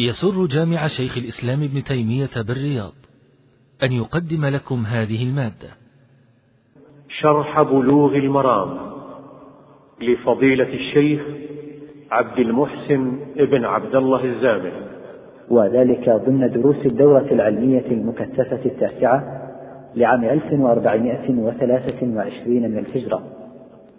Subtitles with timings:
[0.00, 2.92] يسر جامع شيخ الإسلام ابن تيمية بالرياض
[3.82, 5.68] أن يقدم لكم هذه المادة.
[7.08, 8.78] شرح بلوغ المرام
[10.02, 11.22] لفضيلة الشيخ
[12.10, 14.72] عبد المحسن ابن عبد الله الزامل.
[15.50, 19.42] وذلك ضمن دروس الدورة العلمية المكثفة التاسعة
[19.94, 23.22] لعام 1423 من الهجرة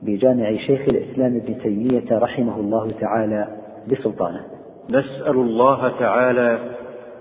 [0.04, 3.58] بجامع شيخ الإسلام ابن تيمية رحمه الله تعالى
[3.92, 4.59] بسلطانه.
[4.90, 6.76] نسأل الله تعالى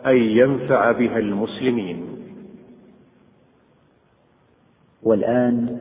[0.06, 2.18] أن ينفع بها المسلمين.
[5.02, 5.78] والآن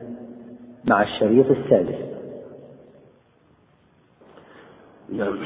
[0.84, 2.08] مع الشريط السادس.
[5.12, 5.38] نعم.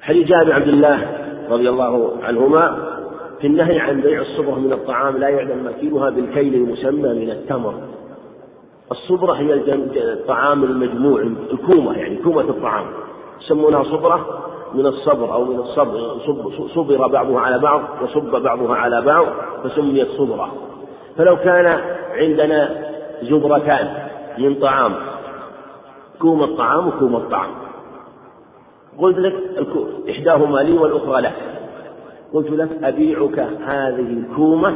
[0.00, 2.94] حديث جابر عبد الله رضي الله عنهما
[3.40, 7.74] في النهي عن بيع الصبرة من الطعام لا يعلم مكينها بالكيل المسمى من التمر.
[8.90, 9.54] الصبرة هي
[10.12, 12.86] الطعام المجموع الكومة يعني كومة الطعام.
[13.40, 14.43] يسمونها صبرة.
[14.74, 16.20] من الصبر أو من الصبر
[16.74, 19.26] صبر بعضها على بعض وصب بعضها على بعض
[19.64, 20.52] فسميت صبرة.
[21.16, 22.84] فلو كان عندنا
[23.22, 24.92] صبرتان من طعام
[26.18, 27.50] كوم الطعام وكوم الطعام.
[28.98, 29.34] قلت لك
[30.10, 31.34] إحداهما لي والأخرى لك.
[32.32, 34.70] قلت لك أبيعك هذه الكومة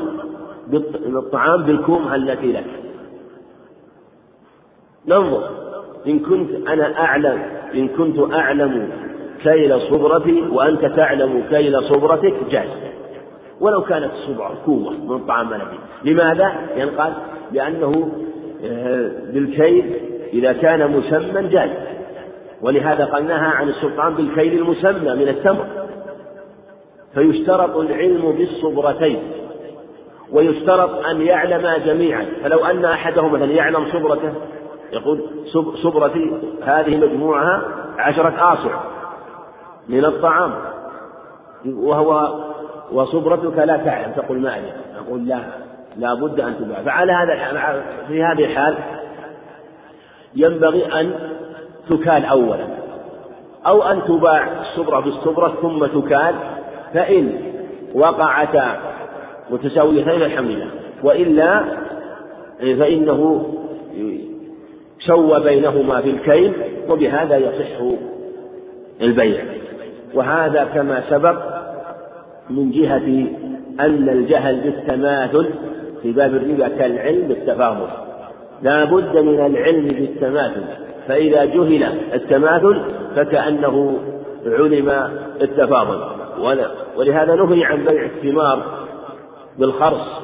[1.06, 2.67] من الطعام بالكومة التي لك.
[5.06, 5.51] ننظر.
[6.06, 7.42] إن كنت أنا أعلم
[7.75, 8.91] إن كنت أعلم
[9.42, 12.69] كيل صبرتي وأنت تعلم كيل صبرتك جاز
[13.61, 17.12] ولو كانت الصبرة كومة من طعام بلدي لماذا؟ لأن قال
[17.53, 18.08] لأنه
[18.64, 19.97] آه، بالكيل
[20.33, 21.70] إذا كان مسمى جاز
[22.62, 25.67] ولهذا قال نهى عن السلطان بالكيل المسمى من التمر.
[27.14, 29.19] فيشترط العلم بالصبرتين.
[30.33, 32.27] ويشترط أن يعلما جميعا.
[32.42, 34.33] فلو أن أحدهم مثلا يعلم صبرته
[34.92, 35.25] يقول
[35.83, 37.62] صبرتي هذه مجموعها
[37.98, 38.98] عشرة آصع.
[39.89, 40.55] من الطعام.
[41.67, 42.34] وهو
[42.92, 44.72] وصبرتك لا تعلم تقول ما أعلم
[45.06, 45.41] أقول لا
[45.97, 46.83] لا بد أن تباع.
[46.83, 47.34] فعلى هذا
[48.08, 48.75] في هذه الحال
[50.35, 51.13] ينبغي أن
[51.90, 52.67] تكال أولا.
[53.67, 56.34] أو أن تباع الصبرة بالصبرة ثم تكال
[56.95, 57.33] فإن
[57.95, 58.77] وقعتا
[59.51, 60.70] متساويتين الحمد لله.
[61.02, 61.64] وإلا
[62.61, 63.46] فإنه
[65.01, 66.52] سوى بينهما في الكيل
[66.89, 67.96] وبهذا يصح
[69.02, 69.45] البيع.
[70.14, 71.36] وهذا كما سبق
[72.51, 73.27] من جهة
[73.80, 75.51] أن الجهل بالتماثل
[76.02, 77.86] في باب الربا كالعلم بالتفاضل
[78.63, 80.63] لا بد من العلم بالتماثل
[81.08, 82.83] فإذا جهل التماثل
[83.17, 83.98] فكأنه
[84.46, 84.91] علم
[85.42, 86.01] التفاضل
[86.96, 88.63] ولهذا نهي عن بيع الثمار
[89.58, 90.20] بالخرص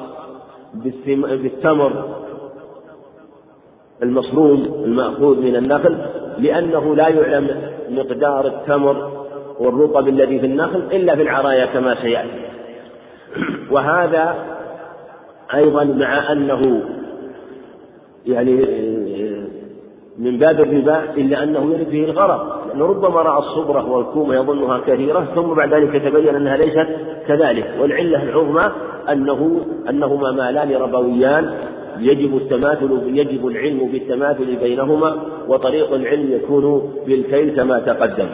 [0.74, 2.14] بالتمر
[4.02, 5.98] المصروم المأخوذ من النخل
[6.38, 9.23] لأنه لا يعلم مقدار التمر
[9.60, 12.40] والرطب الذي في النخل إلا في العرايا كما سيأتي.
[13.70, 14.34] وهذا
[15.54, 16.82] أيضا مع أنه
[18.26, 18.66] يعني
[20.18, 22.68] من باب الربا إلا أنه يرد فيه الغرض.
[22.68, 26.86] لأنه ربما رأى الصبرة والكومة يظنها كثيرة ثم بعد ذلك تبين أنها ليست
[27.28, 27.74] كذلك.
[27.80, 28.72] والعلة العظمى
[29.12, 29.60] أنه
[29.90, 31.54] أنهما مالان ربويان.
[31.98, 35.16] يجب التماثل يجب العلم بالتماثل بينهما
[35.48, 38.26] وطريق العلم يكون بالكيل كما تقدم.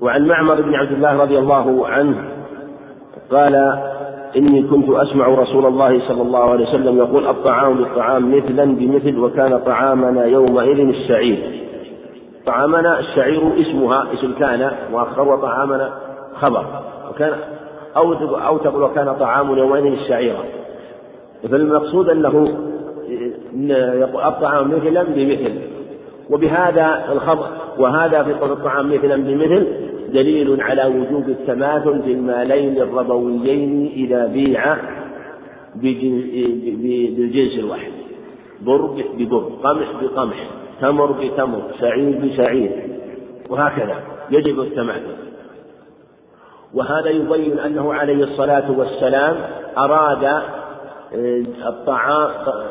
[0.00, 2.24] وعن معمر بن عبد الله رضي الله عنه
[3.30, 3.54] قال
[4.36, 9.58] إني كنت أسمع رسول الله صلى الله عليه وسلم يقول الطعام بالطعام مثلا بمثل وكان
[9.58, 11.38] طعامنا يومئذ الشعير
[12.46, 15.92] طعامنا الشعير اسمها اسم كان مؤخر وطعامنا
[16.34, 16.64] خبر.
[17.10, 17.32] وكان
[17.96, 20.44] أو أو تقول وكان طعام يومئذ الشعيرة
[21.50, 22.56] فالمقصود أنه
[24.24, 25.79] الطعام مثلا بمثل.
[26.30, 27.46] وبهذا الخبر
[27.78, 29.66] وهذا في قول الطعام مثلا بمثل
[30.12, 34.76] دليل على وجوب التماثل في المالين الربويين إذا بيع
[35.74, 37.92] بالجنس الواحد.
[38.60, 42.70] بر ببر قمح بقمح تمر بتمر شعير بشعير
[43.48, 43.96] وهكذا
[44.30, 45.16] يجب التماثل.
[46.74, 49.36] وهذا يبين أنه عليه الصلاة والسلام
[49.78, 52.30] أراد آه، الطعام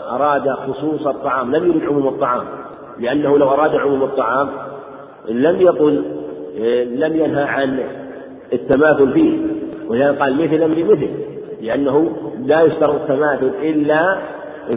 [0.09, 2.58] أراد خصوص الطعام لم يرد عموم الطعام.
[2.99, 4.49] لأنه لو أراد عموم الطعام
[5.29, 6.03] لم يقل
[6.95, 7.79] لم ينهى عن
[8.53, 9.37] التماثل فيه
[9.87, 11.09] ولهذا قال مثلا بمثل
[11.61, 12.11] لأنه
[12.45, 14.17] لا يشترط التماثل إلا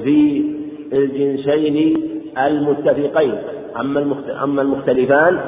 [0.04, 0.44] في
[0.92, 1.96] الجنسين
[2.38, 3.34] المتفقين
[3.80, 5.40] أما أما المختلفان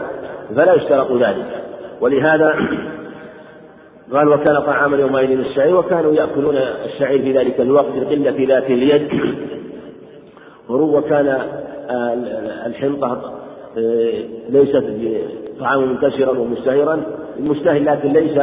[0.56, 1.64] فلا يشترط ذلك.
[2.00, 2.54] ولهذا
[4.12, 9.08] قال وكان طعاما يومئذ الشعير وكانوا يأكلون الشعير في ذلك الوقت لقلة ذات اليد.
[10.68, 11.38] وكان
[12.66, 13.32] الحنطة
[13.78, 14.84] آه، ليست
[15.60, 17.02] طعاما منتشرا ومشتهرا
[17.38, 18.38] المستهل لكن ليس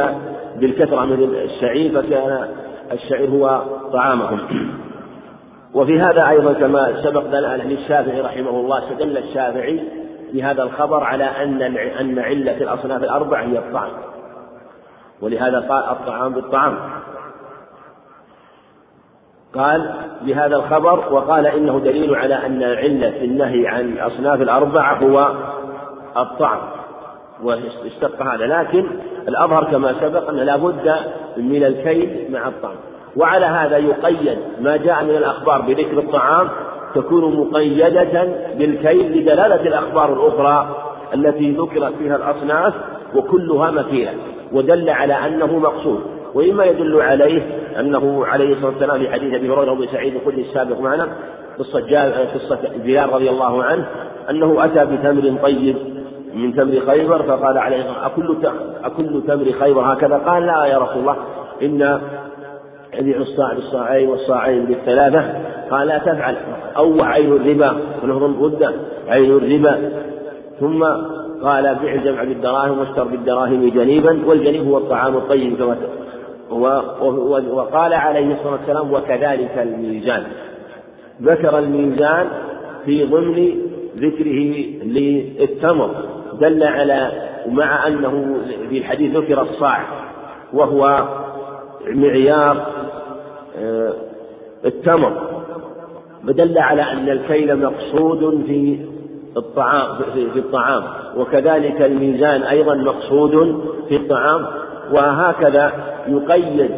[0.60, 2.48] بالكثرة مثل الشعير فكان
[2.92, 3.62] الشعير هو
[3.92, 4.40] طعامهم.
[5.74, 9.80] وفي هذا أيضا كما سبق لنا للشافعي رحمه الله استدل الشافعي
[10.32, 11.62] بهذا الخبر على أن
[12.00, 13.92] أن علة الأصناف الأربع هي الطعام.
[15.22, 16.78] ولهذا قال الطعام بالطعام.
[19.54, 25.32] قال بهذا الخبر وقال إنه دليل على أن علة النهي عن الأصناف الأربعة هو
[26.16, 26.60] الطعام
[27.42, 28.46] واستبقى هذا.
[28.46, 28.86] لكن
[29.28, 30.94] الأظهر كما سبق أن لا بد
[31.36, 32.76] من الكيل مع الطعام
[33.16, 36.48] وعلى هذا يقيد ما جاء من الأخبار بذكر الطعام
[36.94, 38.24] تكون مقيدة
[38.58, 40.76] بالكيل لدلالة الأخبار الأخرى
[41.14, 42.74] التي ذكرت فيها الأصناف
[43.14, 44.12] وكلها مثيلة
[44.52, 46.21] ودل على أنه مقصود.
[46.34, 47.42] ومما يدل عليه
[47.80, 51.08] أنه عليه الصلاة والسلام في حديث أبي هريرة وأبي سعيد الخدري السابق معنا
[51.58, 51.80] قصة
[52.34, 53.86] قصة بلال رضي الله عنه
[54.30, 55.76] أنه أتى بتمر طيب
[56.34, 58.36] من تمر خيبر فقال عليه أكل
[58.84, 61.16] أكل تمر خيبر هكذا؟ قال لا يا رسول الله
[61.62, 62.00] إن
[62.94, 65.34] يبيع الصاع بالصاعين والصاعين بالثلاثة.
[65.70, 66.36] قال لا تفعل.
[66.76, 67.76] أوه عين الربا.
[68.02, 68.72] ونهر الغدة.
[69.08, 69.90] عين الربا.
[70.60, 70.84] ثم
[71.42, 75.76] قال بيع الجمع بالدراهم واشتر بالدراهم جنيبا والجنيب هو الطعام الطيب كما
[76.52, 80.26] وقال عليه الصلاة والسلام وكذلك الميزان.
[81.22, 82.26] ذكر الميزان
[82.84, 83.54] في ضمن
[83.96, 85.90] ذكره للتمر
[86.40, 87.12] دل على
[87.46, 88.36] ومع أنه
[88.68, 89.86] في الحديث ذكر الصاع
[90.52, 91.08] وهو
[91.86, 92.66] معيار
[93.58, 93.92] آه،
[94.64, 95.32] التمر.
[96.26, 98.78] فدل على أن الكيل مقصود في
[99.36, 100.82] الطعام في الطعام
[101.16, 104.46] وكذلك الميزان أيضا مقصود في الطعام
[104.92, 106.70] وهكذا يقيد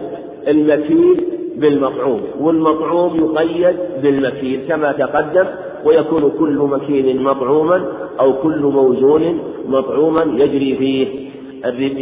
[0.49, 1.25] المكيل
[1.57, 5.47] بالمطعوم والمطعوم يقيد بالمكيل كما تقدم
[5.85, 7.85] ويكون كل مكيل مطعوما
[8.21, 9.39] أو كل موزون
[9.69, 11.25] مطعوما يجري فيه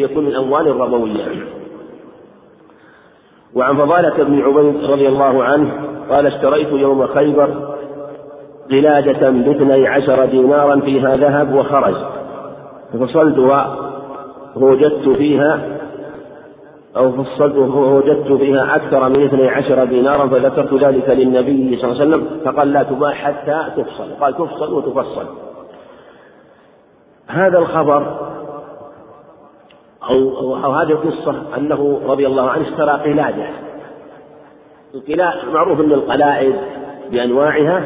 [0.04, 1.24] يكون من الأموال الربوية.
[3.54, 5.72] وعن فضالة بن عبيد رضي الله عنه
[6.10, 7.74] قال اشتريت يوم خيبر
[8.70, 11.94] قلادة باثني عشر دينارا فيها ذهب وخرج
[12.92, 13.76] ففصلتها
[14.54, 15.81] فوجدت فيها
[16.96, 22.10] أو فصلت فوجدت فيها أكثر من اثني عشر دينارا فذكرت ذلك للنبي صلى الله عليه
[22.10, 24.10] وسلم فقال لا تباع حتى تفصل.
[24.20, 25.26] قال تفصل وتفصل.
[27.28, 28.32] هذا الخبر
[30.10, 33.46] أو, أو هذه القصة أنه رضي الله عنه اشترى قلادة.
[34.94, 36.54] القلادة معروف أن القلائد
[37.10, 37.84] بأنواعها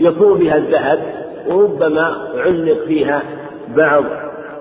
[0.00, 0.98] يكون فيها الذهب
[1.48, 3.22] وربما علق فيها
[3.76, 4.04] بعض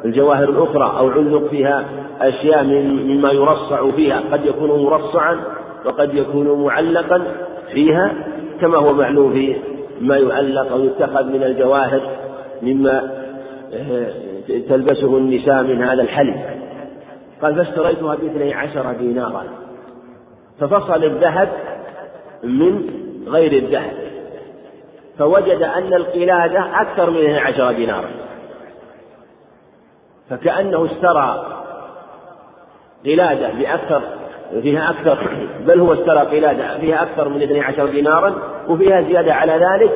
[0.05, 1.85] الجواهر الأخرى أو علق فيها
[2.21, 4.23] أشياء مما يرصع فيها.
[4.31, 5.39] قد يكون مرصعا
[5.85, 7.23] وقد يكون معلقا
[7.71, 8.13] فيها
[8.61, 9.55] كما هو معلوم في
[10.01, 12.01] ما يعلق أو يتخذ من الجواهر
[12.61, 13.19] مما
[13.73, 14.11] آه،
[14.69, 16.59] تلبسه النساء من هذا الحلي.
[17.41, 19.43] قال فاشتريتها بإثني عشر دينارا.
[20.59, 21.49] ففصل الذهب
[22.43, 22.89] من
[23.27, 23.93] غير الذهب.
[25.17, 28.09] فوجد أن القلادة أكثر من عشر دينارا.
[30.29, 31.59] فكأنه اشترى
[33.05, 34.01] قلادة بأكثر
[34.61, 38.33] فيها أكثر بل هو اشترى قلادة فيها أكثر من اثني عشر دينارا
[38.67, 39.91] وفيها زيادة على ذلك.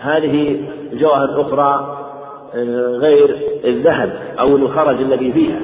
[0.00, 0.60] هذه
[0.92, 1.96] جواهر أخرى
[2.54, 5.60] آه، غير الذهب أو الخرج الذي فيها.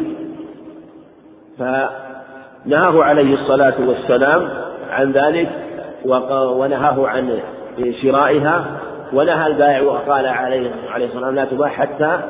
[1.59, 4.49] فنهاه عليه الصلاة والسلام
[4.91, 5.49] عن ذلك
[6.31, 7.41] ونهاه عن
[8.03, 8.65] شرائها
[9.13, 12.21] ونهى البائع وقال عليه عليه الصلاة والسلام لا تباع حتى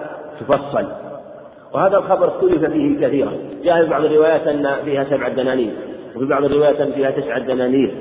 [0.40, 0.86] تفصل.
[1.76, 3.32] وهذا الخبر اختلف فيه كثيرا.
[3.64, 5.72] جاء في بعض الروايات أن فيها سبعة دنانير
[6.16, 7.94] وفي بعض الروايات أن فيها تسعة دنانير.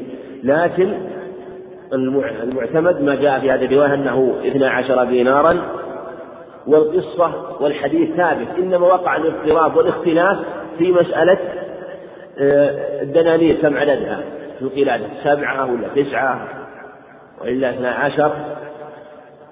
[0.43, 0.93] لكن
[2.43, 5.61] المعتمد ما جاء في هذه الرواية أنه اثنا عشر دينارا
[6.67, 8.47] والقصة والحديث ثابت.
[8.57, 10.37] إنما وقع الاضطراب والاختلاف
[10.77, 11.37] في مسألة
[12.39, 14.19] آه، الدنانير كم عددها.
[14.59, 16.47] في القلادة سبعة ولا تسعة
[17.41, 18.31] وإلا اثنا عشر.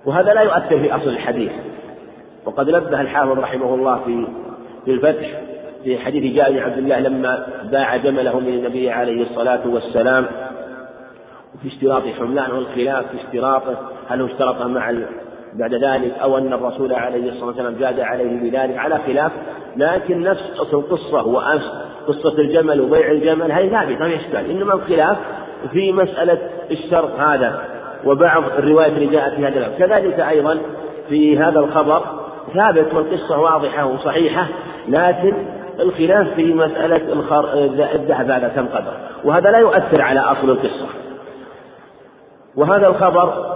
[0.06, 1.52] وهذا لا يؤثر في أصل الحديث.
[2.46, 4.28] وقد نبه الحافظ رحمه الله في
[4.86, 5.28] في الفتح
[5.84, 10.26] في حديث جابر بن عبد الله لما باع جمله من النبي عليه الصلاة والسلام
[11.56, 13.78] وفي اشتراط حملان والخلاف في اشتراطه
[14.10, 14.94] هل هو اشترطه مع
[15.54, 19.32] بعد ذلك أو أن الرسول عليه الصلاة والسلام جاد عليه بذلك على خلاف
[19.78, 21.74] لكن نفس القصة وأمس
[22.08, 25.18] قصة الجمل وبيع الجمل هذه ثابتة ما إشكال إنما الخلاف
[25.72, 26.38] في مسألة
[26.72, 27.62] الشرط هذا
[28.06, 30.58] وبعض الروايات اللي جاءت في هذا كذلك أيضا
[31.10, 32.23] في هذا الخبر
[32.54, 34.48] ثابت والقصة واضحة وصحيحة
[34.88, 35.34] لكن
[35.80, 37.14] الخلاف في مسألة
[37.96, 38.94] الذهب هذا كم قدر؟
[39.24, 40.88] وهذا لا يؤثر على أصل القصة.
[42.56, 43.56] وهذا الخبر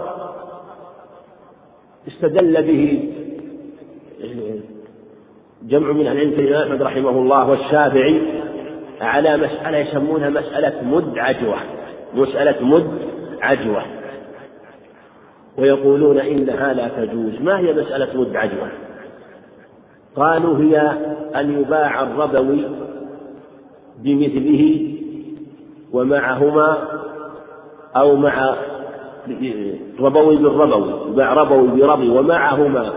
[2.07, 3.13] استدل به
[5.63, 8.21] جمع من العلم الإمام أحمد رحمه الله والشافعي
[9.01, 11.57] على مسألة يسمونها مسألة مد عجوة.
[12.13, 12.99] مسألة مد
[13.41, 13.81] عجوة.
[15.57, 17.41] ويقولون إنها لا تجوز.
[17.41, 18.67] ما هي مسألة مد عجوة؟
[20.17, 20.91] قالوا هي
[21.35, 22.65] أن يباع الربوي
[24.03, 24.93] بمثله
[25.93, 26.77] ومعهما
[27.95, 28.55] أو مع
[29.99, 32.93] ربوي بالربوي يباع ربوي بربوي ومعهما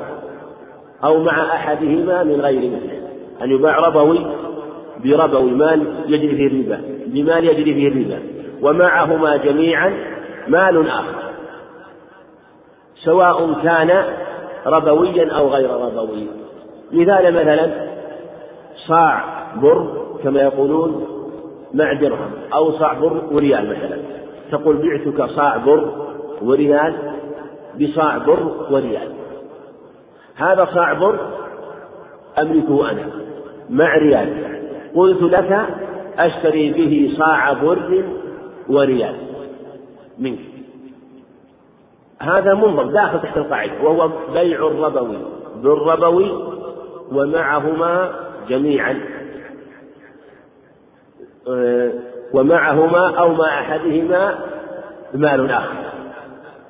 [1.05, 3.09] أو مع أحدهما من غير مثله.
[3.43, 4.27] أن يباع ربوي
[5.05, 8.23] بربوي مال يجري فيه الربا بمال يجري فيه الربا.
[8.63, 9.93] ومعهما جميعا
[10.49, 11.21] مال آخر.
[13.05, 14.05] سواء كان
[14.67, 16.27] ربويا أو غير ربوي.
[16.93, 17.91] مثال مثلا
[18.75, 19.25] صاع
[19.57, 21.07] بر كما يقولون
[21.75, 23.99] مع درهم أو صاع بر وريال مثلا.
[24.51, 25.93] تقول بعتك صاع بر
[26.43, 26.95] وريال
[27.81, 29.13] بصاع بر وريال.
[30.37, 31.19] هذا صاع بر
[32.39, 33.07] أملكه أنا
[33.71, 34.61] مع ريال.
[34.95, 35.67] قلت لك
[36.19, 38.05] أشتري به صاع بر
[38.69, 39.17] وريال
[40.19, 40.39] منك.
[42.23, 45.19] هذا منظر داخل تحت القاعدة وهو بيع الربوي.
[45.63, 46.60] بالربوي
[47.13, 48.13] ومعهما
[48.49, 49.01] جميعا.
[52.35, 54.39] ومعهما أو مع أحدهما
[55.15, 55.77] مال آخر.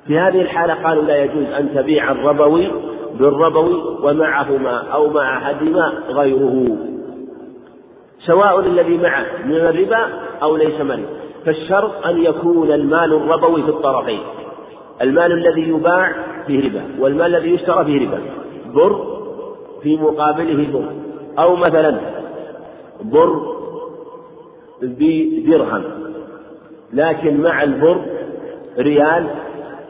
[0.07, 2.71] في هذه الحالة قالوا لا يجوز أن تبيع الربوي
[3.19, 6.77] بالربوي ومعهما أو مع أحدهما غيره.
[8.19, 10.07] سواء الذي معه من الربا
[10.41, 11.05] أو ليس منه
[11.45, 14.19] فالشرط أن يكون المال الربوي في الطرفين.
[15.01, 16.13] المال الذي يباع
[16.47, 18.19] فيه ربا والمال الذي يشترى فيه ربا.
[18.73, 19.10] بر
[19.83, 20.85] في مقابله بر
[21.39, 21.99] أو مثلا
[23.01, 23.51] بر
[24.81, 25.83] بدرهم
[26.93, 28.05] لكن مع البر
[28.77, 29.27] ريال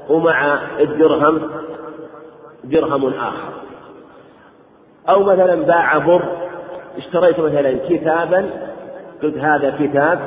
[0.10, 1.50] ومع الدرهم
[2.64, 3.54] درهم آخر.
[5.10, 6.24] أو مثلا باع بر
[6.98, 8.50] اشتريت مثلا كتابا
[9.24, 10.20] قلت هذا كتاب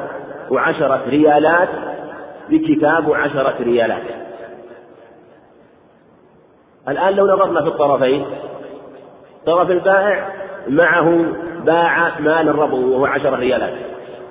[0.51, 1.69] وعشرة ريالات
[2.51, 4.03] بكتاب وعشرة ريالات.
[6.89, 8.25] الآن لو نظرنا في الطرفين
[9.47, 10.29] طرف البائع
[10.69, 11.25] معه
[11.65, 13.73] باع مال الربو وهو عشرة ريالات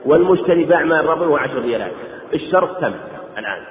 [0.05, 1.91] والمشتري باع مال الربو وهو عشر ريالات.
[2.33, 2.93] الشرط تم
[3.37, 3.63] الآن.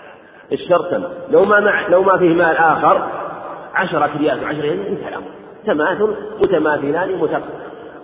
[0.53, 1.05] الشرط تم.
[1.31, 3.09] لو ما مع لو ما فيه مال آخر
[3.75, 5.27] عشرة ريال وعشرة ريال انتهى الأمر.
[5.67, 7.43] تماثل متماثلان متق...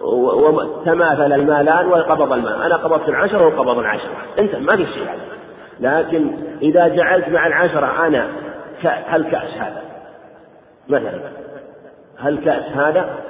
[0.00, 2.62] وتماثل المالان وقبض المال.
[2.62, 4.12] أنا قبضت العشرة وقبض العشرة.
[4.38, 5.38] أنت ما في شيء هذا.
[5.80, 6.30] لكن
[6.62, 8.28] إذا جعلت مع العشرة أنا
[8.85, 9.83] هل كأس هذا؟
[10.88, 11.21] مثلا
[12.18, 13.27] هل كأس هذا؟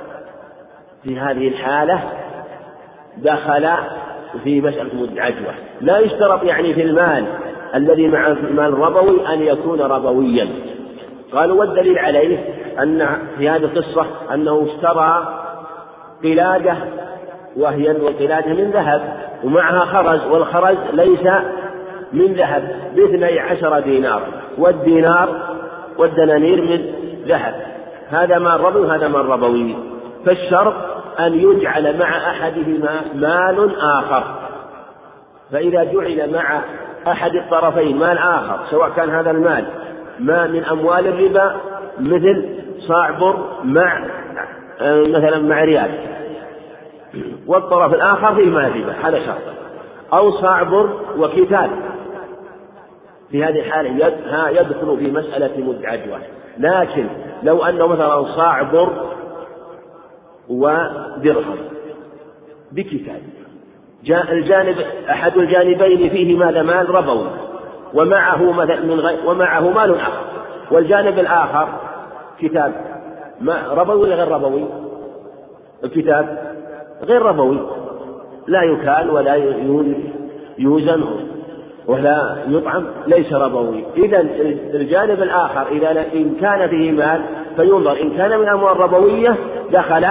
[1.02, 2.00] في هذه الحالة
[3.16, 3.68] دخل
[4.44, 7.24] في مسألة عجوة لا يشترط يعني في المال
[7.74, 10.48] الذي مع المال الربوي أن يكون ربويا.
[11.32, 12.38] قالوا والدليل عليه
[12.78, 13.06] أن
[13.38, 15.38] في هذه القصة أنه اشترى
[16.24, 16.76] قلادة
[17.56, 21.26] وهي القلادة من ذهب ومعها خرز والخرز ليس
[22.12, 24.22] من ذهب باثني عشر دينار.
[24.58, 25.28] والدينار
[25.98, 26.84] والدنانير من
[27.26, 27.54] ذهب.
[28.08, 29.76] هذا مال ربوي وهذا مال ربوي.
[30.28, 30.74] فالشرط
[31.20, 34.24] أن يجعل مع أحدهما مال آخر.
[35.52, 36.60] فإذا جعل مع
[37.08, 39.66] أحد الطرفين مال آخر سواء كان هذا المال
[40.18, 41.56] ما من أموال الربا
[41.98, 44.04] مثل صاع بر مع
[44.82, 45.90] مثلا مع ريال.
[47.46, 49.42] والطرف الآخر فيه مال الربا هذا شرط.
[50.12, 51.70] أو صاع بر وكتاب.
[53.30, 53.90] في هذه الحالة
[54.60, 56.18] يدخل في مسألة مدعجوة
[56.58, 57.06] لكن
[57.42, 59.17] لو أنه مثلا صاع بر
[60.48, 61.56] ودرهم
[62.72, 63.20] بكتاب.
[64.04, 64.76] جاء الجانب
[65.10, 67.30] أحد الجانبين فيه ماذا مال ربوي
[67.94, 68.42] ومعه
[68.84, 70.22] من غير ومعه مال آخر.
[70.70, 71.68] والجانب الآخر
[72.40, 72.72] كتاب
[73.40, 74.64] ما ربوي ولا غير ربوي؟
[75.84, 76.54] الكتاب
[77.02, 77.60] غير ربوي.
[78.46, 79.34] لا يكال ولا
[80.58, 81.04] يوزن
[81.86, 83.84] ولا يطعم ليس ربوي.
[83.96, 84.20] إذا
[84.74, 87.24] الجانب الآخر إذا إن كان فيه مال
[87.56, 88.02] فينظر.
[88.02, 89.36] إن كان من أموال ربوية
[89.72, 90.04] دخل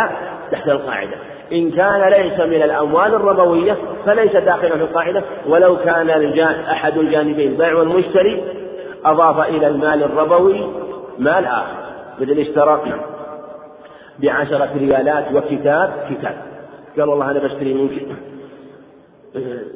[0.51, 1.15] تحت القاعدة.
[1.51, 5.23] إن كان ليس من الأموال الربوية فليس داخلا في القاعدة.
[5.47, 6.09] ولو كان
[6.71, 8.43] أحد الجانبين البائع والمشتري
[9.05, 10.67] أضاف إلى المال الربوي
[11.19, 11.77] مال آخر
[12.19, 12.81] مثل اشترى
[14.19, 16.37] بعشرة ريالات وكتاب كتاب.
[16.97, 18.17] قال والله أنا بشتري منك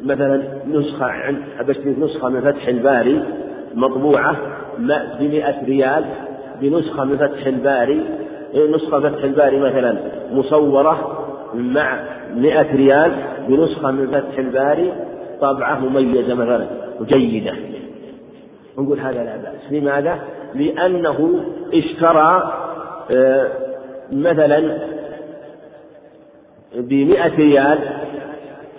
[0.04, 3.24] مثلا نسخة عند بشتري نسخة من فتح الباري
[3.76, 4.36] مطبوعة
[5.20, 6.06] بمئة ريال
[6.62, 8.06] بنسخة من فتح الباري
[8.56, 9.98] نسخة فتح الباري مثلا
[10.32, 11.18] مصورة
[11.54, 12.00] مع
[12.36, 13.12] مئة ريال
[13.48, 14.94] بنسخة من فتح الباري
[15.42, 16.68] طبعة مميزة مثلا
[17.00, 17.54] وجيدة
[18.78, 19.72] نقول هذا لا بأس.
[19.72, 20.20] لماذا؟
[20.56, 21.40] لأنه
[21.74, 22.54] اشترى
[23.12, 23.48] آه،
[24.12, 24.78] مثلا
[26.76, 27.80] بمئة ريال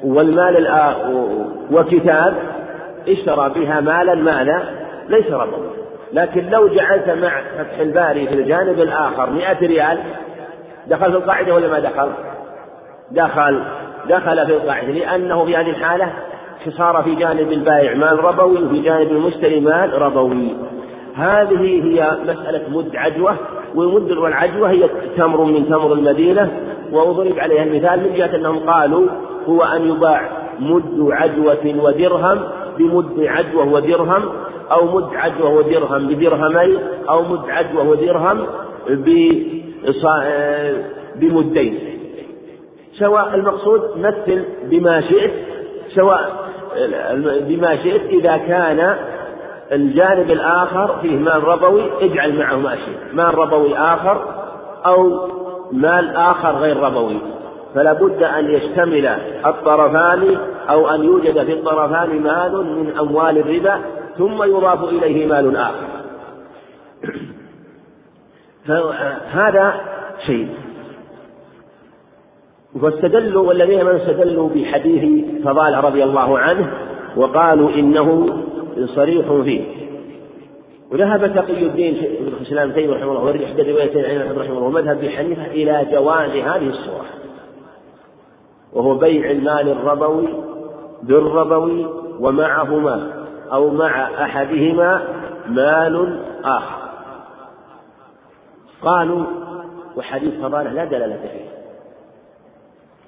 [0.05, 0.69] والمال
[1.73, 2.35] وكتاب
[3.09, 4.62] اشترى بها مالا ماذا؟
[5.09, 5.72] ليس ربوي
[6.12, 9.99] لكن لو جعلت مع فتح الباري في الجانب الآخر مئة ريال
[10.87, 12.09] دخل في القاعدة ولا ما دخل؟
[13.11, 13.62] دخل.
[14.09, 16.12] دخل في القاعدة لأنه في هذه الحالة
[16.71, 20.57] صار في جانب البائع مال ربوي وفي جانب المشتري مال ربوي.
[21.16, 23.37] هذه هي مسألة مد عجوة
[23.75, 26.50] والمد والعجوة هي تمر من تمر المدينة.
[26.92, 29.09] وضرب عليها المثال من جهة أنهم قالوا
[29.49, 32.40] هو أن يباع مد عجوة ودرهم
[32.78, 34.23] بمد عجوة ودرهم
[34.73, 38.47] أو مد عجوة ودرهم بدرهمين أو مد عجوة ودرهم
[41.17, 41.79] بمدين.
[42.99, 45.33] سواء المقصود مثل بما شئت
[45.95, 46.43] سواء
[47.41, 48.97] بما شئت إذا كان
[49.73, 53.14] الجانب الآخر فيه مال ربوي اجعل معه ما شئت.
[53.14, 54.25] مال ربوي آخر
[54.87, 55.29] أو
[55.73, 57.19] مال آخر غير ربوي.
[57.75, 59.07] فلا بد أن يشتمل
[59.47, 60.37] الطرفان
[60.71, 63.79] أو أن يوجد في الطرفان مال من أموال الربا
[64.19, 65.87] ثم يضاف إليه مال آخر.
[68.66, 69.81] فهذا
[70.26, 70.49] شيء.
[72.83, 76.73] واستدلوا والذين من استدلوا بحديث فضالة رضي الله عنه
[77.16, 78.37] وقالوا إنه
[78.85, 79.64] صريح فيه.
[80.90, 84.97] وذهب تقي الدين ابن الإسلام تيمية رحمه الله واحدى الروايتين عن أحمد رحمه الله ومذهب
[84.99, 87.07] ابي حنيفه إلى جواز هذه الصورة.
[88.73, 90.28] وهو بيع المال الربوي
[91.02, 91.87] بالربوي
[92.21, 93.22] ومعهما
[93.52, 95.02] أو مع أحدهما
[95.47, 96.82] مال آخر.
[98.82, 99.25] قالوا
[99.97, 101.52] وحديث فضالة لا دلالة فيه.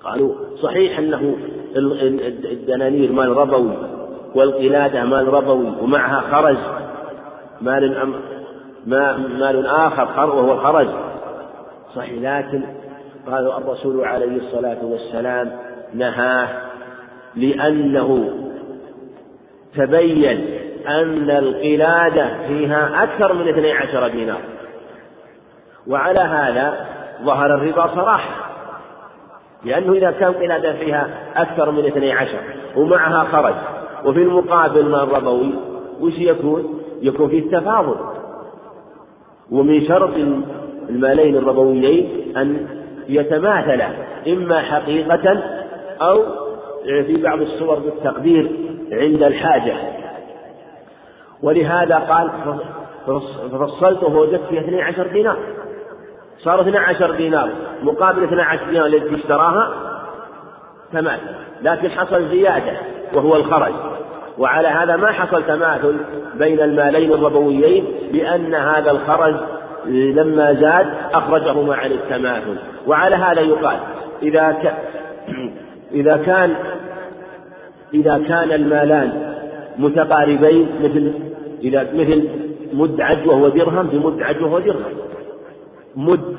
[0.04, 1.36] قالوا صحيح أنه
[1.76, 3.76] الدنانير مال ربوي
[4.34, 6.56] والقلادة مال ربوي ومعها خرج.
[7.60, 8.12] مال
[8.86, 10.88] مال آخر وهو الخرج
[11.94, 12.62] صحيح لكن
[13.26, 15.52] قال الرسول عليه الصلاة والسلام
[15.94, 16.48] نهاه
[17.36, 18.30] لأنه
[19.76, 20.44] تبين
[20.88, 24.40] أن القلادة فيها أكثر من اثني عشر دينار.
[25.87, 26.87] وعلى هذا
[27.22, 28.50] ظهر الربا صراحة
[29.64, 32.38] لأنه إذا كان قلادة فيها أكثر من اثني عشر
[32.76, 33.54] ومعها خرج.
[34.04, 35.54] وفي المقابل مال ربوي
[36.00, 37.96] وش يكون؟ يكون فيه تفاضل
[39.50, 40.14] ومن شرط
[40.88, 42.66] المالين الربويين أن
[43.08, 43.88] يتماثلا
[44.28, 45.42] إما حقيقة
[46.00, 46.43] أو
[46.85, 48.51] في بعض الصور بالتقدير
[48.92, 49.75] عند الحاجة.
[51.42, 52.31] ولهذا قال
[53.53, 55.37] ففصلته ووجدت فيه 12 دينار.
[56.38, 57.51] صار 12 دينار.
[57.83, 59.75] مقابل 12 دينار التي اشتراها
[60.92, 62.77] تماثل لكن حصل زيادة
[63.14, 63.75] وهو الخرج.
[64.38, 65.97] وعلى هذا ما حصل تماثل
[66.35, 69.35] بين المالين الربويين لأن هذا الخرج
[69.87, 73.79] لما زاد أخرجهما عن التماثل وعلى هذا يقال
[74.23, 74.57] إذا.
[75.94, 76.54] إذا كان
[77.94, 79.35] إذا كان المالان
[79.78, 81.12] متقاربين مثل
[81.62, 82.28] إذا مثل
[82.72, 84.92] مد عجوة ودرهم بمد عجوة ودرهم
[85.96, 86.37] مد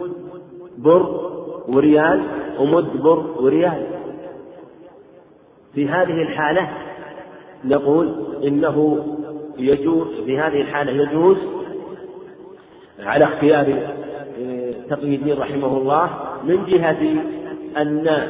[0.77, 1.31] بر
[1.67, 2.21] وريال
[2.59, 3.85] ومد بر وريال.
[5.73, 6.69] في هذه الحالة
[7.65, 8.13] نقول
[8.43, 9.05] إنه
[9.57, 11.37] يجوز في هذه الحالة يجوز
[12.99, 13.65] على اختيار
[14.39, 16.09] آه، تقي الدين رحمه الله
[16.43, 17.23] من جهة
[17.77, 18.29] أن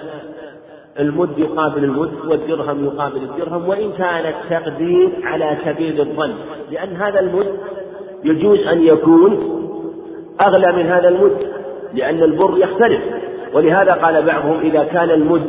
[0.99, 6.34] المد يقابل المد والدرهم يقابل الدرهم وإن كان التقدير على سبيل الظن
[6.71, 7.47] لأن هذا المد
[8.23, 9.62] يجوز أن يكون
[10.41, 11.38] أغلى من هذا المد
[11.93, 13.01] لأن البر يختلف.
[13.53, 15.41] ولهذا قال بعضهم إذا كان المد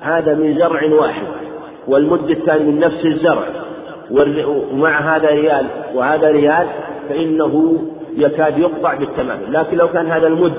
[0.00, 1.26] هذا من زرع واحد
[1.88, 3.48] والمد الثاني من نفس الزرع
[4.10, 6.66] ومع هذا ريال وهذا ريال
[7.08, 7.78] فإنه
[8.16, 9.40] يكاد يقطع بالتمام.
[9.48, 10.52] لكن لو كان هذا المد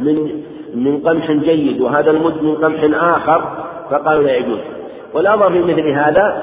[0.00, 0.42] من
[0.74, 4.58] من قمح جيد وهذا المد من قمح آخر فقالوا لا يجوز.
[5.14, 6.42] والأمر في مثل هذا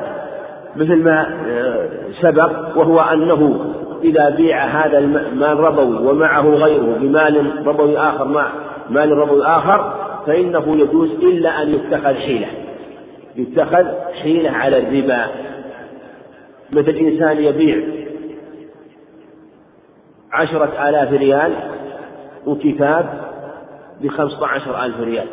[0.76, 1.89] مثل ما آه،
[2.22, 3.60] سبق وهو أنه
[4.04, 8.52] إذا بيع هذا المال ربوي ومعه غيره بمال ربوي آخر مع
[8.89, 9.94] مال ربوي آخر
[10.28, 12.48] فإنه يجوز إلا أن يتخذ حيلة.
[13.36, 13.86] يتخذ
[14.24, 15.26] حيلة على الربا.
[16.72, 17.78] مثل إنسان يبيع
[20.32, 21.52] عشرة آلاف ريال
[22.46, 23.29] وكتاب
[24.02, 25.28] بخمسة عشر ألف ريال.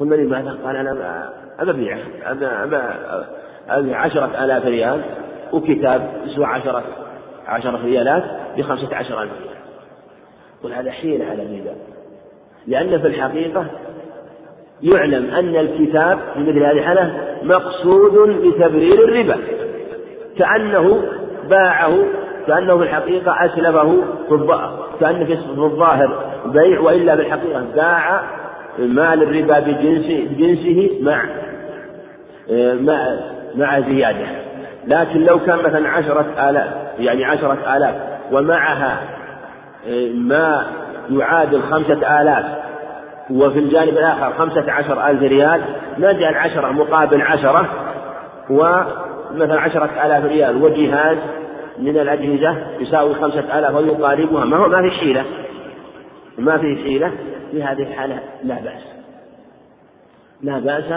[0.00, 1.98] قلنا لماذا؟ قال أنا أبيع.
[2.24, 2.76] أبى
[3.68, 5.04] أبيع عشرة آلاف ريال
[5.52, 6.84] وكتاب يسوى عشرة
[7.46, 8.24] عشرة ريالات
[8.56, 9.60] بخمسة عشر ألف ريال.
[10.62, 11.76] قل هذا حيلة على الربا.
[12.66, 13.66] لأن في الحقيقة
[14.82, 19.36] يعلم أن الكتاب في مثل هذه الحالة مقصود بتبرير الربا.
[20.38, 21.02] كأنه
[21.48, 22.04] باعه
[22.46, 24.02] كأنه في الحقيقة أسلفه
[25.00, 28.20] كأنه في الظاهر بيع وإلا بالحقيقة باع
[28.78, 31.24] مال الربا بجنسه, بجنسه مع
[32.74, 33.16] مع
[33.54, 34.26] مع زيادة.
[34.86, 37.94] لكن لو كان مثلا عشرة آلاف يعني عشرة آلاف
[38.32, 38.98] ومعها
[40.14, 40.66] ما
[41.10, 42.44] يعادل خمسة آلاف
[43.30, 45.60] وفي الجانب الآخر خمسة عشر ألف ريال
[45.98, 47.66] نجعل عشرة مقابل عشرة
[48.50, 51.16] ومثلا عشرة آلاف ريال وجهاز
[51.80, 54.44] من الأجهزة يساوي خمسة آلاف ويقاربها.
[54.44, 55.24] ما هو ما في حيلة
[56.38, 57.12] ما في حيلة
[57.50, 58.20] في هذه الحالة.
[58.44, 58.82] لا بأس.
[60.42, 60.92] لا بأس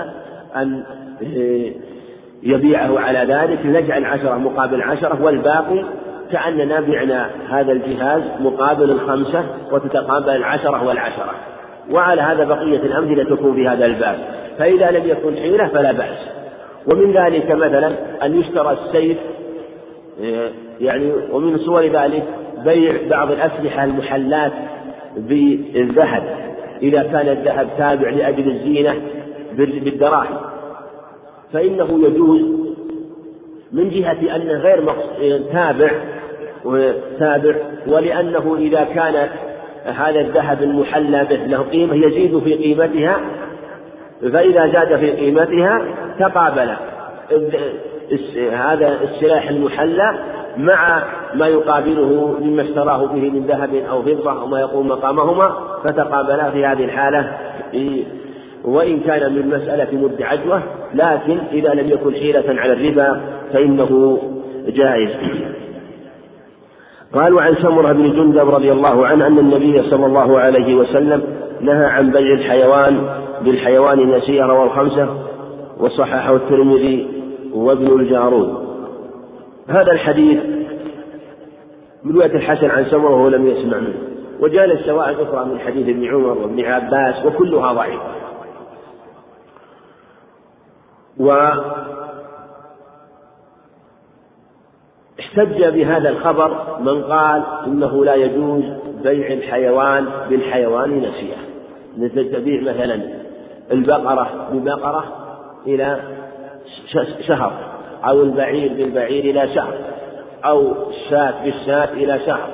[0.56, 0.84] أن
[2.43, 3.65] يبيعه على ذلك.
[3.65, 5.86] نجعل عشرة مقابل عشرة والباقي
[6.32, 11.34] كأننا بعنا هذا الجهاز مقابل الخمسة وتتقابل العشرة والعشرة.
[11.91, 14.17] وعلى هذا بقية الأمثلة تكون في هذا الباب.
[14.60, 16.30] فإذا لم يكن حيلة فلا بأس.
[16.88, 17.91] ومن ذلك مثلا
[18.26, 19.17] أن يشترى السيف
[20.82, 22.24] يعني ومن صور ذلك
[22.66, 24.52] بيع بعض الأسلحة المحلات
[25.18, 26.24] بالذهب
[26.82, 28.96] إذا كان الذهب تابع لأجل الزينة
[29.58, 30.38] بالدراهم.
[31.54, 32.42] فإنه يجوز
[33.72, 34.94] من جهة أنه غير
[35.52, 35.92] تابع
[37.20, 37.56] تابع
[37.88, 39.28] ولأنه إذا كان
[39.86, 43.22] هذا الذهب المحلى به له قيمة يزيد في قيمتها
[44.22, 45.82] فإذا زاد في قيمتها
[46.20, 46.74] تقابل.
[48.52, 50.16] هذا السلاح المحلى
[50.58, 51.04] مع
[51.36, 56.66] ما يقابله مما اشتراه به من ذهب أو فضة أو ما يقوم مقامهما فتقابلا في
[56.66, 57.38] هذه الحالة.
[58.63, 60.62] وإن كان من مسألة مد عجوة
[60.94, 63.22] لكن إذا لم يكن حيلة على الربا
[63.54, 64.20] فإنه
[64.68, 65.10] جائز.
[67.13, 71.24] قالوا عن سمرة بن جندب رضي الله عنه أن النبي صلى الله عليه وسلم
[71.62, 73.02] نهى عن بيع الحيوان
[73.42, 75.08] بالحيوان النسيء رواه الخمسة
[75.80, 77.08] وصححه الترمذي
[77.54, 78.62] وابن الجارود.
[79.67, 80.43] هذا الحديث
[82.04, 83.97] من رواية الحسن عن سمرة وهو لم يسمع منه.
[84.39, 88.13] وجاء الشواهد أخرى من حديث ابن عمر وابن عباس وكلها ضعيفة.
[95.19, 98.63] احتج بهذا الخبر من قال إنه لا يجوز
[99.04, 101.38] بيع الحيوان بالحيوان نسيئة.
[101.97, 103.02] مثل تبيع مثلا
[103.71, 105.04] البقرة ببقرة
[105.67, 105.99] إلى
[107.28, 107.73] شهر.
[108.04, 109.78] أو البعير بالبعير إلى شهر
[110.46, 112.50] أو الشاة بالشاة إلى شهر.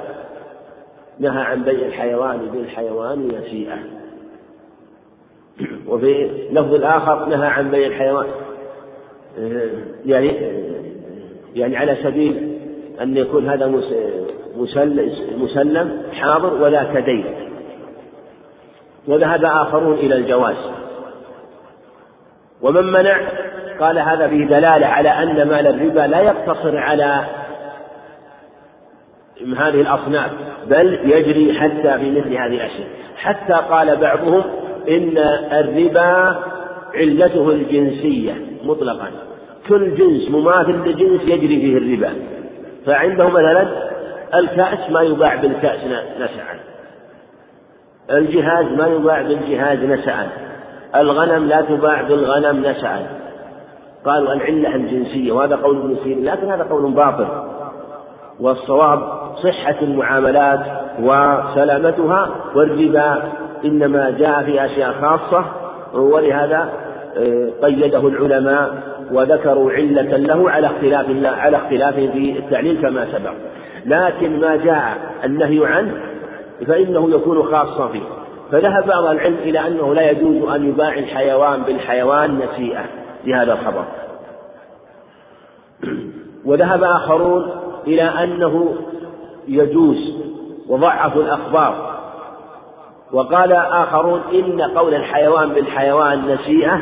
[1.20, 3.78] نهى عن بيع الحيوان بالحيوان نسيئة
[5.90, 8.28] وفي لفظ الآخر نهى عن بيع الحيوان.
[10.06, 10.28] يعني
[11.56, 12.60] يعني على سبيل
[13.02, 13.82] أن يكون هذا
[15.38, 17.26] مسلم حاضر ولا كدين.
[19.08, 20.72] وذهب آخرون إلى الجواز.
[22.62, 23.49] ومن منع
[23.80, 27.26] قال هذا فيه دلالة على أن مال الربا لا يقتصر على
[29.58, 30.32] هذه الأصناف
[30.68, 32.88] بل يجري حتى في مثل هذه الأشياء.
[33.18, 34.44] حتى قال بعضهم
[34.90, 35.18] إن
[35.52, 36.40] الربا
[36.96, 39.12] علته الجنسية مطلقا.
[39.70, 42.14] كل جنس مماثل لجنس يجري فيه الربا.
[42.86, 43.68] فعنده مثلا
[44.36, 45.80] الكأس ما يباع بالكأس
[46.20, 46.60] نسعا.
[48.12, 50.28] الجهاز ما يباع بالجهاز نسعا.
[50.96, 53.19] الغنم لا تباع بالغنم نسعا.
[54.06, 57.28] قالوا العلة الجنسية وهذا قول ابن سيرين لكن هذا قول باطل.
[58.40, 59.00] والصواب
[59.44, 60.60] صحة المعاملات
[61.00, 63.24] وسلامتها والربا
[63.66, 65.46] إنما جاء في أشياء خاصة
[65.94, 66.70] ولهذا
[67.18, 73.34] آه، قيده العلماء وذكروا علة له على اختلاف على اختلاف في التعليل كما سبق.
[73.86, 75.94] لكن ما جاء النهي عنه
[76.68, 78.02] فإنه يكون خاصا فيه.
[78.52, 82.99] فذهب بعض العلم إلى أنه لا يجوز أن يباع الحيوان بالحيوان نسيئة.
[83.30, 83.86] لهذا الخبر.
[86.46, 87.52] وذهب آخرون
[87.88, 88.76] إلى أنه
[89.48, 90.16] يجوز
[90.68, 92.00] وضعفوا الأخبار.
[93.12, 96.82] وقال آخرون إن قول الحيوان بالحيوان نسيئة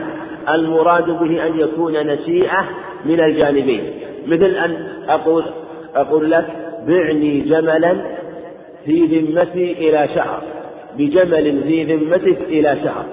[0.50, 2.66] المراد به أن يكون نسيئة
[3.06, 3.94] من الجانبين.
[4.28, 5.44] مثل أن أقول
[5.96, 6.46] أقول لك
[6.88, 7.98] بعني جملا
[8.86, 10.42] في ذمتي إلى شهر.
[10.98, 13.06] بجمل في ذمتك إلى شهر.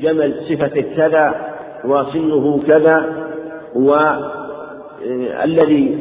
[0.00, 3.26] جمل صفة كذا وسنه كذا
[5.44, 5.98] والذي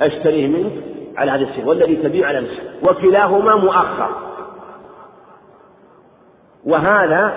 [0.00, 0.72] أشتريه منك
[1.16, 4.08] على هذا الصفة والذي تبيع على نفسه وكلاهما مؤخر.
[6.64, 7.32] وهذا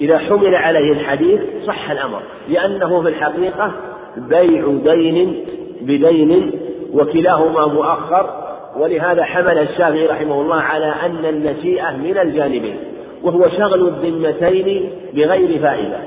[0.00, 3.72] إذا حمل عليه الحديث صح الأمر لأنه في الحقيقة
[4.16, 5.44] بيع دين
[5.80, 6.52] بدين
[6.92, 8.46] وكلاهما مؤخر.
[8.76, 12.76] ولهذا حمل الشافعي رحمه الله على أن النسيئة من الجانبين
[13.22, 15.98] وهو شغل الذمتين بغير فائدة.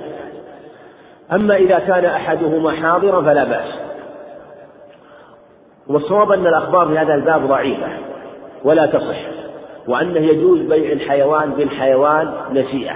[1.32, 3.80] أما إذا كان أحدهما حاضرا فلا بأس.
[5.88, 7.88] والصواب أن الأخبار في هذا الباب ضعيفة
[8.64, 9.18] ولا تصح
[9.88, 12.96] وأنه يجوز بيع الحيوان بالحيوان نسيئة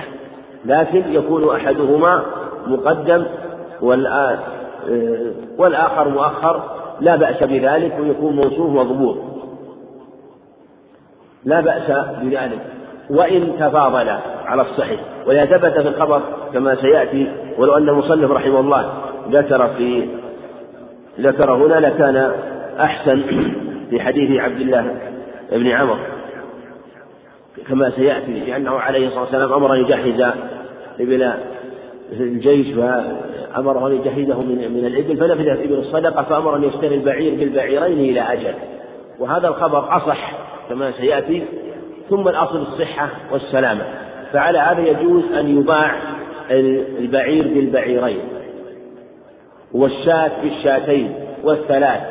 [0.65, 2.23] لكن يكون أحدهما
[2.67, 3.25] مقدم
[5.57, 6.61] والآخر مؤخر
[6.99, 9.17] لا بأس بذلك ويكون موصوف مضبوط
[11.45, 11.91] لا بأس
[12.21, 12.59] بذلك.
[13.09, 14.09] وإن تفاضل
[14.45, 15.01] على الصحيح.
[15.27, 16.21] وإذا ثبت في الخبر
[16.53, 18.93] كما سيأتي ولو أن المصنف رحمه الله
[19.31, 20.07] ذكر في
[21.19, 22.31] ذكر هنا لكان
[22.79, 23.21] أحسن
[23.89, 24.95] في حديث عبد الله
[25.51, 25.99] بن عمر.
[27.69, 30.33] كما سيأتي لأنه عليه الصلاة والسلام أمر أن يجهز
[30.99, 31.33] إبل
[32.11, 37.99] الجيش فأمره أن يجهزه من من الإبل فنفذت إبل الصدقة فأمر أن يشتري البعير بالبعيرين
[37.99, 38.53] إلى أجل.
[39.19, 40.33] وهذا الخبر أصح
[40.69, 41.43] كما سيأتي
[42.09, 43.83] ثم الأصل الصحة والسلامة.
[44.33, 45.91] فعلى هذا يجوز أن يباع
[46.51, 48.21] البعير بالبعيرين
[49.73, 52.01] والشاة بالشاتين والثلاث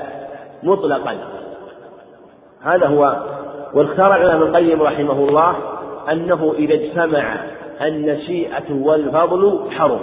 [0.63, 1.17] مطلقا.
[2.63, 3.17] هذا هو
[3.75, 5.57] واختار الإمام القيم رحمه الله
[6.13, 7.37] أنه إذا اجتمع
[7.83, 10.01] النشيئة والفضل حرم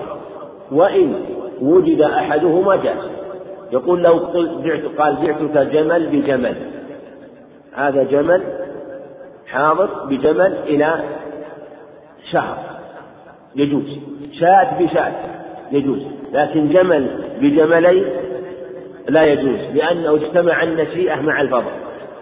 [0.72, 1.14] وإن
[1.62, 3.10] وجد أحدهما جاز.
[3.72, 4.20] يقول لو
[4.64, 6.56] بعت قال بعتك جمل بجمل.
[7.74, 8.44] هذا جمل
[9.48, 11.04] حاضر بجمل إلى
[12.32, 12.58] شهر
[13.56, 14.00] يجوز.
[14.32, 15.12] شاة بشاة
[15.72, 16.00] يجوز
[16.34, 17.08] لكن جمل
[17.42, 18.06] بجملين
[19.10, 21.72] لا يجوز لأنه اجتمع النشيئة مع الفضل.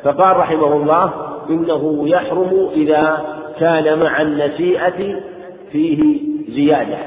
[0.04, 1.14] فقال رحمه الله
[1.50, 3.26] إنه يحرم إذا
[3.60, 5.22] كان مع النشيئة
[5.72, 6.98] فيه زيادة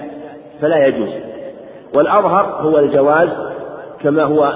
[0.61, 1.09] فلا يجوز.
[1.95, 3.29] والأظهر هو الجواز
[4.03, 4.55] كما هو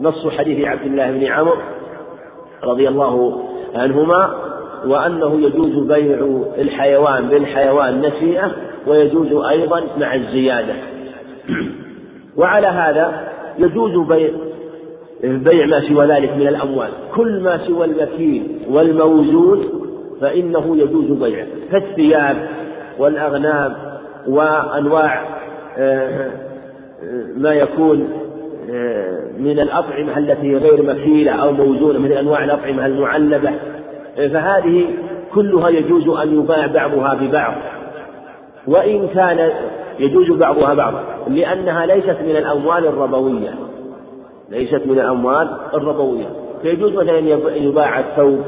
[0.00, 1.56] نص حديث عبد الله بن عمرو
[2.64, 3.42] رضي الله
[3.74, 4.34] عنهما
[4.86, 8.50] وأنه يجوز بيع الحيوان بالحيوان نسيئة
[8.86, 10.74] ويجوز أيضا مع الزيادة.
[12.36, 14.30] وعلى هذا يجوز بيع
[15.22, 16.90] بيع ما سوى ذلك من الأموال.
[17.14, 19.64] كل ما سوى المكيل والموزون
[20.20, 21.46] فإنه يجوز بيعه.
[21.72, 22.36] كالثياب
[22.98, 23.76] والأغنام
[24.26, 25.40] وأنواع
[25.78, 26.30] آه،
[27.36, 28.08] ما يكون
[28.70, 33.50] آه، من الأطعمة التي غير مكيلة أو موزونة من أنواع الأطعمة المعلبة.
[34.18, 34.84] آه، فهذه
[35.34, 37.54] كلها يجوز أن يباع بعضها ببعض.
[38.70, 39.50] وإن كان
[39.98, 43.54] يجوز بعضها بعضا لأنها ليست من الأموال الربوية.
[44.50, 46.26] ليست من الأموال الربوية.
[46.62, 48.40] فيجوز مثلا أن يباع الثوب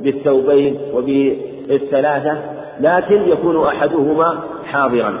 [0.00, 2.38] بالثوبين وبالثلاثة
[2.80, 5.18] لكن يكون أحدهما حاضرا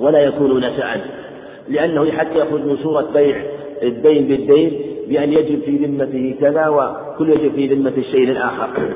[0.00, 1.00] ولا يكون نسأا
[1.68, 3.36] لأنه حتى يخرج من صورة بيع
[3.82, 8.92] الدين بالدين بأن يجب في ذمته كذا وكل يجب في ذمة الشيء الآخر.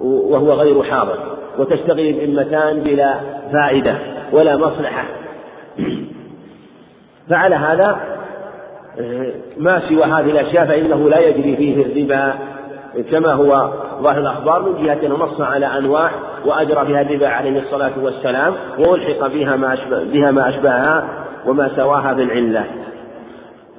[0.00, 1.18] وهو غير حاضر
[1.58, 3.14] وتشتغل الذمتان بلا
[3.52, 3.96] فائدة
[4.32, 5.04] ولا مصلحة.
[7.30, 8.00] فعلى هذا
[9.58, 12.34] ما سوى هذه الأشياء فإنه لا يجري فيه الربا
[13.10, 13.70] كما هو
[14.02, 16.10] ظاهر الأخبار من جهة أنه نص على أنواع
[16.46, 21.08] وأجرى فيها الربا عليه الصلاة والسلام وألحق بها ما أشبه بها ما أشبهها
[21.46, 22.64] وما سواها بالعلة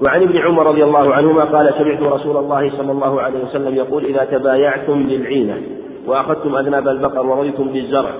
[0.02, 4.06] وعن ابن عمر رضي الله عنهما قال سمعت رسول الله صلى الله عليه وسلم يقول
[4.06, 5.58] إذا تبايعتم بالعينة
[6.08, 8.12] وأخذتم أذناب البقر ورضيتم بالزرع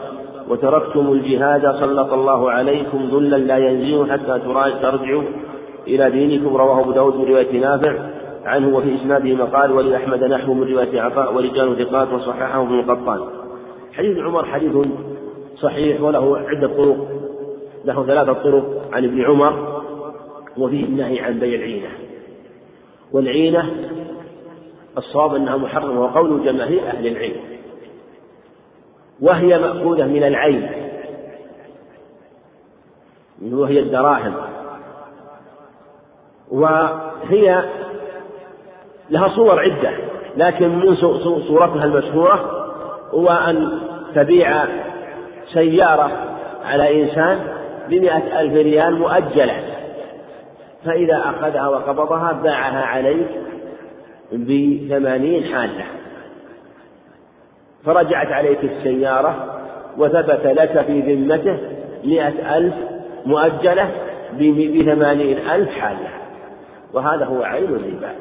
[0.50, 4.40] وتركتم الجهاد سلط الله عليكم ذلا لا ينزل حتى
[4.82, 5.24] ترجعوا
[5.88, 7.94] إلى دينكم رواه أبو داود من رواية نافع
[8.46, 13.20] عنه وفي إسناده مقال ولأحمد نحو من رواية عطاء ورجال ثقات وصححه ابن قطان
[13.94, 14.76] حديث عمر حديث
[15.56, 17.08] صحيح وله عدة طرق
[17.86, 19.82] له ثلاثة طرق عن ابن عمر
[20.58, 21.88] وفيه النهي عن بيع العينة.
[23.12, 23.72] والعينة
[24.98, 27.57] الصواب أنها محرمة وقول جماهير أهل العلم.
[29.22, 30.70] وهي مأخوذة من العين.
[33.42, 34.34] وهي الدراهم.
[36.52, 37.64] وهي
[39.10, 39.90] لها صور عدة
[40.38, 40.96] لكن من
[41.48, 42.68] صورتها المشهورة
[43.12, 43.80] هو أن
[44.16, 44.66] تبيع
[45.54, 46.12] سيارة
[46.66, 47.40] على إنسان
[47.90, 49.62] بمئة ألف ريال مؤجلة.
[50.86, 53.28] فإذا أخذها وقبضها باعها عليك
[54.32, 55.97] بثمانين حالة.
[57.88, 59.60] فرجعت عليك السيارة
[59.98, 61.58] وثبت لك في ذمته
[62.04, 62.74] مئة ألف
[63.26, 63.92] مؤجلة
[64.34, 66.10] بثمانين ألف حالة.
[66.94, 68.12] وهذا هو عين الربا.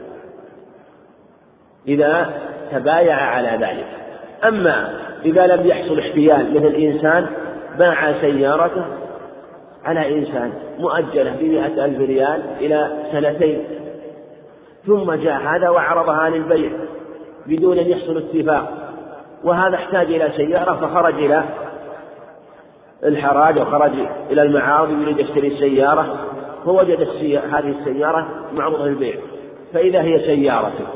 [1.89, 2.31] إذا
[2.73, 3.87] تبايع على ذلك.
[4.45, 4.91] أما
[5.25, 7.27] إذا لم يحصل احتيال مثل إنسان
[7.79, 8.85] باع سيارته
[9.85, 13.65] على إنسان مؤجلة بمئة ألف ريال إلى سنتين
[14.87, 16.71] ثم جاء هذا وعرضها للبيع
[17.47, 18.86] بدون أن يحصل اتفاق.
[19.47, 21.45] وهذا احتاج إلى سيارة فخرج إلى
[23.05, 23.93] الحراج وخرج
[24.31, 26.17] إلى المعارض يريد يشتري السيارة
[26.65, 27.09] فوجد
[27.53, 29.15] هذه السيارة معروضة للبيع
[29.73, 30.87] فإذا هي سيارته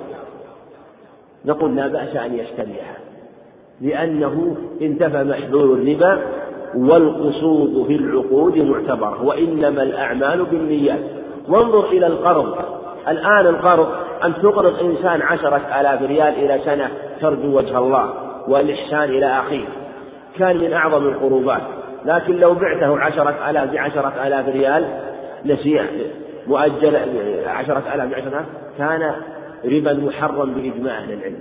[1.44, 2.96] نقول لا بأس أن يشتريها
[3.80, 6.18] لأنه انتفى محذور الربا
[6.74, 11.00] والقصود في العقود معتبرة وإنما الأعمال بالنيات.
[11.48, 12.54] وانظر إلى القرض.
[13.08, 13.88] الآن القرض
[14.24, 18.29] أن تقرض إنسان عشرة آلاف ريال إلى سنة ترجو وجه الله.
[18.48, 19.64] والإحسان إلى أخيه.
[20.38, 21.62] كان من أعظم القربات.
[22.04, 24.84] لكن لو بعته عشرة آلاف بعشرة آلاف ريال
[25.44, 25.84] نسيئة
[26.46, 26.96] مؤجل
[27.46, 28.46] عشرة آلاف بعشرة آلاف
[28.78, 29.14] كان
[29.64, 31.38] ربا محرم بإجماع أهل العلم.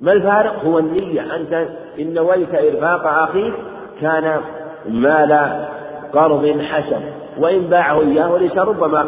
[0.00, 1.36] ما الفارق؟ هو النية.
[1.36, 3.54] أنت إن نويت إرفاق أخيك
[4.00, 4.40] كان
[4.88, 5.64] مال
[6.12, 7.00] قرض حسن
[7.38, 9.06] وإن باعه إياه وليس ربما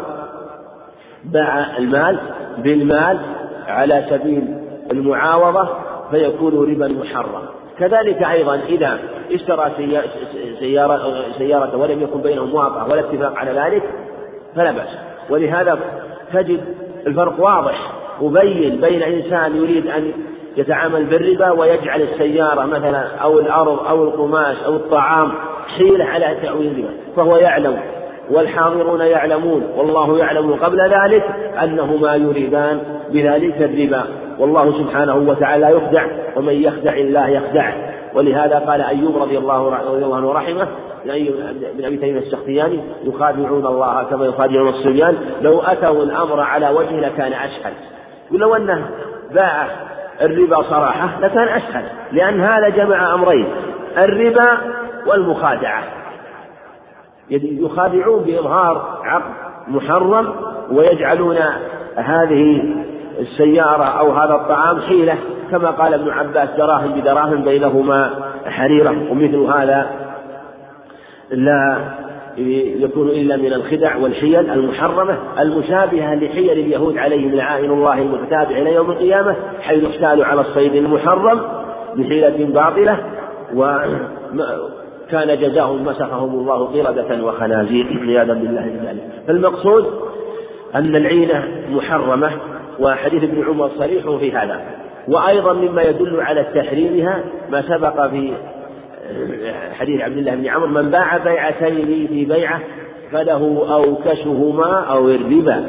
[1.23, 2.19] باع المال
[2.57, 3.19] بالمال
[3.67, 4.57] على سبيل
[4.91, 5.69] المعاوضة.
[6.13, 7.43] فيكون ربا محرم.
[7.79, 8.99] كذلك أيضا إذا
[9.31, 9.71] اشترى
[10.59, 10.99] سيارة,
[11.37, 13.83] سيارة ولم يكن بينهم موافقة ولا اتفاق على ذلك
[14.55, 14.97] فلا بأس.
[15.29, 15.79] ولهذا
[16.33, 16.59] تجد
[17.07, 20.11] الفرق واضح مبين بين إنسان يريد أن
[20.57, 25.31] يتعامل بالربا ويجعل السيارة مثلا أو الأرض أو القماش أو الطعام
[25.77, 26.93] حيلة على تأويل الربا.
[27.15, 27.79] فهو يعلم
[28.31, 31.23] والحاضرون يعلمون والله يعلم قبل ذلك
[31.63, 34.03] أنه ما يريدان بذلك الربا.
[34.39, 37.73] والله سبحانه وتعالى يخدع ومن يخدع الله يخدعه
[38.13, 40.67] ولهذا قال أيوب رضي الله رضي الله عنه ورحمه
[41.77, 47.33] من أبي تيمية السختياني يخادعون الله كما يخادعون الصبيان لو أتوا الأمر على وجه لكان
[47.33, 47.73] أسهل
[48.31, 48.89] ولو أنه
[49.31, 49.67] باع
[50.21, 53.47] الربا صراحة لكان أسهل لأن هذا جمع أمرين
[53.97, 54.57] الربا
[55.07, 55.83] والمخادعة.
[57.29, 59.31] يخادعون بإظهار عقد
[59.67, 60.35] محرم
[60.71, 61.37] ويجعلون
[61.95, 62.75] هذه
[63.19, 65.15] السيارة أو هذا الطعام حيلة
[65.51, 68.09] كما قال ابن عباس دراهم بدراهم بينهما
[68.45, 69.87] حريرة ومثل هذا
[71.31, 71.77] لا
[72.77, 78.91] يكون إلا من الخدع والحيل المحرمة المشابهة لحيل اليهود عليهم لعائن الله المتتابع إلى يوم
[78.91, 81.41] القيامة حيث احتالوا على الصيد المحرم
[81.95, 82.97] بحيلة باطلة
[83.55, 89.03] وكان جزاهم مسخهم الله قردة وخنازير عياذا بالله من ذلك.
[89.27, 89.85] فالمقصود
[90.75, 92.31] أن العينة محرمة
[92.79, 94.61] وحديث ابن عمر صريح في هذا.
[95.07, 98.33] وأيضا مما يدل على تحريمها ما سبق في
[99.73, 102.61] حديث عبد الله بن عمرو من باع بيعتين في بيعة
[103.11, 105.65] فله أوكشهما أو الربا.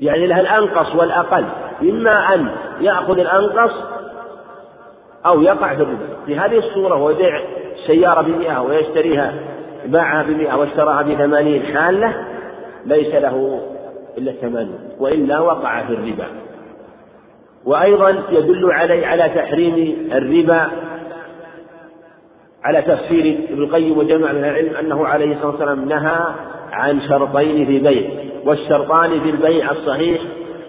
[0.00, 1.44] يعني له الأنقص والأقل
[1.82, 2.48] إما أن
[2.80, 3.84] يأخذ الأنقص
[5.26, 6.06] أو يقع في الربا.
[6.26, 7.40] في هذه الصورة هو يبيع
[7.86, 9.32] سيارة بمئة ويشتريها
[9.86, 12.14] باعها بمئة واشتراها بثمانين حالة
[12.86, 13.60] ليس له
[14.18, 16.26] إلا الثمانين وإلا وقع في الربا.
[17.64, 20.66] وأيضا يدل عليه على تحريم الربا
[22.64, 26.34] على تفسير ابن القيم وجمع من العلم أنه عليه الصلاة والسلام نهى
[26.72, 28.10] عن شرطين في بيع
[28.44, 30.22] والشرطان في البيع الصحيح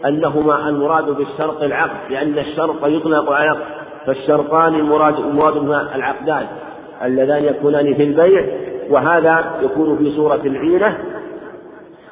[0.05, 5.57] أنهما المراد بالشرط العقد لأن الشرط يطلق على العقد فالشرطان المراد المراد
[5.95, 6.47] العقدان
[7.03, 8.45] اللذان يكونان في البيع
[8.89, 10.97] وهذا يكون في صورة العينة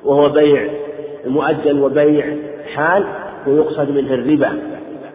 [0.03, 0.80] وهو بيع
[1.27, 2.35] مؤجل وبيع
[2.75, 3.05] حال
[3.47, 4.61] ويقصد منه الربا.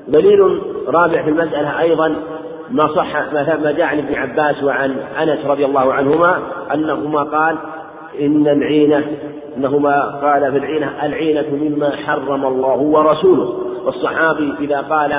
[0.08, 2.16] دليل رابع في المسألة أيضا
[2.70, 6.38] ما صح ما جاء عن ابن عباس وعن أنس رضي الله عنهما
[6.74, 7.56] أنهما قال
[8.20, 9.04] إن العينة
[9.56, 13.66] إنهما قال في العينة العينة مما حرم الله ورسوله.
[13.86, 15.12] والصحابي إذا قال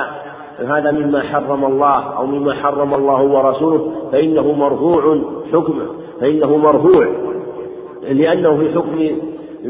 [0.58, 5.20] هذا مما حرم الله أو مما حرم الله ورسوله فإنه مرفوع
[5.52, 5.86] حكمه
[6.20, 7.06] فإنه مرفوع
[8.02, 9.18] لأنه في حكم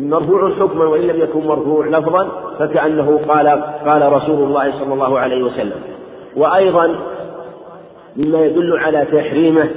[0.00, 3.48] مرفوع حكما وإن لم يكن مرفوع لفظا فكأنه قال
[3.86, 5.80] قال رسول الله صلى الله عليه وسلم.
[6.36, 6.94] وأيضا
[8.16, 9.68] مما يدل على تحريمه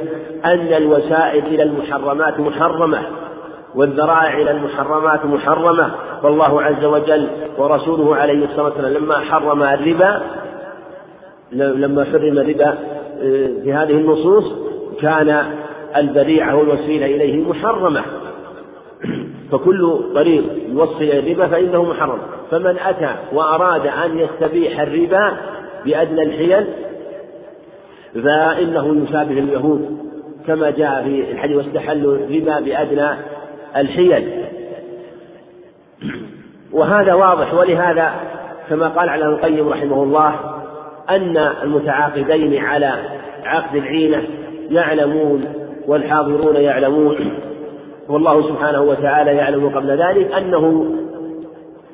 [0.46, 3.00] أن الوسائل إلى المحرمات محرمة
[3.76, 5.92] والذرائع إلى المحرمات محرمة.
[6.24, 10.22] فالله عز وجل ورسوله عليه الصلاة والسلام لما حرم الربا
[11.52, 12.70] لما حرم الربا
[13.24, 14.54] آه، في هذه النصوص
[15.02, 15.44] كان
[15.98, 18.02] الذريعة والوسيلة إليه محرمة.
[19.52, 22.20] فكل طريق يوصل إلى الربا فإنه محرم.
[22.52, 25.38] فمن أتى وأراد أن يستبيح الربا
[25.86, 26.68] بأدنى الحيل
[28.14, 29.98] فإنه يشابه اليهود
[30.48, 33.08] كما جاء في الحديث واستحلوا الربا بأدنى
[33.78, 34.46] الحيل.
[36.72, 38.14] وهذا واضح ولهذا
[38.70, 40.36] كما قال على القيم رحمه الله
[41.10, 42.94] أن المتعاقدين على
[43.44, 44.24] عقد العينة
[44.70, 45.46] يعلمون
[45.88, 47.34] والحاضرون يعلمون.
[48.10, 50.86] والله سبحانه وتعالى يعلم قبل ذلك أنه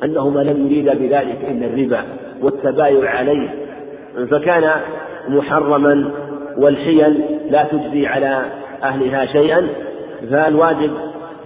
[0.04, 2.04] أنه ما لم يريد بذلك إلا الربا
[2.42, 3.50] والتبايع عليه.
[4.32, 4.72] فكان
[5.28, 6.12] محرما
[6.58, 8.42] والحيل لا تجزي على
[8.84, 9.68] أهلها شيئا
[10.32, 10.92] فالواجب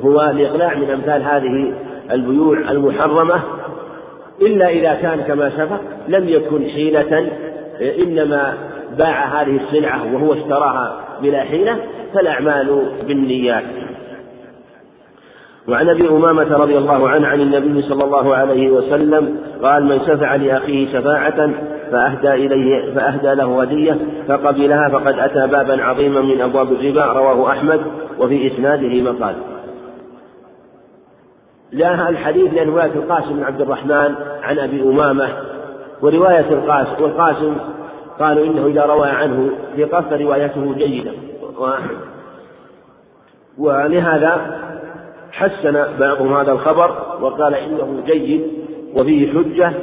[0.02, 1.74] هو الإقلاع من أمثال هذه
[2.12, 3.42] البيوع المحرمة.
[4.42, 7.32] إلا إذا كان كما سبق لم يكن حيلة
[8.00, 8.54] إنما
[8.98, 11.78] باع هذه السلعة وهو اشتراها بلا حيلة
[12.14, 13.64] فالأعمال بالنيات.
[15.72, 20.36] وعن أبي أمامة رضي الله عنه عن النبي صلى الله عليه وسلم قال من شفع
[20.36, 21.52] لأخيه شفاعة
[21.92, 23.98] فأهدى إليه فأهدى له هديه
[24.28, 27.82] فقبلها فقد أتى بابا عظيما من أبواب الربا رواه أحمد
[28.20, 29.36] وفي إسناده مقال.
[31.74, 35.28] جاء الحديث لأن رواية القاسم بن عبد الرحمن عن أبي أمامة
[36.02, 37.56] ورواية القاسم والقاسم
[38.20, 41.12] قالوا إنه إذا روى عنه ثقة فروايته جيدة
[43.58, 44.62] ولهذا
[45.32, 48.42] حسن بعضهم هذا الخبر وقال إنه جيد
[48.96, 49.74] وفيه حجة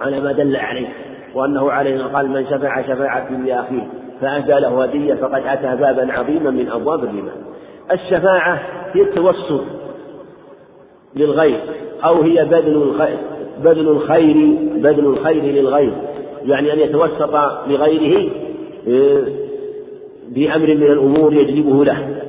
[0.00, 0.88] على ما دل عليه
[1.34, 3.88] وأنه عليه قال من شفع شفاعة لأخيه
[4.20, 7.32] فأهدى له هدية فقد أتى بابا عظيما من أبواب الربا
[7.92, 9.64] الشفاعة هي التوسط
[11.16, 11.60] للغير
[12.04, 13.18] أو هي بذل الخير
[13.64, 15.92] بذل الخير بذل الخير للغير
[16.44, 17.34] يعني أن يتوسط
[17.66, 18.30] لغيره
[18.88, 19.22] آه،
[20.28, 22.22] بأمر من الأمور يجلبه له.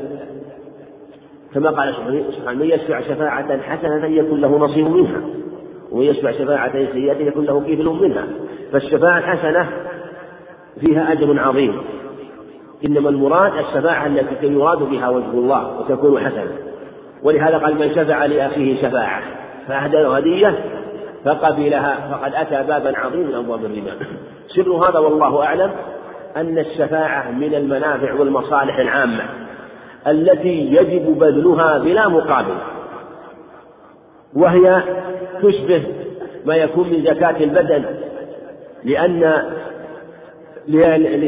[1.54, 5.22] كما قال سبحانه من يشفع شفاعة حسنة يكون له نصيب منها.
[5.91, 8.28] ومن يشفع شفاعة سيئة يكون له كفل منها.
[8.72, 9.70] فالشفاعة الحسنة
[10.80, 11.82] فيها أجر عظيم.
[12.86, 16.52] إنما المراد الشفاعة التي يراد بها وجه الله وتكون حسنة.
[17.24, 19.22] ولهذا قال من شفع لأخيه شفاعة
[19.68, 20.64] فأهدى له هدية
[21.26, 23.91] فقبلها فقد أتى بابا عظيما من أبواب الربا.
[24.47, 25.72] سر هذا والله أعلم
[26.38, 29.24] أن الشفاعة من المنافع والمصالح العامة.
[30.08, 32.56] التي يجب بذلها بلا مقابل
[34.36, 34.82] وهي
[35.43, 35.84] تشبه
[36.45, 37.86] ما يكون من زكاة البدن
[38.84, 39.43] لأن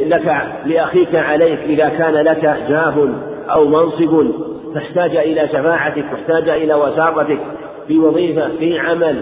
[0.07, 3.09] لك لأخيك عليك إذا كان لك جاه
[3.49, 4.31] أو منصب
[4.75, 7.39] تحتاج إلى شفاعتك تحتاج إلى وساطتك
[7.87, 9.21] في وظيفة في عمل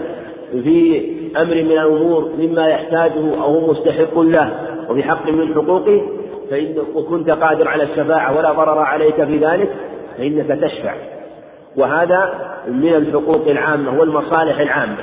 [0.52, 1.02] في
[1.36, 4.52] أمر من الأمور مما يحتاجه أو هو مستحق له
[4.88, 6.21] وفي حق من حقوقه.
[6.52, 9.72] فإن وكنت قادر على الشفاعة ولا ضرر عليك في ذلك
[10.18, 10.94] فإنك تشفع.
[11.76, 14.96] وهذا من الحقوق العامة والمصالح العامة.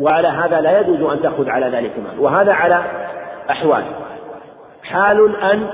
[0.00, 2.20] وعلى هذا لا يجوز أن تأخذ على ذلك مال.
[2.20, 2.82] وهذا على
[3.50, 3.84] أحوال.
[4.82, 5.66] حال أن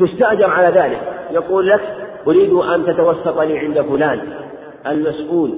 [0.00, 1.00] تستأجر على ذلك.
[1.30, 1.80] يقول لك
[2.26, 4.20] أريد أن تتوسط لي عند فلان
[4.86, 5.54] المسؤول.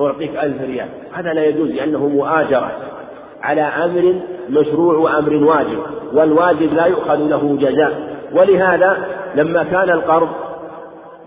[0.00, 0.88] أعطيك ألف ريال.
[1.12, 2.70] هذا لا يجوز لأنه مؤاجرة.
[3.42, 4.14] على أمر
[4.50, 5.78] مشروع وأمر واجب
[6.12, 8.16] والواجب لا يؤخذ له جزاء.
[8.34, 8.96] ولهذا
[9.34, 10.28] لما كان القرض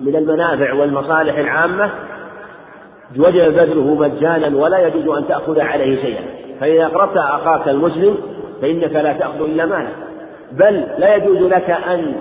[0.01, 1.89] من المنافع والمصالح العامة
[3.17, 6.21] وجب بذله مجانا ولا يجوز أن تأخذ عليه شيئا.
[6.59, 8.17] فإذا أقرضت أخاك المسلم
[8.61, 9.91] فإنك لا تأخذ إلا ماله.
[10.51, 12.15] بل لا يجوز لك أن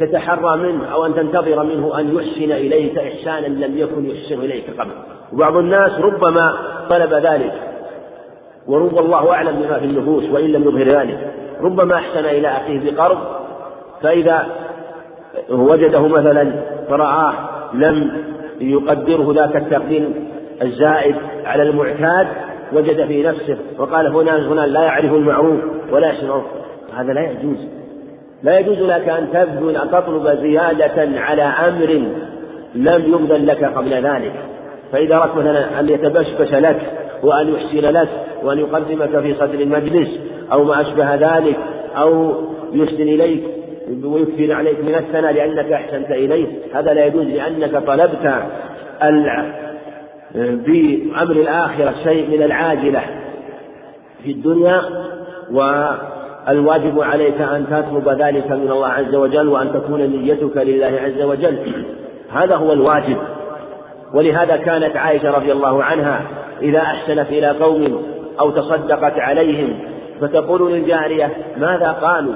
[0.00, 4.90] تتحرى منه أو أن تنتظر منه أن يحسن إليك إحسانا لم يكن يحسن إليك قبل.
[5.32, 6.54] وبعض الناس ربما
[6.90, 7.71] طلب ذلك.
[8.66, 11.32] ورب الله أعلم بما في النفوس وإن لم يظهر ذلك.
[11.60, 13.18] ربما أحسن إلى أخيه بقرض
[14.02, 14.46] فإذا
[15.50, 16.52] وجده مثلا
[16.88, 17.34] فرآه
[17.74, 18.10] لم
[18.60, 20.08] يقدره ذاك التقدير
[20.62, 22.26] الزائد على المعتاد
[22.72, 25.60] وجد في نفسه وقال فلان فلان لا يعرف المعروف
[25.92, 26.44] ولا يسمعه.
[26.96, 27.68] هذا لا يجوز.
[28.42, 32.02] لا يجوز لك أن تبذل أن تطلب زيادة على أمر
[32.74, 34.32] لم يبذل لك قبل ذلك.
[34.92, 36.80] فإذا أردت مثلا أن يتبشبش لك
[37.22, 38.08] وأن يحسن لك
[38.42, 40.20] وأن يقدمك في صدر المجلس
[40.52, 41.56] أو ما أشبه ذلك
[41.96, 42.34] أو
[42.72, 43.42] يحسن إليك
[44.04, 46.46] ويكثر عليك من الثناء لأنك أحسنت إليه.
[46.74, 48.34] هذا لا يجوز لأنك طلبت
[50.34, 53.02] بأمر الآخرة شيء من العاجلة
[54.24, 54.80] في الدنيا
[55.50, 61.84] والواجب عليك أن تطلب ذلك من الله عز وجل وأن تكون نيتك لله عز وجل.
[62.32, 63.16] هذا هو الواجب.
[64.14, 66.20] ولهذا كانت عائشة رضي الله عنها
[66.62, 68.02] إذا أحسنت إلى قوم
[68.40, 69.78] أو تصدقت عليهم
[70.20, 72.34] فتقول للجارية ماذا قالوا؟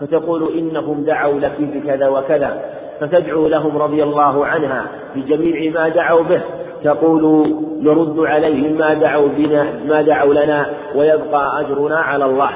[0.00, 2.62] فتقول إنهم دعوا لك بكذا وكذا.
[3.00, 6.40] فتدعو لهم رضي الله عنها بجميع ما دعوا به.
[6.84, 12.50] تقول نرد عليهم ما دعوا بنا ما دعوا لنا ويبقى أجرنا على الله.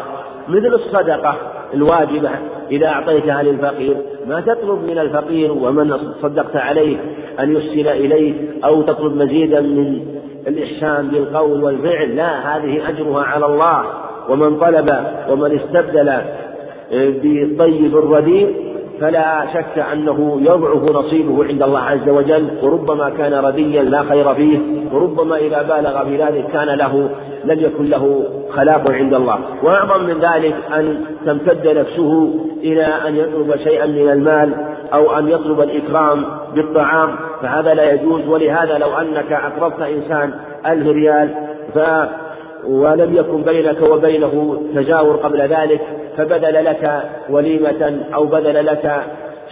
[0.49, 1.37] مثل الصدقة
[1.75, 2.31] الواجبة
[2.71, 3.97] إذا أعطيتها للفقير
[4.27, 6.97] ما تطلب من الفقير ومن صدقت عليه
[7.41, 10.01] أن يحسن إليه أو تطلب مزيدا من
[10.47, 13.85] الإحسان بالقول والفعل لا هذه أجرها على الله.
[14.29, 14.95] ومن طلب
[15.31, 18.67] ومن استبدل آه، بالطيب الرديء
[19.01, 22.49] فلا شك أنه يضعف نصيبه عند الله عز وجل.
[22.63, 24.59] وربما كان رديا لا خير فيه
[24.93, 27.11] وربما إذا بالغ في ذلك كان له
[27.47, 29.39] لم يكن له خلاق عند الله.
[29.63, 34.55] وأعظم من ذلك أن تمتد نفسه إلى أن يطلب شيئا من المال
[34.95, 36.25] أو أن يطلب الإكرام
[36.55, 38.29] بالطعام فهذا لا يجوز.
[38.29, 40.33] ولهذا لو أنك أقرضت إنسان
[40.67, 41.35] ألف ريال
[41.75, 41.79] ف
[42.69, 45.81] ولم يكن بينك وبينه تجاور قبل ذلك
[46.17, 49.03] فبذل لك وليمة أو بذل لك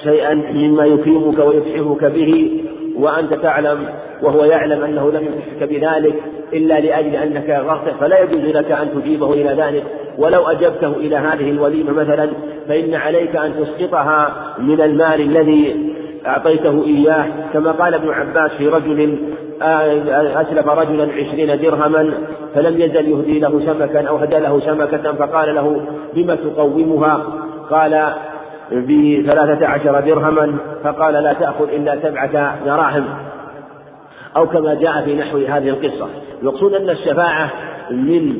[0.03, 2.61] شيئا مما يكرمك ويفحمك به
[2.97, 3.87] وأنت تعلم
[4.23, 6.15] وهو يعلم أنه لم يفحك بذلك
[6.53, 9.85] إلا لأجل أنك غرت فلا يجوز لك أن تجيبه إلى ذلك.
[10.19, 12.31] ولو أجبته إلى هذه الوليمة مثلا
[12.69, 15.95] فإن عليك أن تسقطها من المال الذي
[16.27, 17.27] أعطيته إياه.
[17.53, 19.19] كما قال ابن عباس في رجل
[19.63, 22.15] آه، أسلف رجلا عشرين درهما
[22.55, 25.81] فلم يزل يهدي له سمكا أو هدى له سمكة فقال له
[26.15, 27.23] بما تقومها؟
[27.71, 28.13] قال
[28.73, 33.05] بثلاثة عشر درهما فقال لا تأخذ إلا سبعة دراهم.
[34.37, 36.09] أو كما جاء في نحو هذه القصة.
[36.43, 37.51] يقصد أن الشفاعة
[37.91, 38.37] من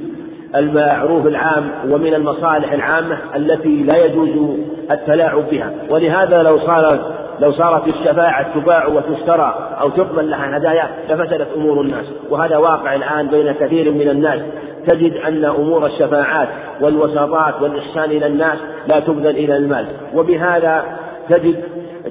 [0.57, 4.59] المعروف العام ومن المصالح العامة التي لا يجوز
[4.91, 5.73] التلاعب بها.
[5.91, 12.07] ولهذا لو صار لو صارت الشفاعة تباع وتشترى أو تقبل لها هدايا لفسدت أمور الناس.
[12.31, 14.41] وهذا واقع الآن بين كثير من الناس.
[14.87, 16.49] تجد أن أمور الشفاعات
[16.81, 19.87] والوساطات والإحسان إلى الناس لا تبذل إلى المال.
[20.15, 20.85] وبهذا
[21.29, 21.63] تجد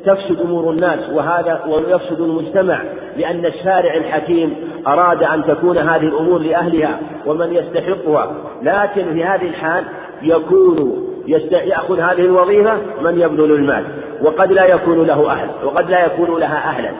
[0.05, 1.09] تفسد أمور الناس.
[1.13, 2.79] وهذا ويفسد المجتمع.
[3.17, 4.55] لأن الشارع الحكيم
[4.87, 8.31] أراد أن تكون هذه الأمور لأهلها ومن يستحقها.
[8.61, 9.83] لكن في هذه الحال
[10.21, 11.03] يكون
[11.51, 13.83] يأخذ هذه الوظيفة من يبذل المال.
[14.23, 16.91] وقد لا يكون له أهل وقد لا يكون لها أهلا.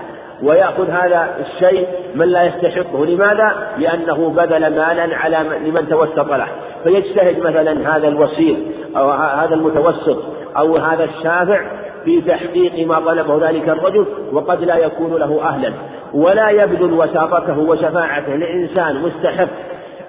[0.44, 3.06] ويأخذ هذا الشيء من لا يستحقه.
[3.06, 6.48] لماذا؟ لأنه بذل مالا على لمن توسط له.
[6.84, 8.58] فيجتهد مثلا هذا الوسيط
[8.98, 10.18] أو هذا المتوسط
[10.58, 11.62] أو هذا الشافع
[12.06, 15.74] في تحقيق ما طلبه ذلك الرجل وقد لا يكون له أهلا.
[16.14, 19.50] ولا يبذل وساطته وشفاعته لإنسان مستحق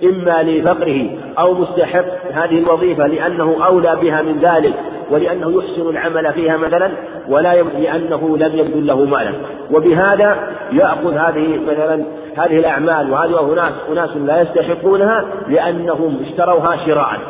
[0.05, 4.75] إما لفقره أو مستحق هذه الوظيفة لأنه أولى بها من ذلك
[5.11, 6.91] ولأنه يحسن العمل فيها مثلا
[7.29, 9.33] ولا لأنه لم يبذل له مالا.
[9.73, 10.37] وبهذا
[10.73, 12.05] يأخذ هذه مثلا
[12.37, 17.21] هذه الأعمال وهذه أناس أناس لا يستحقونها لأنهم اشتروها شراء.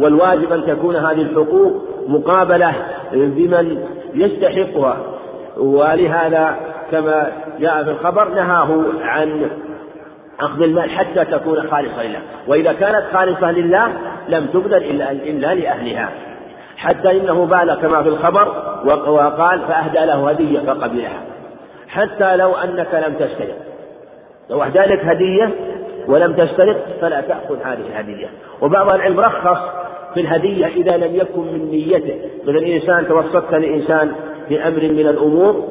[0.00, 1.72] والواجب أن تكون هذه الحقوق
[2.08, 2.72] مقابلة
[3.12, 3.78] بمن
[4.14, 4.96] يستحقها.
[5.56, 6.56] ولهذا
[6.90, 9.50] كما جاء في الخبر نهاه عن
[10.40, 12.20] أخذ المال حتى تكون خالصة لله.
[12.46, 13.92] وإذا كانت خالصة لله
[14.28, 16.10] لم تبذل إلا, إلا لأهلها.
[16.76, 18.48] حتى إنه بالغ كما في الخبر
[18.84, 21.22] وقال فأهدى له هدية فقبلها.
[21.88, 23.56] حتى لو أنك لم تشترط.
[24.50, 25.50] لو أهدى لك هدية
[26.08, 28.26] ولم تشترط فلا تأخذ هذه الهدية.
[28.62, 29.60] وبعض العلم رخص
[30.14, 32.14] في الهدية إذا لم يكن من نيته.
[32.44, 34.12] مثل إنسان توسطت لإنسان
[34.48, 35.68] في أمر من الأمور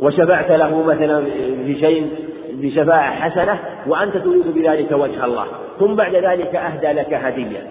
[0.00, 1.24] وشفعت له مثلا
[1.66, 2.10] في شيء
[2.54, 5.44] بشفاعة حسنة وأنت تريد بذلك وجه الله.
[5.78, 7.68] ثم بعد ذلك أهدى لك هدية.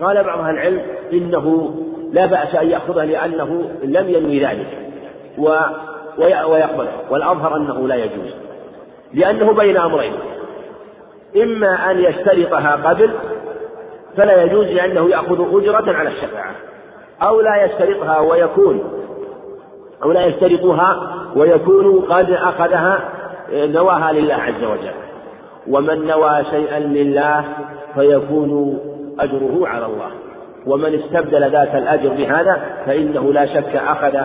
[0.00, 0.82] قال بعض أهل العلم
[1.12, 1.74] إنه
[2.12, 4.66] لا بأس أن يأخذها لأنه لم ينوي ذلك.
[5.38, 5.48] و
[6.18, 8.34] ويقبله والأظهر أنه لا يجوز.
[9.14, 10.12] لأنه بين أمرين.
[11.42, 13.10] إما أن يشترطها قبل
[14.16, 16.54] فلا يجوز لأنه يأخذ أجرة على الشفاعة.
[17.22, 18.84] أو لا يشترطها ويكون.
[20.02, 23.15] أو لا يشترطها ويكون قد أخذها
[23.52, 24.94] نواها لله عز وجل.
[25.68, 27.44] ومن نوى شيئا لله
[27.94, 28.78] فيكون
[29.20, 30.10] أجره على الله.
[30.66, 34.18] ومن استبدل ذاك الأجر بهذا فإنه لا شك أخذ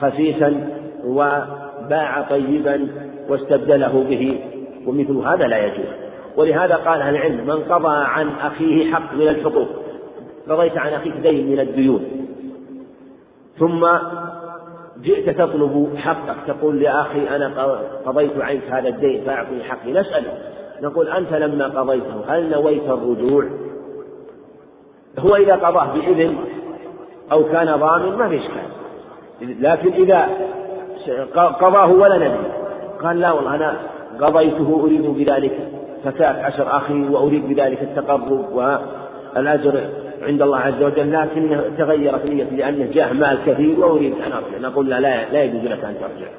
[0.00, 0.68] خسيسا
[1.04, 2.88] وباع طيبا
[3.28, 4.40] واستبدله به
[4.86, 5.86] ومثل هذا لا يجوز.
[6.36, 9.68] ولهذا قال أهل العلم من قضى عن أخيه حق من الحقوق
[10.48, 12.04] قضيت عن أخيك دين من الديون.
[13.58, 13.86] ثم
[15.04, 17.74] جئت تطلب حقك تقول لأخي أنا
[18.06, 20.38] قضيت عنك هذا الدين فأعطني حقي نسأله
[20.82, 23.44] نقول أنت لما قضيته هل نويت الرجوع؟
[25.18, 26.36] هو إذا قضاه بإذن
[27.32, 29.62] أو كان ضامن ما في إشكال.
[29.62, 30.28] لكن إذا
[31.34, 32.52] قضاه ولا ندري.
[33.02, 33.76] قال لا والله أنا
[34.20, 35.68] قضيته أريد بذلك
[36.04, 38.78] فتاة عشر أخي وأريد بذلك التقرب
[39.36, 39.80] والأجر
[40.22, 44.68] عند الله عز وجل لكن تغيرت نيتي لأنه جاه مال كثير وأريد أن أرجع.
[44.68, 46.30] نقول لا لا يجوز لك أن ترجع.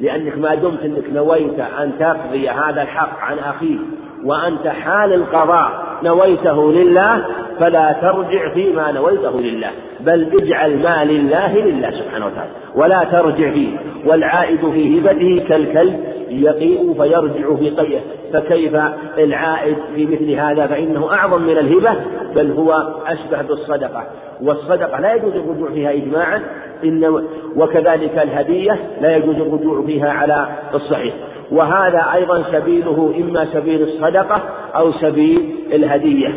[0.00, 3.78] لأنك ما دمت أنك نويت أن تقضي هذا الحق عن أخيك
[4.24, 7.24] وأنت حال القضاء نويته لله
[7.60, 9.70] فلا ترجع فيما نويته لله.
[10.00, 13.76] بل اجعل ما لله لله سبحانه وتعالى ولا ترجع فيه.
[14.06, 18.00] والعائد في هبته كالكلب يقيء فيرجع في قيه
[18.32, 18.74] فكيف
[19.18, 21.96] العائد في مثل هذا؟ فإنه أعظم من الهبة
[22.34, 22.72] بل هو
[23.06, 24.04] أشبه بالصدقة.
[24.42, 26.42] والصدقة لا يجوز الرجوع فيها إجماعا
[26.84, 27.24] إن
[27.56, 31.14] وكذلك الهدية لا يجوز الرجوع فيها على الصحيح.
[31.50, 34.42] وهذا أيضا سبيله إما سبيل الصدقة
[34.74, 36.28] أو سبيل الهدية.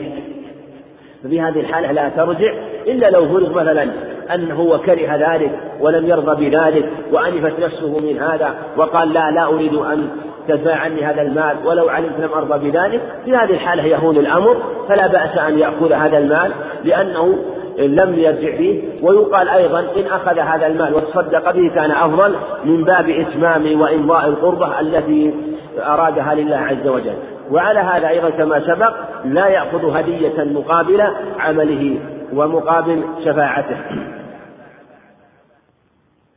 [1.23, 3.87] ففي هذه الحالة لا ترجع إلا لو فرض مثلا
[4.35, 9.73] أنه هو كره ذلك ولم يرضى بذلك وأنفت نفسه من هذا وقال لا لا أريد
[9.73, 10.09] أن
[10.47, 14.57] تدفع عني هذا المال ولو علمت لم أرضى بذلك في هذه الحالة يهون الأمر
[14.89, 16.51] فلا بأس أن يأخذ هذا المال
[16.83, 17.35] لأنه
[17.79, 23.09] لم يرجع فيه ويقال أيضا إن أخذ هذا المال وتصدق به كان أفضل من باب
[23.09, 25.33] إتمام وإمضاء القربة التي
[25.79, 27.13] أرادها لله عز وجل.
[27.51, 28.93] وعلى هذا أيضا كما سبق
[29.25, 31.01] لا يأخذ هدية مقابل
[31.39, 31.99] عمله
[32.33, 33.77] ومقابل شفاعته.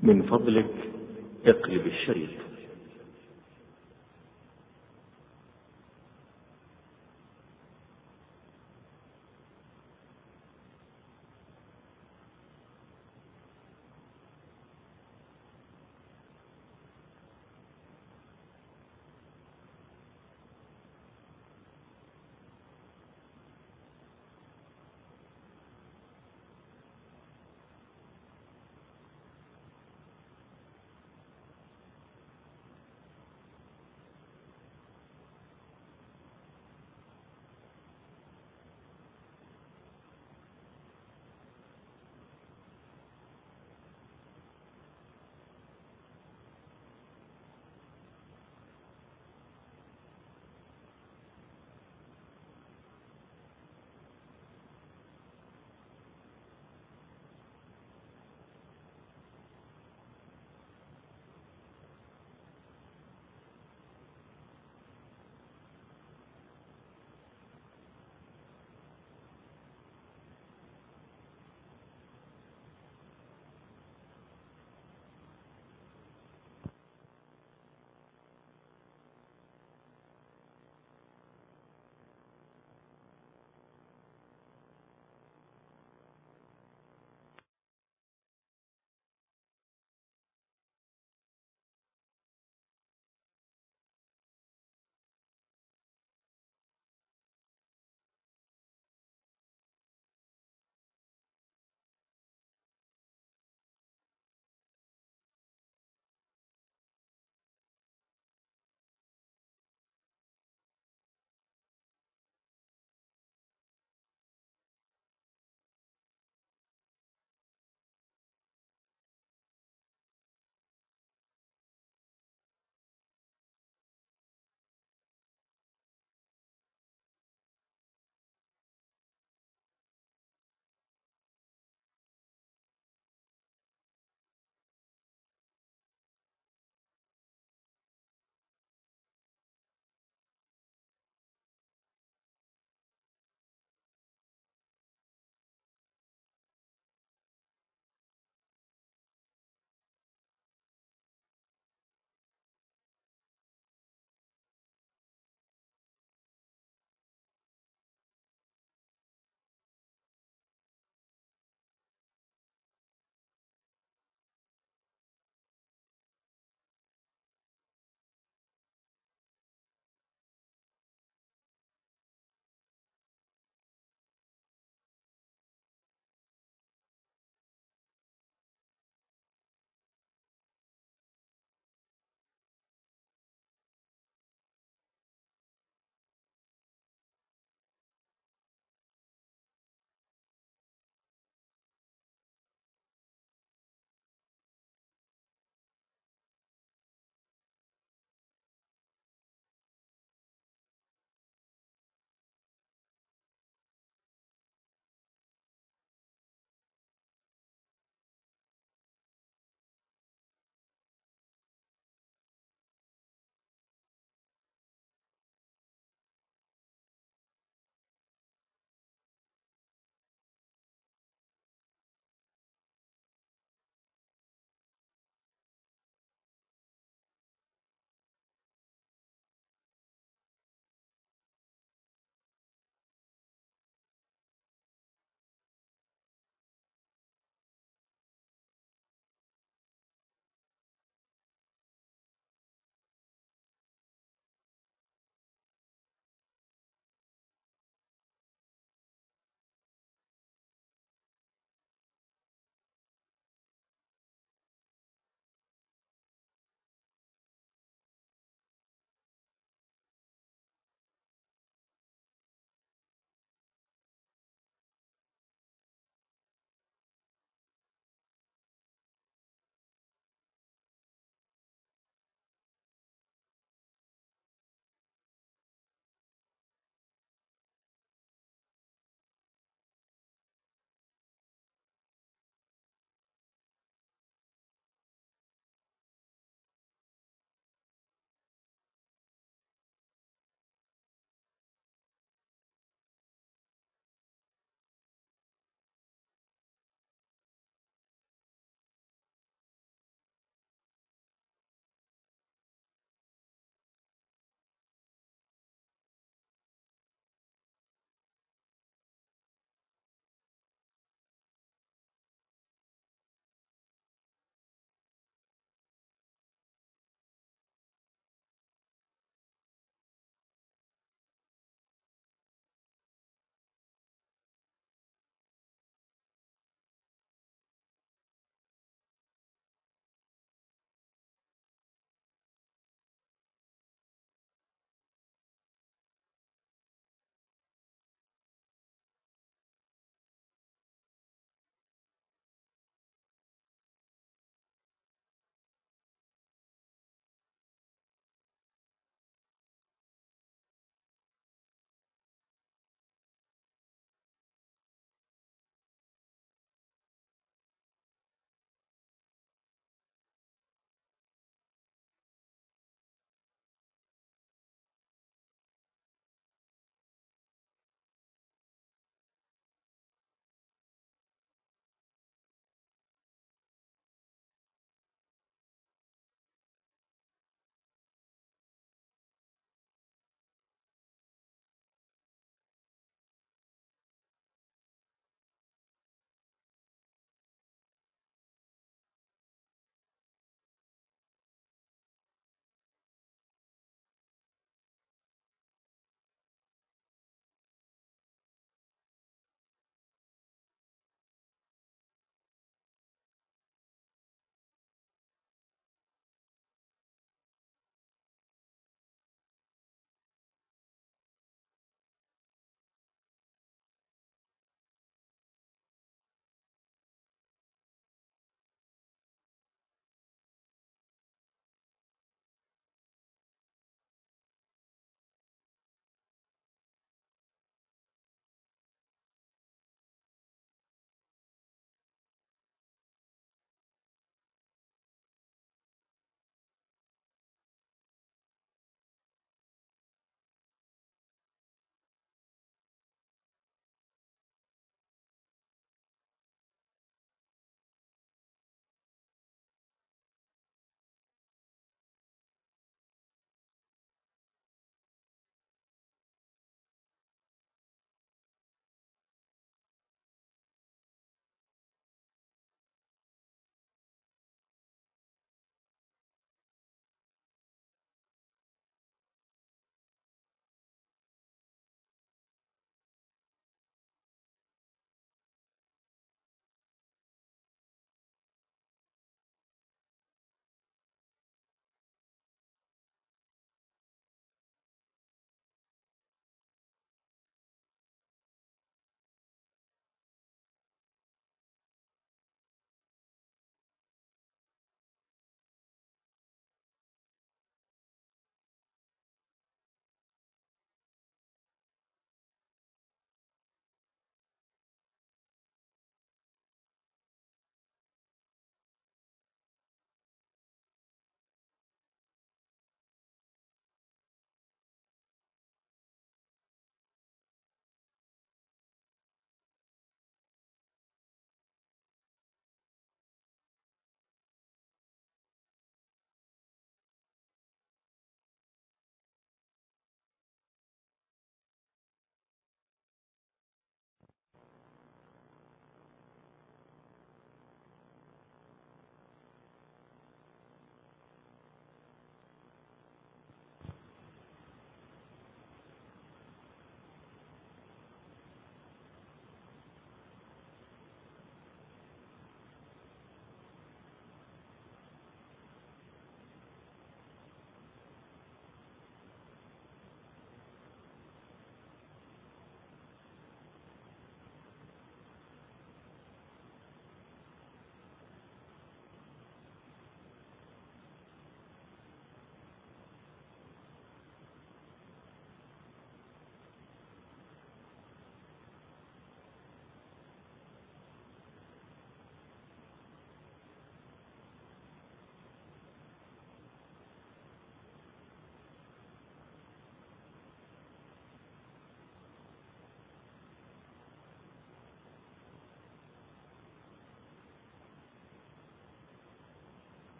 [0.00, 0.70] من فضلك
[1.46, 2.49] اقلب الشريط.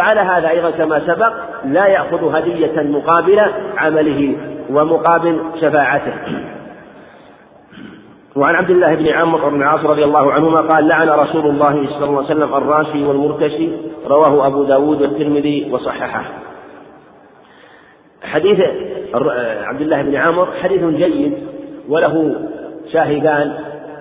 [0.00, 1.32] وعلى هذا أيضا كما سبق
[1.64, 3.40] لا يأخذ هدية مقابل
[3.76, 4.36] عمله
[4.70, 6.14] ومقابل شفاعته.
[8.36, 12.04] وعن عبد الله بن عمرو بن العاص رضي الله عنهما قال لعن رسول الله صلى
[12.04, 13.68] الله عليه وسلم الراشي والمرتشي
[14.06, 16.24] رواه أبو داود والترمذي وصححه.
[18.22, 18.60] حديث
[19.64, 21.34] عبد الله بن عمرو حديث جيد
[21.88, 22.34] وله
[22.92, 23.54] شاهدان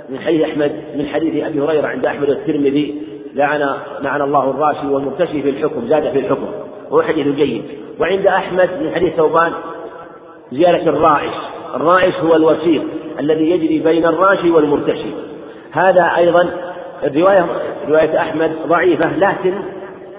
[0.09, 3.69] من حديث أحمد من حديث أبي هريرة عند أحمد والترمذي لعن
[4.01, 6.47] لعن الله الراشي والمرتشي في الحكم زاد في الحكم.
[6.91, 7.63] وهو حديث جيد.
[7.99, 9.51] وعند أحمد من حديث ثوبان
[10.51, 11.33] زيادة الرائش.
[11.75, 12.81] الرائش هو الوسيط
[13.19, 15.11] الذي يجري بين الراشي والمرتشي
[15.71, 16.49] هذا أيضا
[17.03, 17.45] الرواية
[17.87, 19.53] رواية أحمد ضعيفة لكن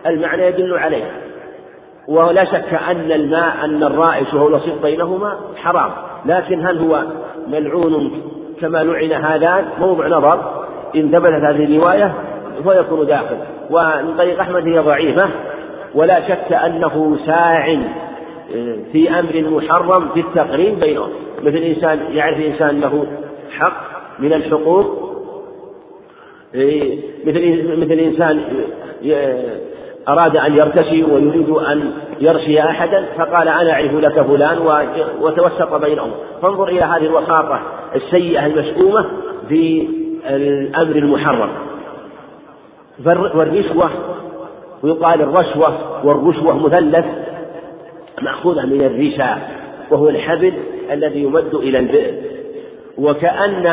[0.07, 1.11] المعنى يدل عليه.
[2.09, 5.91] ولا شك أن الماء أن الرائش وهو الوسيط بينهما حرام.
[6.27, 7.05] لكن هل هو
[7.49, 8.23] ملعون
[8.61, 10.65] كما لعن هذان؟ موضع نظر.
[10.97, 12.15] إن ثبتت هذه الرواية
[12.63, 13.37] فيكون داخل.
[13.71, 15.29] ومن طريق أحمد هي ضعيفة.
[15.95, 17.77] ولا شك أنه ساع
[18.93, 21.09] في أمر محرم في التقريب بينهم.
[21.43, 23.07] مثل إنسان يعرف إنسان له
[23.59, 23.83] حق
[24.19, 25.11] من الحقوق.
[27.27, 28.41] مثل مثل إنسان
[30.09, 34.59] أراد أن يرتشي ويريد أن يرشي أحدا فقال أنا أعرف لك فلان
[35.21, 36.11] وتوسط بينهم.
[36.43, 37.61] فانظر إلى هذه الوساطة
[37.95, 39.07] السيئة المشؤومة
[39.49, 39.89] في
[40.27, 41.51] الأمر المحرم.
[43.07, 43.91] والرشوة
[44.83, 47.05] ويقال الرشوة والرشوة مثلث
[48.23, 49.39] مأخوذة من الرشا
[49.91, 50.53] وهو الحبل
[50.91, 52.15] الذي يمد إلى البئر.
[52.99, 53.67] وكأن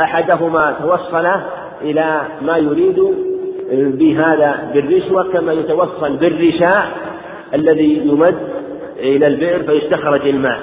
[0.00, 1.26] أحدهما توصل
[1.82, 3.14] إلى ما يريد
[3.72, 6.88] بهذا بالرشوة كما يتوصل بالرشاء
[7.54, 8.38] الذي يمد
[8.98, 10.60] إلى البئر فيستخرج الماء.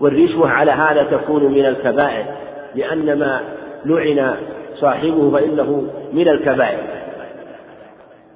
[0.00, 2.24] والرشوة على هذا تكون من الكبائر
[2.74, 3.40] لأن ما
[3.84, 4.34] لعن
[4.74, 6.78] صاحبه فإنه من الكبائر.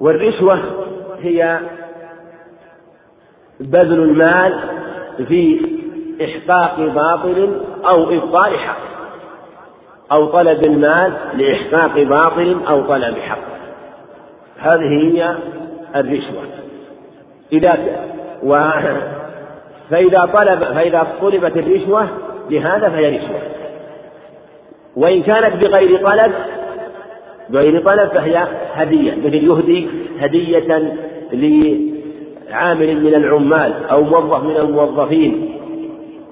[0.01, 0.61] والرشوة
[1.21, 1.61] هي
[3.61, 4.61] بذل المال
[5.29, 5.61] في
[6.25, 8.87] إحقاق باطل أو إبطال حق
[10.13, 13.39] أو طلب المال لإحقاق باطل أو طلب حق.
[14.59, 15.37] هذه هي
[15.97, 16.43] الرشوة.
[17.53, 17.79] إذا
[18.43, 18.71] و
[19.91, 22.09] فإذا طلب فإذا طلبت الرشوة
[22.51, 23.41] لهذا فهي رشوة.
[24.97, 26.33] وإن كانت بغير طلب
[27.51, 29.15] بغير طلب فهي هدية.
[29.25, 29.89] مثل يهدي
[30.21, 30.93] هدية
[31.33, 35.53] لعامل من العمال أو موظف من الموظفين.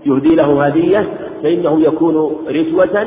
[0.07, 1.07] يهدي له هدية
[1.43, 3.07] فإنه يكون رشوة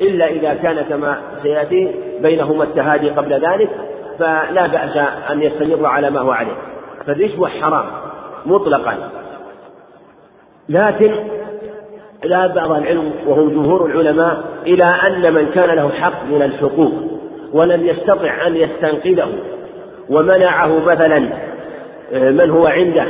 [0.00, 1.88] إلا إذا كان كما سيأتي
[2.22, 3.70] بينهما التهادي قبل ذلك
[4.18, 4.96] فلا بأس
[5.30, 6.56] أن يستمر على ما هو عليه.
[7.06, 7.84] فالرشوة حرام
[8.46, 9.10] مطلقا.
[10.68, 11.14] لكن
[12.26, 16.92] ذهب بعض العلم وهم جمهور العلماء إلى أن من كان له حق من الحقوق.
[17.52, 19.28] ولم يستطع أن يستنقذه
[20.10, 21.28] ومنعه مثلا
[22.12, 23.04] آه، من هو عنده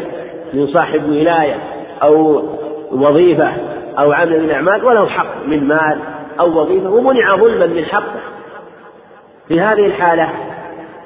[0.55, 1.57] من صاحب ولاية
[2.03, 2.45] أو
[2.93, 3.53] وظيفة
[3.99, 5.99] أو عمل من الأعمال وله حق من مال
[6.41, 8.21] أو وظيفة ومنع ظلما من حقه.
[9.49, 10.29] في هذه الحالة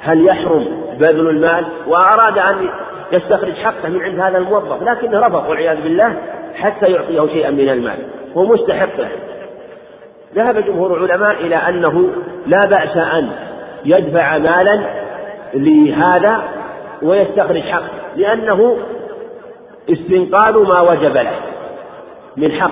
[0.01, 0.67] هل يحرم
[0.99, 2.69] بذل المال؟ وأراد أن
[3.13, 6.17] يستخرج حقه من عند هذا الموظف لكنه رفض والعياذ بالله
[6.55, 7.99] حتى يعطيه شيئا من المال.
[8.37, 9.09] هو مستحق له.
[10.35, 12.11] ذهب جمهور العلماء إلى أنه
[12.47, 13.31] لا بأس أن
[13.85, 14.81] يدفع مالا
[15.55, 16.43] لهذا
[17.03, 18.77] ويستخرج حقه لأنه
[19.91, 21.37] استنقاذ ما وجب له
[22.37, 22.71] من حق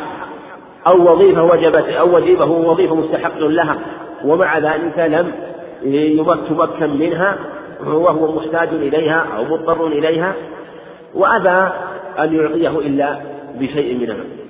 [0.86, 3.76] أو وظيفة وجبت أو وظيفة وظيفة مستحق لها
[4.24, 5.32] ومع ذلك لم
[5.82, 7.38] يمكن منها
[7.86, 10.34] وهو محتاج إليها أو مضطر إليها
[11.14, 11.72] وأبى
[12.18, 13.20] أن يعطيه إلا
[13.60, 14.41] بشيء من المال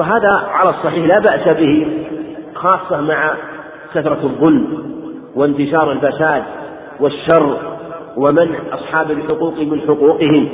[0.00, 1.86] وهذا على الصحيح لا بأس به
[2.54, 3.34] خاصة مع
[3.94, 4.78] كثرة الظلم
[5.36, 6.42] وانتشار الفساد
[7.00, 7.56] والشر
[8.16, 10.48] ومنع أصحاب الحقوق من حقوقهم.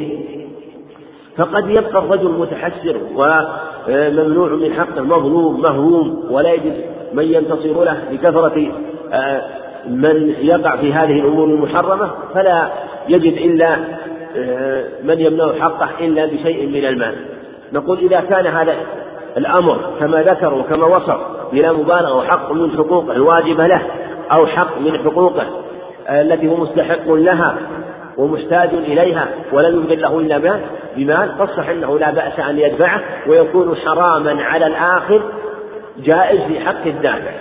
[1.36, 8.72] فقد يبقى الرجل متحسر وممنوع من حقه مظلوم مهروم ولا يجد من ينتصر له لكثرة
[9.12, 9.42] آه،
[9.88, 12.68] من يقع في هذه الأمور المحرمة فلا
[13.08, 13.76] يجد إلا
[14.36, 17.14] آه، من يمنع حقه إلا بشيء من المال.
[17.72, 18.74] نقول إذا كان هذا
[19.36, 21.18] الأمر كما ذكر وكما وصف
[21.52, 23.82] بلا مبالغة وحق من حقوقه الواجبة له
[24.32, 25.46] أو حق من حقوقه
[26.08, 27.56] آه، التي هو مستحق لها
[28.16, 30.60] ومحتاج إليها ولم يبذل له إلا
[30.96, 35.22] بمال فالصح أنه لا بأس أن يدفعه ويكون حراما على الآخر
[35.98, 37.32] جائز في حق الدافع.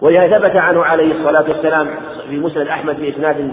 [0.00, 1.88] ولهذا ثبت عنه عليه الصلاة والسلام
[2.30, 3.50] في مسند أحمد بإسناد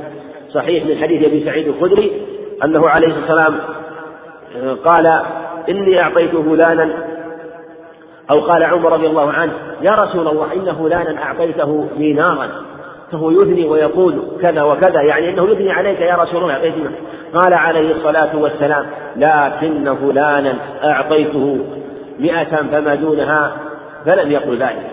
[0.53, 2.11] صحيح من حديث أبي سعيد الخدري
[2.63, 3.59] أنه عليه الصلاة والسلام
[4.55, 5.21] آه، قال
[5.69, 7.10] إني أعطيت فلانا
[8.31, 12.47] أو قال عمر رضي الله عنه يا رسول الله إن فلانا أعطيته دينارا.
[13.11, 16.71] فهو يثني ويقول كذا وكذا يعني إنه يثني عليك يا رسول الله
[17.33, 20.53] قال عليه الصلاة والسلام لكن فلانا
[20.83, 21.57] أعطيته
[22.19, 23.51] مئة فما دونها
[24.05, 24.89] فلم يقل ذلك.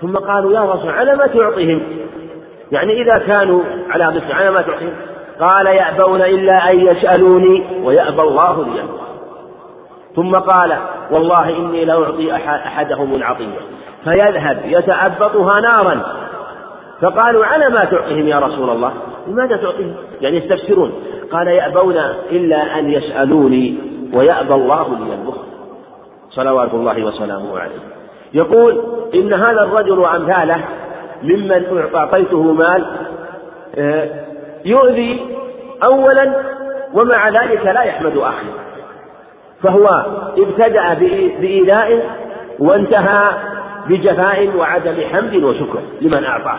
[0.00, 1.82] ثم قالوا يا رسول على ما تعطيهم؟
[2.72, 4.92] يعني إذا كانوا على مثل على ما تعطيهم؟
[5.40, 8.82] قال يأبون إلا أن يسألوني ويأبى الله لي
[10.16, 10.78] ثم قال
[11.12, 13.58] والله إني لأعطي أحدهم العطية.
[14.04, 16.02] فيذهب يتأبطها نارا.
[17.00, 18.92] فقالوا على ما تعطيهم يا رسول الله؟
[19.26, 20.92] لماذا تعطيهم؟ يعني يستفسرون
[21.32, 21.96] قال يأبون
[22.30, 23.78] إلا أن يسألوني
[24.14, 25.50] ويأبى الله لي البخل
[26.30, 27.80] صلوات الله وسلامه عليه.
[28.34, 28.84] يقول
[29.14, 30.64] إن هذا الرجل وأمثاله
[31.22, 32.84] ممن أعطيته مال
[33.74, 34.08] آه،
[34.64, 35.36] يؤذي
[35.84, 36.34] أولا
[36.94, 38.59] ومع ذلك لا يحمد أخيه.
[39.62, 39.88] فهو
[40.38, 40.94] ابتدأ
[41.40, 42.10] بإيذاء
[42.58, 43.30] وانتهى
[43.88, 46.58] بجفاء وعدم حمد وشكر لمن أعطاه.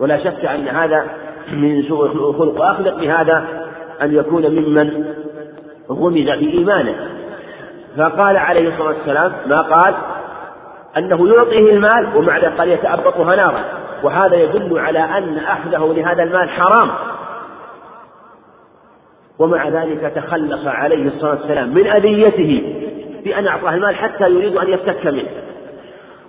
[0.00, 1.06] ولا شك أن هذا
[1.52, 3.44] من سوء خلق أخلق بهذا
[4.02, 5.04] أن يكون ممن
[5.90, 6.94] غمز بإيمانه.
[7.98, 9.94] فقال عليه الصلاة والسلام ما قال؟
[10.96, 13.64] أنه يعطيه المال ومع ذلك قال يتأبطها نارا.
[14.02, 16.90] وهذا يدل على أن أخذه لهذا المال حرام.
[19.38, 22.62] ومع ذلك تخلص عليه الصلاة والسلام من أذيته
[23.24, 25.28] بأن أعطاه المال حتى يريد أن يفتك منه.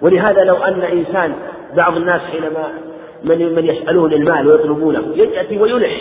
[0.02, 1.34] ولهذا لو أن إنسان
[1.76, 2.68] بعض الناس حينما
[3.24, 5.92] من من يسألون المال ويطلبونه يأتي ويلح.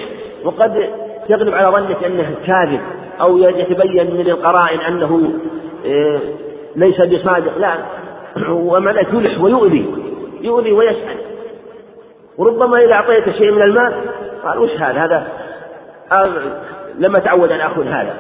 [0.45, 0.89] وقد
[1.29, 2.81] يغلب على ظنك أنه كاذب
[3.21, 5.33] أو يتبين من القرائن أنه
[5.87, 6.21] آه،
[6.77, 7.59] ليس بصادق.
[7.59, 7.75] لا.
[8.51, 9.87] ومع ذلك يلح ويؤذي.
[10.43, 11.17] يؤذي ويسأل.
[12.39, 13.95] وربما إذا أعطيته شيء من المال
[14.45, 15.27] قال وش هذا؟
[16.13, 16.63] هذا
[16.97, 18.15] آه، لم أتعود أن آخذ هذا.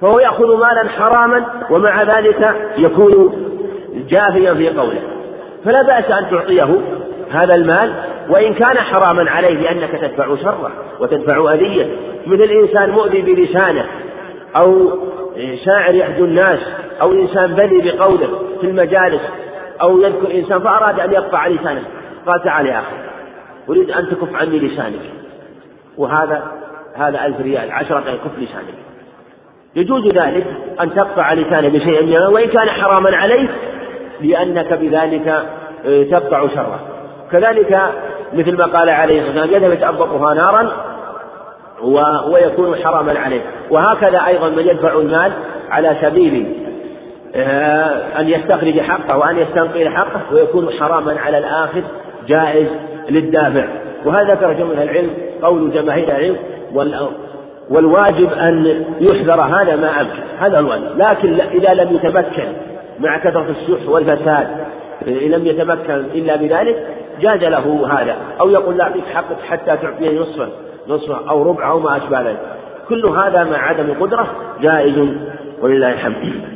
[0.00, 3.32] فهو يأخذ مالا حراما ومع ذلك يكون
[4.08, 5.02] جافيا في قوله.
[5.64, 6.80] فلا بأس أن تعطيه
[7.30, 7.94] هذا المال
[8.28, 10.70] وإن كان حراما عليه لأنك تدفع شره
[11.00, 11.96] وتدفع أذية.
[12.26, 13.84] مثل إنسان مؤذي بلسانه
[14.56, 14.90] أو
[15.64, 16.60] شاعر يحجو الناس
[17.00, 18.28] أو إنسان بلي بقوله
[18.60, 19.20] في المجالس
[19.82, 21.82] أو يذكر إنسان فأراد أن يقطع لسانه
[22.26, 22.96] قال تعال يا أخي
[23.68, 25.00] أريد أن تكف عني لسانك.
[25.98, 26.42] وهذا
[26.94, 28.74] هذا ألف ريال عشرة كف لسانك
[29.76, 30.46] يجوز ذلك
[30.80, 33.50] أن تقطع لسانه بشيء من وإن كان حراما عليك
[34.20, 35.28] لأنك بذلك
[35.86, 36.80] آه، تقطع شره.
[37.32, 37.78] كذلك
[38.32, 40.70] مثل ما قال عليه الصلاة والسلام يذهب يتأبطها نارا
[42.28, 43.40] ويكون حراما عليه
[43.70, 45.32] وهكذا أيضا من يدفع المال
[45.70, 46.46] على سبيل
[47.36, 51.82] آه، أن يستخرج حقه وأن يستنقل حقه ويكون حراما على الآخذ
[52.28, 52.68] جائز
[53.10, 53.64] للدافع.
[54.04, 55.10] وهذا ذكر جمع العلم
[55.42, 56.36] قول جماهير العلم
[57.70, 60.98] والواجب أن يحذر هذا ما أمكن هذا الواجب.
[60.98, 62.52] لكن إذا لم يتمكن
[63.00, 64.48] مع كثرة السح والفساد
[65.06, 66.86] لم يتمكن إلا بذلك
[67.20, 68.16] جاز له هذا.
[68.40, 70.48] أو يقول لا أعطيك حقك حتى تعطيني نصفا
[70.88, 72.38] نصفا أو ربع أو ما أشبه ذلك.
[72.88, 74.26] كل هذا مع عدم القدرة
[74.62, 75.08] جائز
[75.62, 76.53] ولله الحمد.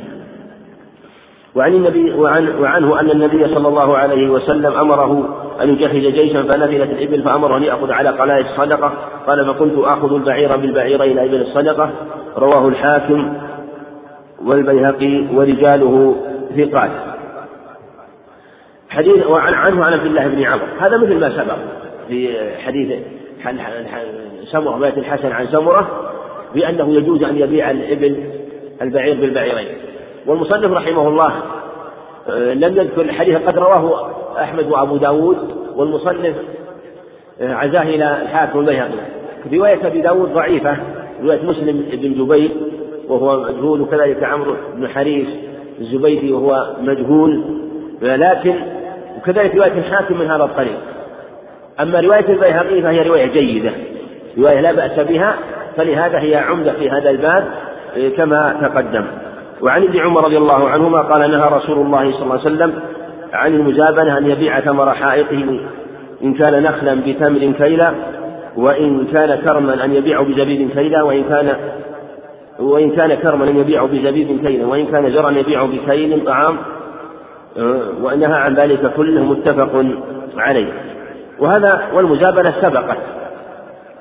[1.55, 6.91] وعن النبي وعن وعنه أن النبي صلى الله عليه وسلم أمره أن يجهز جيشا فنزلت
[6.91, 8.93] الإبل فأمره أن يأخذ على قلائد الصدقة.
[9.27, 11.89] قال فكنت آخذ البعير بالبعير إلى إبل الصدقة.
[12.37, 13.33] رواه الحاكم
[14.45, 16.15] والبيهقي ورجاله
[16.57, 16.91] ثقات.
[18.89, 20.65] حديث وعن عنه عن عبد الله بن عمرو.
[20.79, 21.55] هذا مثل ما سبق
[22.07, 22.99] في حديث
[24.51, 26.11] سمرة بيت الحسن عن سمرة
[26.55, 28.23] بأنه يجوز أن يبيع الإبل
[28.81, 29.88] البعير بالبعيرين.
[30.29, 31.33] والمصنف رحمه الله
[32.29, 34.09] آه، لم يذكر الحديث قد رواه
[34.41, 35.37] أحمد وأبو داود
[35.75, 36.35] والمصنف
[37.41, 38.89] آه، عزاه إلى الحاكم البيهقي
[39.53, 40.77] رواية أبي داود ضعيفة
[41.23, 42.51] رواية مسلم بن جبير
[43.07, 45.27] وهو مجهول وكذلك عمرو بن حريث
[45.79, 47.43] الزبيدي وهو مجهول.
[48.01, 48.55] لكن
[49.17, 50.77] وكذلك رواية الحاكم من هذا الطريق.
[51.79, 53.71] أما رواية البيهقي فهي رواية جيدة
[54.37, 55.35] رواية لا بأس بها
[55.77, 57.43] فلهذا هي عمدة في هذا الباب
[57.97, 59.05] آه، كما تقدم.
[59.61, 62.73] وعن ابن عمر رضي الله عنهما قال نهى رسول الله صلى الله عليه وسلم
[63.33, 65.59] عن المزابنة أن يبيع ثمر حائطه
[66.23, 67.93] إن كان نخلا بتمر كيلا
[68.57, 71.55] وإن كان كرما أن يبيع بزبيب كيلا وإن كان
[72.59, 76.57] وإن كان كرما أن يبيع بزبيب كيلا وإن كان زرعا يبيع بكيل طعام
[78.01, 79.85] ونهى عن ذلك كله متفق
[80.37, 80.73] عليه.
[81.39, 82.97] وهذا والمزابنة سبقت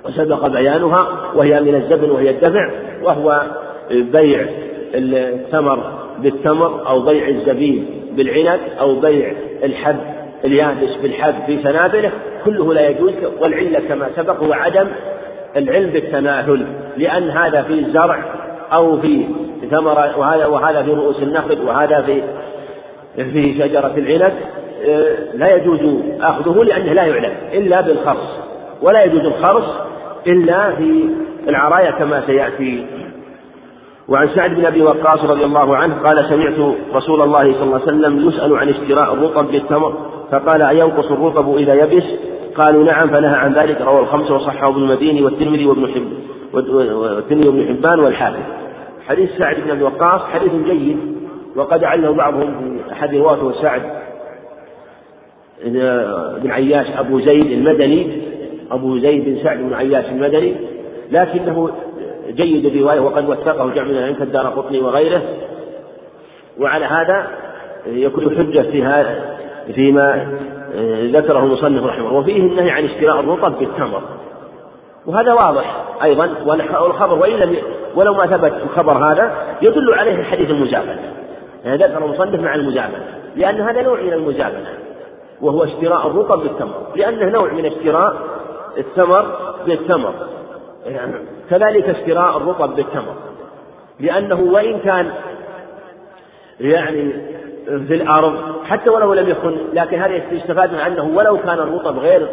[0.04, 2.70] وسبق بيانها وهي من الزبن وهي الدفع
[3.02, 3.42] وهو
[3.90, 4.46] بيع
[4.94, 7.84] التمر بالتمر أو بيع الزبيب
[8.16, 9.32] بالعنب أو بيع
[9.64, 9.96] الحب
[10.44, 12.10] اليابس بالحب في سنابله
[12.44, 14.86] كله لا يجوز والعلة كما سبق هو عدم
[15.56, 16.66] العلم بالتماثل
[16.96, 18.24] لأن هذا في الزرع
[18.72, 19.24] أو في
[19.70, 22.22] ثمرة وهذا وهذا في رؤوس النخل وهذا في
[23.32, 24.32] في شجرة العنب
[24.88, 25.80] آه، لا يجوز
[26.20, 28.38] أخذه لأنه لا يعلم إلا بالخرص
[28.82, 29.80] ولا يجوز الخرص
[30.26, 31.10] إلا في
[31.48, 32.86] العرايا كما سيأتي
[34.08, 37.84] وعن سعد بن أبي وقاص رضي الله عنه قال سمعت رسول الله صلى الله عليه
[37.84, 39.94] وسلم يسأل عن اشتراء الرطب بالتمر
[40.30, 42.04] فقال أينقص الرطب إذا يبس؟
[42.56, 46.08] قالوا نعم فنهى عن ذلك رواه الخمسه وصححه ابن المديني والترمذي وابن حب
[46.52, 48.42] والترمذي وابن حبان والحاكم
[49.06, 50.98] حديث سعد بن أبي وقاص حديث جيد
[51.56, 53.82] وقد عله بعضهم في أحد رواته سعد
[56.42, 58.22] بن عياش أبو زيد المدني
[58.70, 60.54] أبو زيد بن سعد بن عياش المدني
[61.10, 61.70] لكنه
[62.28, 65.22] جيد الرواية وقد وثقه جمع من العلم كالدار قطني وغيره.
[66.60, 67.26] وعلى هذا
[67.86, 69.38] يكون حجة في هذا
[69.74, 70.38] فيما
[71.12, 72.18] ذكره المصنف رحمه الله.
[72.18, 74.02] وفيه النهي عن اشتراء الرطب بالتمر
[75.08, 76.30] وهذا واضح أيضا
[76.80, 77.56] والخبر وإن لم
[77.94, 81.14] ولو ما ثبت الخبر هذا يدل عليه الحديث المزابنة
[81.64, 83.04] يعني ذكر المصنف مع المزابنة
[83.36, 84.68] لأن هذا نوع من المزابنة
[85.40, 88.16] وهو اشتراء الرطب بالتمر لأنه نوع من اشتراء
[88.78, 89.26] الثمر
[89.66, 90.14] بالتمر
[90.86, 91.14] يعني
[91.50, 93.14] كذلك اشتراء الرطب بالتمر.
[94.00, 95.10] لأنه وإن كان
[96.60, 97.12] يعني
[97.66, 102.28] في الأرض حتى ولو لم يكن لكن هذا يستفاد من أنه ولو كان الرطب غير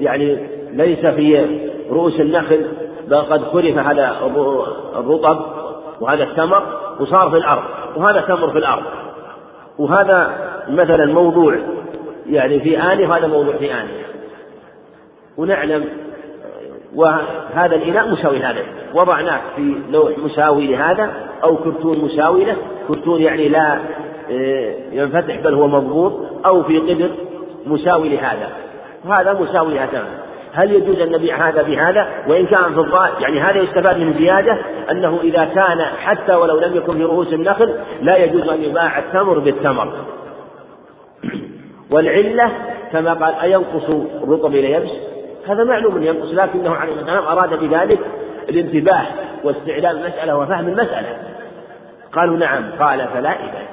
[0.00, 2.66] يعني ليس في رؤوس النخل
[3.08, 4.16] بل قد خرف هذا
[4.96, 5.40] الرطب
[6.00, 6.62] وهذا التمر
[7.00, 7.62] وصار في الأرض
[7.96, 8.84] وهذا تمر في الأرض.
[9.78, 10.30] وهذا
[10.68, 11.58] مثلا موضوع
[12.26, 14.04] يعني في آنية وهذا موضوع في آنية
[15.36, 15.84] ونعلم
[16.94, 18.62] وهذا الإناء مساوي لهذا.
[18.94, 21.10] وضعناه في لوح مساوي لهذا
[21.44, 22.56] أو كرتون مساوي له.
[22.88, 23.78] كرتون يعني لا
[24.30, 26.12] آه، ينفتح بل هو مضبوط.
[26.46, 27.10] أو في قدر
[27.66, 28.48] مساوي لهذا.
[29.04, 30.04] وهذا مساوي لهذا
[30.54, 34.58] هل يجوز أن نبيع هذا بهذا؟ وإن كان في الظاهر يعني هذا يستفاد من زيادة
[34.90, 39.38] أنه إذا كان حتى ولو لم يكن في رؤوس النخل لا يجوز أن يباع التمر
[39.38, 39.92] بالتمر.
[41.90, 42.52] والعلة
[42.92, 43.90] كما قال أينقص
[44.22, 45.13] الرطب إلى يبس؟
[45.48, 47.98] هذا معلوم ينقص لكنه عليه السلام أراد بذلك
[48.48, 49.06] الانتباه
[49.44, 51.18] واستعلام المسألة وفهم المسألة.
[52.12, 53.64] قالوا نعم قال فلا إذا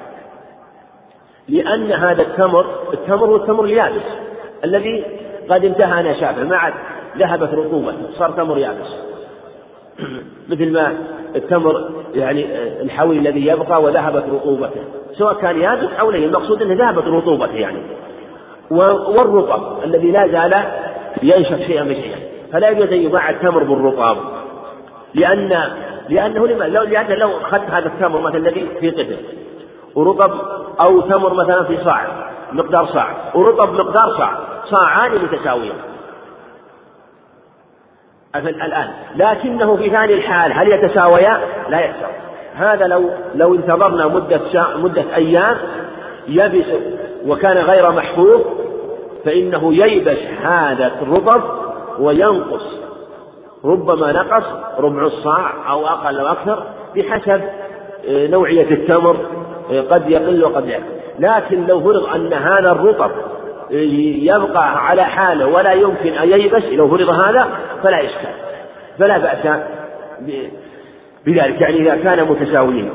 [1.48, 4.02] لأن هذا التمر التمر هو التمر اليابس
[4.64, 5.04] الذي
[5.50, 6.74] قد انتهى نشابه ما عاد
[7.18, 8.96] ذهبت رطوبته صار تمر يابس.
[10.50, 10.96] مثل ما
[11.36, 12.46] التمر يعني
[12.80, 14.80] الحوي الذي يبقى وذهبت رطوبته.
[15.12, 17.82] سواء كان يابس أو لين المقصود أنه ذهبت رطوبته يعني.
[18.70, 20.64] والرطب الذي لا زال
[21.22, 22.18] ينشف شيئا بشيئا
[22.52, 24.16] فلا يجوز أن يباع التمر بالرطاب
[25.14, 25.62] لأن
[26.08, 29.16] لأنه لما لو لأن لو أخذت هذا التمر مثلا الذي في قدر.
[29.94, 30.32] ورطب
[30.80, 32.06] أو تمر مثلا في صاع
[32.52, 33.08] مقدار صاع.
[33.34, 34.38] ورطب مقدار صاع.
[34.64, 35.76] صاعان متساويان.
[38.36, 38.90] الآن.
[39.16, 40.52] لكنه في ثاني الحال.
[40.52, 42.14] هل يتساويان؟ لا يتساوي.
[42.54, 44.40] هذا لو لو انتظرنا مدة
[44.76, 45.56] مدة أيام
[46.28, 46.66] يبس
[47.26, 48.40] وكان غير محفوظ
[49.24, 51.42] فإنه ييبس هذا الرطب
[51.98, 52.82] وينقص.
[53.64, 54.44] ربما نقص
[54.78, 56.66] ربع الصاع أو أقل أو أكثر
[56.96, 57.40] بحسب
[58.08, 59.16] آه، نوعية التمر
[59.72, 60.82] آه، قد يقل وقد يقل
[61.18, 63.10] لكن لو فرض أن هذا الرطب
[63.72, 63.74] آه،
[64.22, 67.48] يبقى على حاله ولا يمكن أن ييبس لو فرض هذا
[67.82, 68.34] فلا إشكال
[68.98, 69.62] فلا بأس
[71.26, 72.90] بذلك يعني إذا كان متساويين.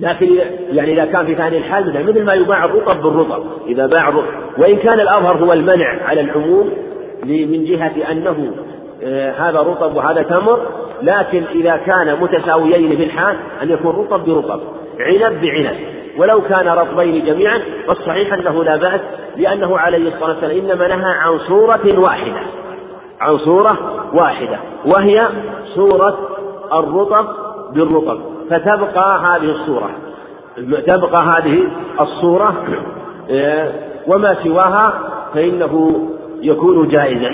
[0.00, 0.28] لكن
[0.72, 4.14] يعني إذا كان في ثاني الحال مثل ما يباع الرطب بالرطب إذا باع
[4.58, 6.70] وإن كان الأظهر هو المنع على العموم
[7.24, 8.52] من جهة أنه
[9.02, 10.60] آه، هذا رطب وهذا تمر
[11.02, 14.60] لكن إذا كان متساويين في الحال أن يكون رطب برطب
[15.00, 15.76] عنب بعنب.
[16.18, 19.00] ولو كان رطبين جميعا فالصحيح أنه لا بأس
[19.36, 22.40] لأنه عليه الصلاة والسلام إنما نهى عن صورة واحدة.
[23.20, 23.78] عن صورة
[24.14, 25.18] واحدة وهي
[25.74, 26.18] صورة
[26.72, 27.26] الرطب
[27.72, 28.20] بالرطب.
[28.50, 29.90] فتبقى هذه الصورة.
[30.86, 31.68] تبقى هذه
[32.00, 32.64] الصورة
[33.30, 33.72] آه،
[34.06, 34.92] وما سواها
[35.34, 36.00] فإنه
[36.42, 37.30] يكون جائزا.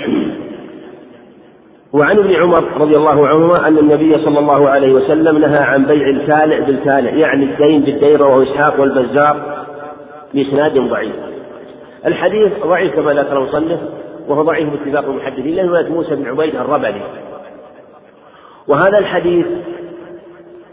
[1.93, 6.09] وعن ابن عمر رضي الله عنهما أن النبي صلى الله عليه وسلم نهى عن بيع
[6.09, 9.65] الكالئ بالكالئ يعني الدين بالدين رواه إسحاق والبزار
[10.33, 11.15] بإسناد ضعيف.
[12.05, 13.79] الحديث ضعيف كما ذكر المصنف
[14.27, 17.01] وهو ضعيف باتفاق المحدثين لأنه موسى بن عبيد الربلي.
[18.67, 19.45] وهذا الحديث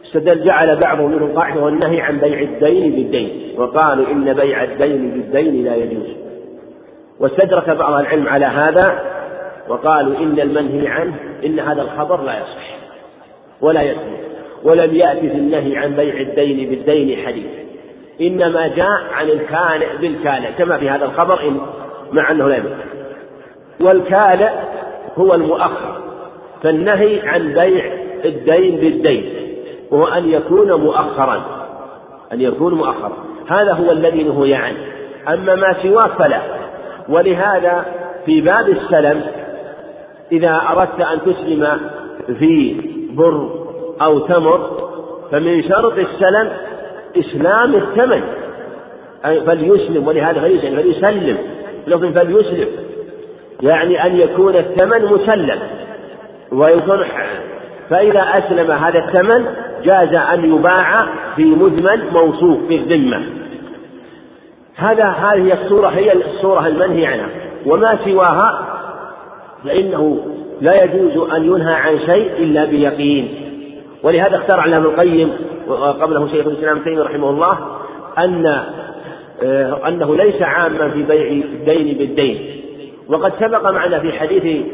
[0.04, 5.64] استدل جعل بعضهم منهم قاعدة والنهي عن بيع الدين بالدين وقالوا إن بيع الدين بالدين
[5.64, 6.06] لا يجوز.
[7.20, 8.98] واستدرك بعض العلم على هذا
[9.68, 11.14] وقالوا إن المنهي عنه
[11.44, 12.76] إن هذا الخبر لا يصح
[13.60, 14.24] ولا يثبت.
[14.64, 17.50] ولم يأتي في النهي عن بيع الدين بالدين حديث.
[18.20, 21.60] إنما جاء عن الكالئ بالكالئ كما في هذا الخبر إن
[22.12, 22.74] مع أنه لا يمكن.
[23.80, 24.50] والكالئ
[25.16, 26.00] هو المؤخر.
[26.62, 27.92] فالنهي عن بيع
[28.24, 29.43] الدين بالدين.
[29.90, 31.64] وهو أن يكون مؤخرا
[32.32, 33.12] أن يكون مؤخرا.
[33.48, 34.78] هذا هو الذي نهي عنه.
[35.28, 36.40] أما ما سواه فلا.
[37.08, 37.84] ولهذا
[38.26, 39.22] في باب السلم
[40.32, 41.80] إذا أردت أن تسلم
[42.38, 42.76] في
[43.10, 43.66] بر
[44.02, 44.88] أو تمر
[45.30, 46.52] فمن شرط السلم
[47.18, 48.22] إسلام الثمن.
[49.22, 51.38] فليسلم ولهذا فليسلم فليسلم.
[51.86, 52.68] لفظ فليسلم.
[53.62, 55.58] يعني أن يكون الثمن مسلم.
[56.52, 57.04] ويكون
[57.90, 59.46] فإذا أسلم هذا الثمن
[59.84, 61.06] جاز أن يباع
[61.36, 63.24] في مزمن موصوف في الذمة.
[64.76, 67.28] هذا هذه الصورة هي الصورة المنهي عنها.
[67.66, 68.66] وما سواها
[69.64, 70.26] فإنه
[70.60, 73.28] لا يجوز أن ينهى عن شيء إلا بيقين.
[74.02, 75.30] ولهذا اختار ابن القيم
[75.68, 77.58] وقبله شيخ الإسلام تيمية رحمه الله
[78.18, 78.46] أن
[79.42, 82.60] آه، أنه ليس عاما في بيع الدين بالدين.
[83.08, 84.66] وقد سبق معنا في حديث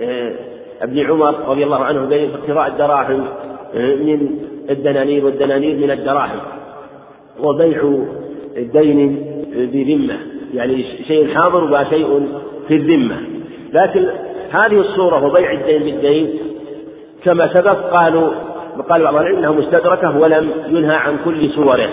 [0.00, 0.32] آه،
[0.82, 3.24] ابن عمر رضي الله عنه بين اقتراء الدراهم
[3.74, 4.38] آه، من
[4.70, 6.40] الدنانير والدنانير من الدراهم.
[7.40, 8.04] وبيع
[8.56, 10.16] الدين بذمة
[10.54, 12.28] يعني شيء حاضر وشيء
[12.68, 13.16] في الذمة.
[13.72, 14.06] لكن
[14.50, 16.38] هذه الصورة وبيع الدين بالدين
[17.24, 18.30] كما سبق قالوا
[18.88, 21.88] قال بعض العلم إنها مستدركة ولم ينهى عن كل صوره.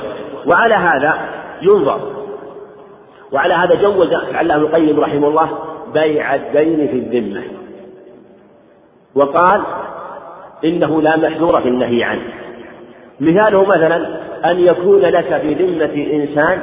[0.45, 1.13] وعلى هذا
[1.61, 1.99] ينظر.
[3.31, 5.49] وعلى هذا جوز لعله ابن القيم رحمه الله
[5.93, 7.58] بيع الدين في الذمة.
[9.15, 9.61] وقال
[10.65, 12.21] إنه لا محذور في النهي عنه.
[13.19, 14.19] مثاله مثلا
[14.51, 16.59] أن يكون لك في ذمة إنسان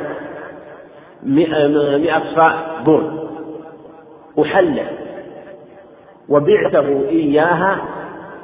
[1.22, 3.28] مئة صاع بر
[4.40, 4.86] أحله.
[6.28, 7.78] وبعته إياها.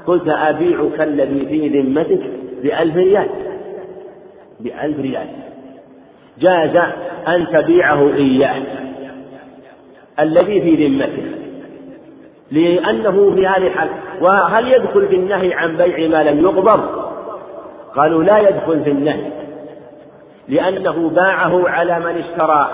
[0.07, 2.21] قلت أبيعك الذي في ذمتك
[2.63, 3.29] بألف ريال.
[4.61, 5.27] بألف ريال.
[6.39, 6.77] جاز
[7.29, 8.63] أن تبيعه إياه.
[10.21, 11.42] الذي في ذمتك.
[12.53, 13.89] لأنه في هذه الحال
[14.21, 16.81] وهل يدخل في النهي عن بيع ما لم يقبض؟
[17.97, 19.31] قالوا لا يدخل في النهي
[20.49, 22.69] لأنه باعه على من اشتراه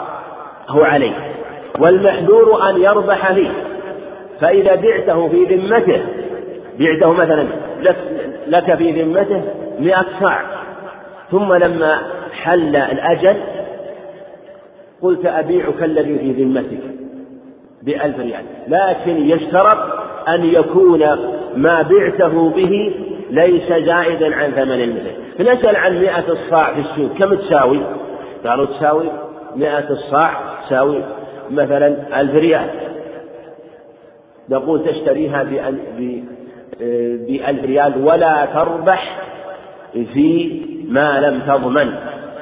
[0.69, 1.15] عليه
[1.81, 3.51] والمحذور أن يربح فيه
[4.41, 6.01] فإذا بعته في ذمته
[6.79, 7.47] بعته مثلا
[8.47, 9.43] لك, في ذمته
[9.79, 10.43] مئة صاع
[11.31, 11.99] ثم لما
[12.43, 13.37] حل الأجل
[15.03, 16.98] قلت أبيعك الذي في ذمتك.
[17.83, 18.45] بألف ريال.
[18.69, 19.79] لكن يشترط
[20.29, 21.01] أن يكون
[21.57, 22.95] ما بعته به
[23.31, 27.13] ليس زائدا عن ثمن المثل فنسأل عن مئة الصاع في السوق.
[27.19, 27.81] كم تساوي؟
[28.47, 29.11] قالوا تساوي
[29.57, 31.05] مئة الصاع تساوي
[31.51, 32.71] مثلا ألف ريال.
[34.49, 35.43] نقول تشتريها
[37.29, 39.21] بألف ريال ولا تربح
[39.93, 41.93] في ما لم تضمن.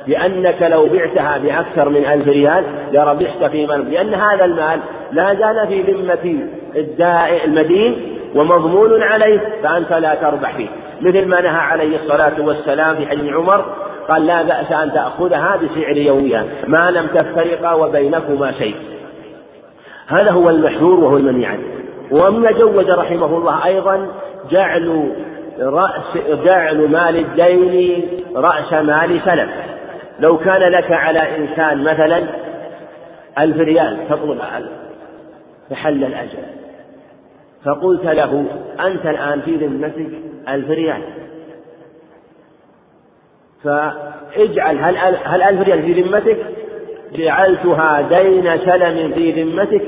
[0.06, 4.80] لأنك لو بعتها بأكثر من ألف ريال لربحت في من؟ لأن هذا المال
[5.12, 10.68] لا زال في ذمة الدائع المدين ومضمون عليه فأنت لا تربح فيه.
[11.00, 13.64] مثل ما نهى عليه الصلاة والسلام في حديث عمر
[14.08, 18.74] قال لا بأس أن تأخذها بسعر يومها ما لم تفترقا وبينكما شيء.
[20.06, 21.62] هذا هو المحذور وهو المنهي عنه
[22.10, 24.08] ومما جوز رحمه الله أيضا
[24.50, 25.12] جعل
[25.60, 28.04] رأس جعل مال الدين
[28.36, 29.75] رأس مال سلف.
[30.20, 32.22] لو كان لك على إنسان مثلا
[33.38, 34.40] ألف ريال تطلب
[35.70, 36.38] فحل الأجل
[37.64, 38.44] فقلت له
[38.80, 40.10] أنت الآن في ذمتك
[40.48, 41.02] ألف ريال.
[43.64, 46.38] فاجعل هل هل ألف ريال في ذمتك؟
[47.14, 49.82] جعلتها دين سلم في ذمتك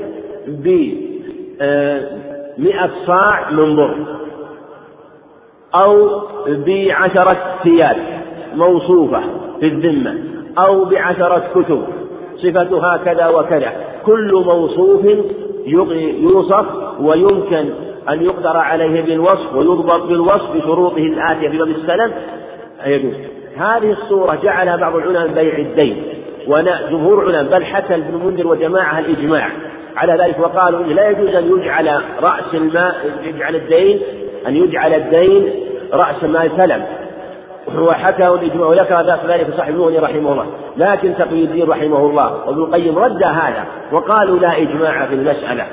[2.57, 3.95] بمئة صاع من بر
[5.75, 7.97] أو بعشرة ثياب.
[8.55, 9.21] موصوفة
[9.59, 10.17] في الذمة
[10.57, 11.83] أو بعشرة كتب
[12.35, 13.73] صفتها كذا وكذا.
[14.05, 15.05] كل موصوف
[16.21, 16.65] يوصف
[16.99, 17.69] ويمكن
[18.09, 22.11] أن يقدر عليه بالوصف ويضبط بالوصف بشروطه الآتية في باب السلم
[22.85, 23.13] يجوز.
[23.57, 26.03] هذه الصورة جعلها بعض العلماء بيع الدين
[26.47, 29.49] وجمهور العلماء بل حتى ابن المنذر وجماعة الإجماع.
[29.95, 33.99] على ذلك وقالوا لا يجوز أن يجعل رأس الماء يجعل الدين
[34.47, 35.49] أن يجعل الدين
[35.93, 36.85] رأس مال سلم.
[37.77, 40.45] وحكى الإجماع وذكر ذلك صاحب المغني رحمه الله.
[40.77, 45.67] لكن تقي الدين رحمه الله وابن القيم رد هذا وقالوا لا إجماع في المسألة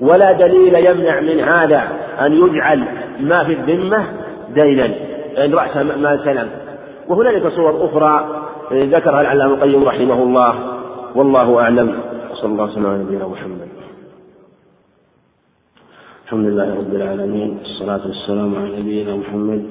[0.00, 1.88] ولا دليل يمنع من هذا
[2.20, 2.84] أن يجعل
[3.20, 4.06] ما في الذمة
[4.54, 4.86] دينا.
[5.34, 6.48] يعني رأس مال سلم.
[7.08, 8.28] وهنالك صور أخرى
[8.72, 10.54] ذكرها العلامة القيم رحمه الله.
[11.14, 12.00] والله أعلم.
[12.30, 13.68] وصلى الله وسلم على نبينا محمد.
[16.24, 17.58] الحمد لله رب العالمين.
[17.58, 19.64] والصلاة والسلام على نبينا محمد.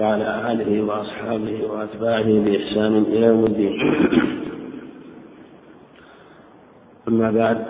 [0.00, 3.72] وعلى آله وأصحابه وأتباعه بإحسان إلى يوم الدين.
[7.08, 7.66] أما بعد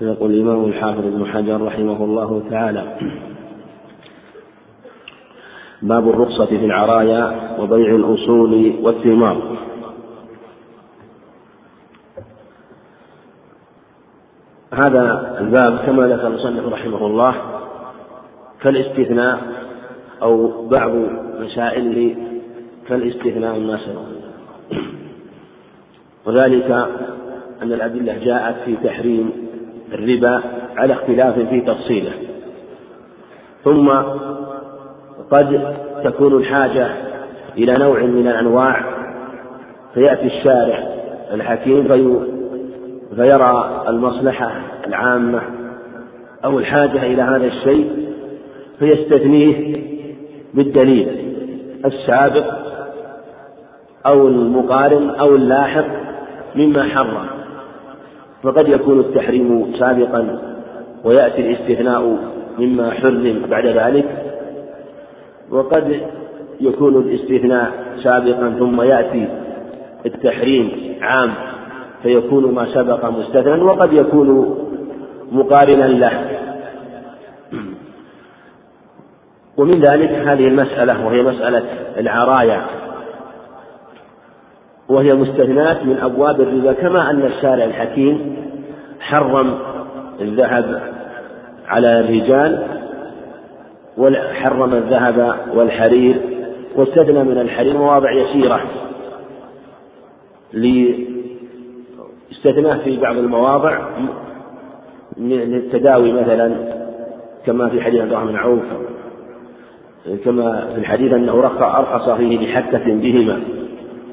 [0.00, 2.98] يقول الإمام الحافظ ابن حجر رحمه الله تعالى
[5.82, 9.58] باب الرخصة في العرايا وبيع الأصول والثمار.
[14.74, 17.34] هذا الباب كما ذكر المصنف رحمه الله
[18.60, 19.51] كالاستثناء
[20.22, 20.92] أو بعض
[21.40, 22.14] مسائله
[22.88, 23.92] كالاستثناء الناصر
[26.26, 26.70] وذلك
[27.62, 29.30] أن الأدلة جاءت في تحريم
[29.92, 30.40] الربا
[30.76, 32.12] على اختلاف في تفصيله.
[33.64, 33.88] ثم
[35.30, 36.88] قد تكون الحاجة
[37.58, 38.84] إلى نوع من الأنواع
[39.94, 40.78] فيأتي الشارع
[41.32, 42.20] الحكيم في
[43.16, 44.50] فيرى المصلحة
[44.86, 45.42] العامة
[46.44, 47.90] أو الحاجة إلى هذا الشيء
[48.78, 49.91] فيستثنيه
[50.54, 51.08] بالدليل
[51.84, 52.44] السابق
[54.06, 55.86] أو المقارن أو اللاحق
[56.54, 57.26] مما حرم.
[58.42, 60.38] فقد يكون التحريم سابقا
[61.04, 62.18] ويأتي الاستثناء
[62.58, 64.04] مما حرم بعد ذلك.
[65.50, 66.00] وقد
[66.60, 67.72] يكون الاستثناء
[68.02, 69.28] سابقا ثم يأتي
[70.06, 70.70] التحريم
[71.02, 71.30] عام
[72.02, 74.58] فيكون ما سبق مستثنى وقد يكون
[75.32, 76.41] مقارنا له.
[79.56, 81.62] ومن ذلك هذه المسألة وهي مسألة
[81.98, 82.62] العرايا.
[84.88, 88.36] وهي مستثناة من أبواب الربا كما أن الشارع الحكيم
[89.00, 89.58] حرم
[90.20, 90.80] الذهب
[91.66, 92.66] على الرجال
[93.98, 96.20] وحرم الذهب والحرير
[96.76, 98.60] واستثنى من الحرير مواضع يسيرة
[102.32, 103.78] استثناه في بعض المواضع
[105.18, 106.54] للتداوي مثلا
[107.46, 108.62] كما في حديث عبد الرحمن عوف.
[110.24, 113.40] كما في الحديث أنه أرخص فيه لحكة بهما.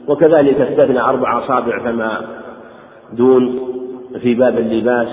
[0.07, 2.21] وكذلك استثنى أربع أصابع فما
[3.13, 3.59] دون
[4.21, 5.07] في باب اللباس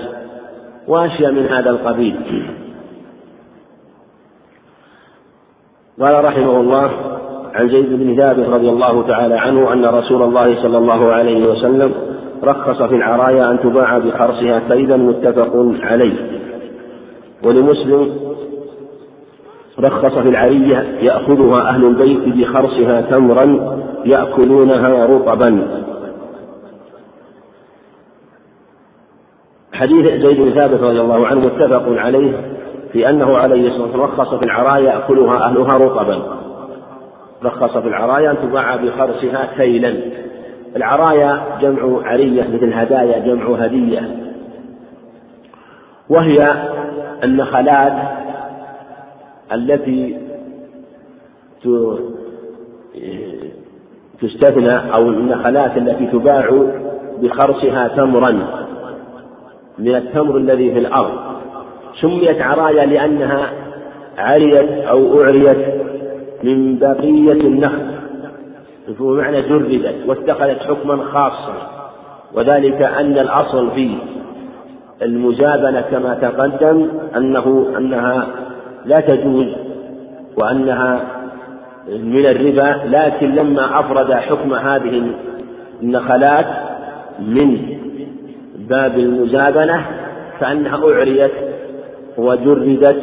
[0.87, 2.15] وأشياء من هذا القبيل.
[6.01, 6.91] قال رحمه الله
[7.53, 11.93] عن زيد بن ثابت رضي الله تعالى عنه أن رسول الله صلى الله عليه وسلم
[12.43, 16.29] رخص في العرايا أن تباع بخرصها كيدا متفق عليه.
[17.45, 18.13] ولمسلم
[19.79, 25.67] رخص في العرية يأخذها أهل البيت بخرصها تمرا يأكلونها رطبا.
[29.73, 32.31] حديث زيد بن ثابت رضي الله عنه متفق عليه
[32.93, 36.21] في أنه عليه الصلاة والسلام رخص في العرايا يأكلها أهلها رطبا.
[37.43, 39.95] رخص في العرايا أن تباع بخرصها كيلا
[40.75, 44.01] العرايا جمع عرية مثل هدايا جمع هدية.
[46.09, 46.47] وهي
[47.23, 48.16] النخلات
[49.51, 50.17] التي
[54.21, 56.65] تستثنى أو النخلات التي تباع
[57.21, 58.31] بخرصها تمرا.
[59.79, 61.13] من التمر الذي في الأرض.
[62.01, 63.49] سميت عرايا لأنها
[64.17, 65.57] عريت أو أعريت
[66.43, 67.97] من بقية النخل.
[68.99, 71.53] معنى جردت واتخذت حكما خاصا.
[72.33, 73.95] وذلك أن الأصل في
[75.01, 78.27] المزابنة كما تقدم أنه أنها
[78.87, 79.47] لا تجوز
[80.37, 81.01] وأنها
[81.87, 85.03] من الربا لكن لما أفرد حكم هذه
[85.81, 86.45] النخلات
[87.19, 87.77] من
[88.57, 89.85] باب المزابنة
[90.39, 91.31] فأنها أعريت
[92.17, 93.01] وجردت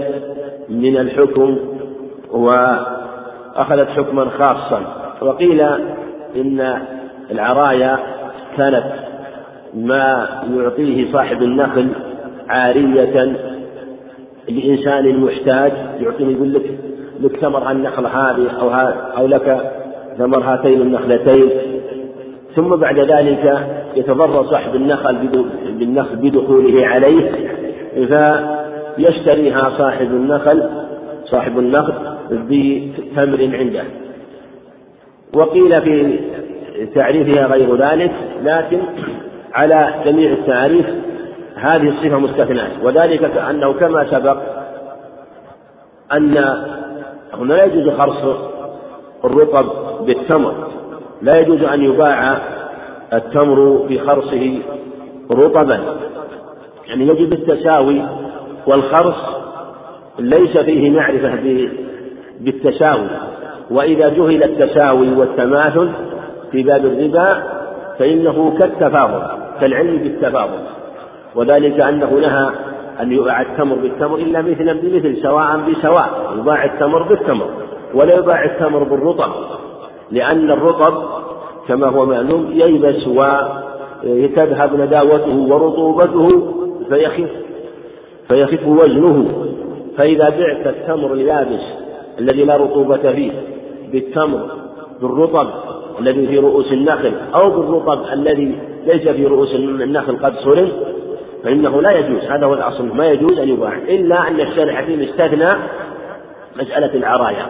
[0.69, 1.59] من الحكم
[2.31, 4.83] وأخذت حكما خاصا.
[5.23, 5.61] وقيل
[6.37, 6.79] إن
[7.31, 7.99] العرايا
[8.57, 8.85] كانت
[9.75, 11.89] ما يعطيه صاحب النخل
[12.49, 13.37] عارية
[14.49, 16.79] لإنسان محتاج يعطيه يقول لك
[17.21, 18.71] لك ثمر النخلة هذه أو
[19.19, 19.73] أو لك
[20.19, 21.51] ثمر هاتين النخلتين.
[22.57, 23.67] ثم بعد ذلك
[23.97, 25.17] يتضرر صاحب النخل
[25.79, 27.31] بالنخل بدخوله عليه
[28.97, 30.63] فيشتريها صاحب النخل
[31.25, 31.95] صاحب النخل
[32.31, 33.85] بتمر عنده.
[35.35, 36.19] وقيل في
[36.95, 38.13] تعريفها غير ذلك
[38.45, 38.79] لكن
[39.55, 40.87] على جميع التعريف
[41.55, 42.71] هذه الصفة مستثناة.
[42.83, 44.37] وذلك أنه كما سبق
[46.13, 46.37] أن
[47.35, 48.25] هنا لا يجوز خرص
[49.25, 49.67] الرطب
[50.07, 50.55] بالتمر.
[51.23, 52.39] لا يجوز أن يباع
[53.13, 54.59] التمر بخرصه
[55.31, 55.81] رطبا.
[56.89, 58.03] يعني يجب التساوي
[58.67, 59.17] والخرص
[60.19, 61.39] ليس فيه معرفة
[62.41, 63.09] بالتساوي.
[63.71, 65.91] وإذا جهل التساوي والتماثل
[66.53, 67.43] في باب الربا
[67.99, 69.23] فإنه كالتفاضل
[69.61, 70.74] كالعلم بالتفاضل.
[71.35, 72.51] وذلك أنه نهى
[73.01, 77.51] أن يباع التمر بالتمر إلا مثلا بمثل سواء بسواء يباع التمر بالتمر
[77.95, 79.31] ولا يباع التمر بالرطب
[80.11, 80.95] لأن الرطب
[81.69, 86.55] كما هو معلوم ييبس وتذهب نداوته ورطوبته
[86.89, 87.31] فيخف
[88.29, 89.27] فيخف وزنه.
[89.99, 91.63] فإذا بعت التمر اليابس
[92.19, 93.33] الذي لا رطوبة فيه
[93.93, 94.41] بالتمر
[95.03, 95.49] بالرطب
[96.01, 100.69] الذي في رؤوس النخل أو بالرطب الذي ليس في رؤوس النخل قد صرم
[101.45, 105.49] فإنه لا يجوز هذا هو الأصل ما يجوز أن يباع إلا أن الشارع الحكيم استثنى
[106.57, 107.47] مسألة العرايا.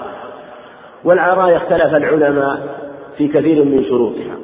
[1.04, 2.58] والعرايا اختلف العلماء
[3.18, 4.36] في كثير من شروطها.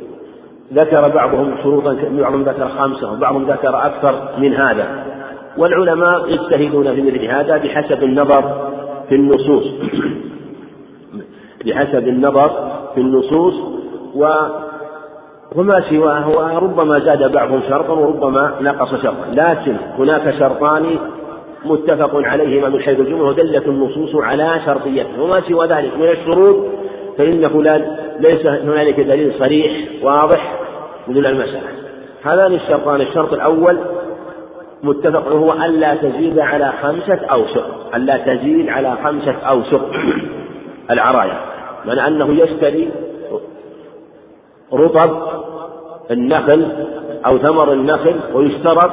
[0.74, 5.04] ذكر بعضهم شروطا بعضهم ذكر خمسة وبعضهم ذكر أكثر من هذا.
[5.58, 8.70] والعلماء يجتهدون في مثل هذا بحسب النظر
[9.08, 9.64] في النصوص.
[11.66, 13.54] بحسب النظر في النصوص
[14.14, 14.26] و
[15.56, 19.26] وما سواه وربما زاد بعضهم شرطا وربما نقص شرطا.
[19.32, 20.98] لكن هناك شرطان
[21.64, 26.56] متفق عليهما من حيث الجمهور ودلت النصوص على شرطيته وما سوى ذلك من الشروط
[27.18, 27.78] فإنه لا
[28.20, 29.72] ليس هنالك دليل صريح
[30.02, 30.60] واضح
[31.08, 31.68] من المسألة.
[32.22, 33.78] هذان الشرطان الشرط الأول
[34.82, 37.94] متفق هو ألا تزيد على خمسة أوسق.
[37.94, 39.90] ألا تزيد على خمسة أوسق
[40.90, 41.40] العرايا.
[41.86, 42.90] من أنه يشتري
[44.72, 45.22] رطب
[46.10, 46.86] النخل
[47.26, 48.90] أو ثمر النخل ويشترط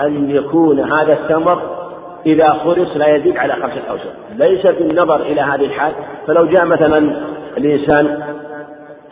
[0.00, 1.80] أن يكون هذا الثمر
[2.26, 5.92] إذا خرس لا يزيد على خمسة أوسق ليس بالنظر إلى هذه الحال
[6.26, 7.16] فلو جاء مثلا
[7.56, 8.22] الإنسان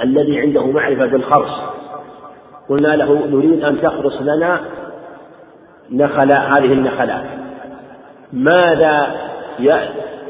[0.03, 1.63] الذي عنده معرفة بالخرص
[2.69, 4.61] قلنا له نريد أن تخرص لنا
[5.91, 7.25] نخل هذه النخلات
[8.33, 9.07] ماذا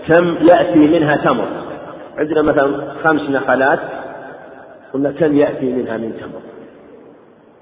[0.07, 1.49] كم يأتي منها تمر
[2.19, 3.79] عندنا مثلا خمس نخلات
[4.95, 6.41] قلنا كم يأتي منها من تمر؟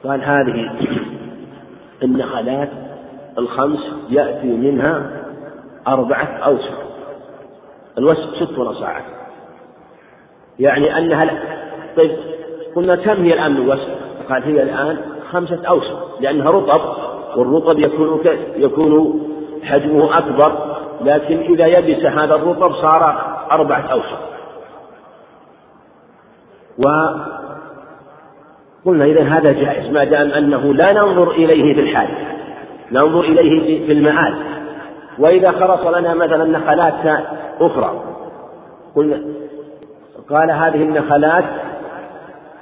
[0.04, 0.72] قال هذه
[2.02, 2.70] النخلات
[3.38, 5.22] الخمس يأتي منها
[5.88, 6.86] أربعة أوسق
[7.98, 9.04] الوسق ست ونصاعات
[10.58, 11.40] يعني أنها
[11.96, 12.10] طيب
[12.76, 13.98] قلنا كم هي الآن الوسق
[14.28, 14.98] قال هي الآن
[15.32, 16.80] خمسة أوسق لأنها رطب
[17.36, 18.20] والرطب يكون
[18.56, 19.22] يكون
[19.64, 23.02] حجمه أكبر لكن إذا يبس هذا الرطب صار
[23.50, 24.35] أربعة أوسق
[26.78, 27.26] وقلنا
[29.04, 32.08] إذا هذا جائز ما دام أنه لا ننظر إليه في الحال
[32.92, 34.34] ننظر إليه في المآل.
[35.18, 37.24] وإذا خرص لنا مثلا نخلات
[37.60, 38.02] أخرى
[38.96, 39.22] قلنا
[40.30, 41.44] قال هذه النخلات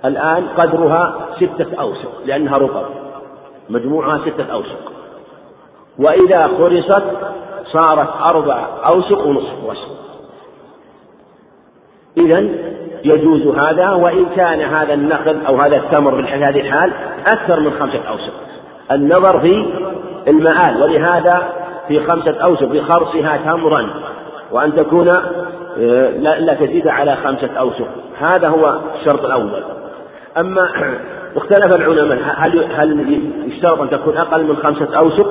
[0.04, 2.84] الآن قدرها ستة أوسق لأنها رطب
[3.70, 4.92] مجموعها ستة أوسق.
[5.98, 7.04] وإذا خرصت
[7.64, 9.90] صارت أربع أوسق ونصف وسق.
[12.16, 12.48] إذا
[13.04, 16.92] يجوز هذا وإن كان هذا النخل أو هذا التمر في هذه الحال
[17.26, 18.32] أكثر من خمسة أوسق
[18.92, 19.66] النظر في
[20.28, 21.42] المآل ولهذا
[21.88, 23.90] في خمسة أوسق بخرصها تمرا.
[24.52, 25.08] وأن تكون
[25.78, 29.64] آه، لا تزيد على خمسة أوسق هذا هو الشرط الأول.
[30.38, 30.68] أما
[31.34, 35.26] واختلف العلماء هل هل يشترط أن تكون أقل من خمسة أوسق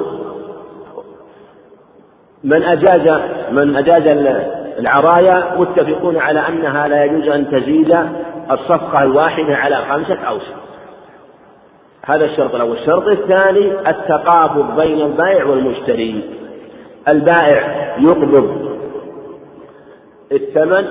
[2.44, 3.22] من أجاز
[3.52, 4.08] من أجاز
[4.80, 7.98] العرايا متفقون على أنها لا يجوز أن تزيد
[8.52, 10.56] الصفقة الواحدة على خمسة أوسق
[12.06, 12.78] هذا الشرط الأول.
[12.78, 16.24] الشرط الثاني التقابض بين البائع والمشتري.
[17.08, 18.74] البائع يقبض.
[20.32, 20.86] الثمن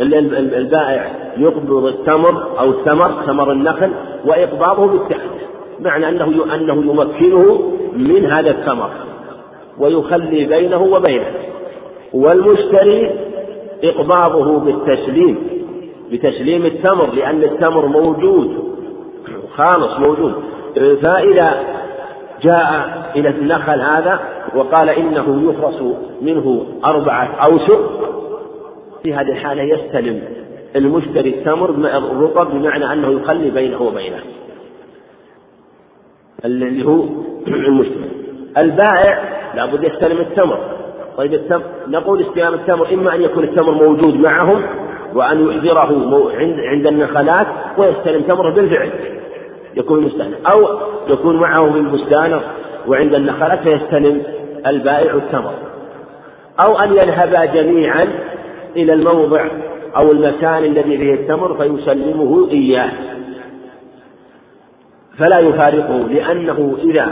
[0.00, 3.90] البائع يقبض التمر أو الثمر ثمر النخل
[4.24, 5.30] وإقباضه بالتحت.
[5.80, 8.90] معنى أنه أنه يمكنه من هذا الثمر
[9.78, 11.34] ويخلي بينه وبينه.
[12.14, 13.10] والمشتري
[13.84, 15.38] إقباضه بالتسليم
[16.12, 18.74] بتسليم التمر لأن التمر موجود
[19.56, 20.34] خالص موجود.
[20.74, 21.54] فإذا
[22.42, 24.20] جاء إلى النخل هذا
[24.54, 25.82] وقال إنه يخرص
[26.22, 27.90] منه أربعة أوسق
[29.02, 30.22] في هذه الحالة يستلم
[30.76, 34.22] المشتري التمر الرطب بمعنى أنه يخلي بينه وبينه.
[36.44, 37.04] اللي هو
[37.46, 38.10] المشتري.
[38.58, 39.18] البائع
[39.54, 40.73] لابد يستلم التمر.
[41.16, 44.66] طيب التمر نقول استلام التمر إما أن يكون التمر موجود معهم
[45.14, 47.46] وأن يحضره عند عند النخلات
[47.78, 48.90] ويستلم تمره بالفعل.
[49.76, 50.78] يكون مستأنف أو
[51.08, 52.40] يكون معه في البستان
[52.88, 54.22] وعند النخلات فيستلم
[54.66, 55.54] البائع التمر.
[56.60, 58.08] أو أن يذهبا جميعا
[58.76, 59.48] إلى الموضع
[60.00, 62.90] أو المكان الذي فيه التمر فيسلمه إياه.
[65.18, 67.08] فلا يفارقه لأنه إذا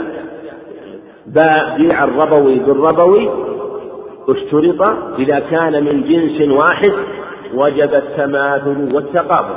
[1.27, 3.29] بيع الربوي بالربوي
[4.29, 4.89] اشترط
[5.19, 6.91] إذا كان من جنس واحد
[7.53, 9.55] وجب التماثل والتقابل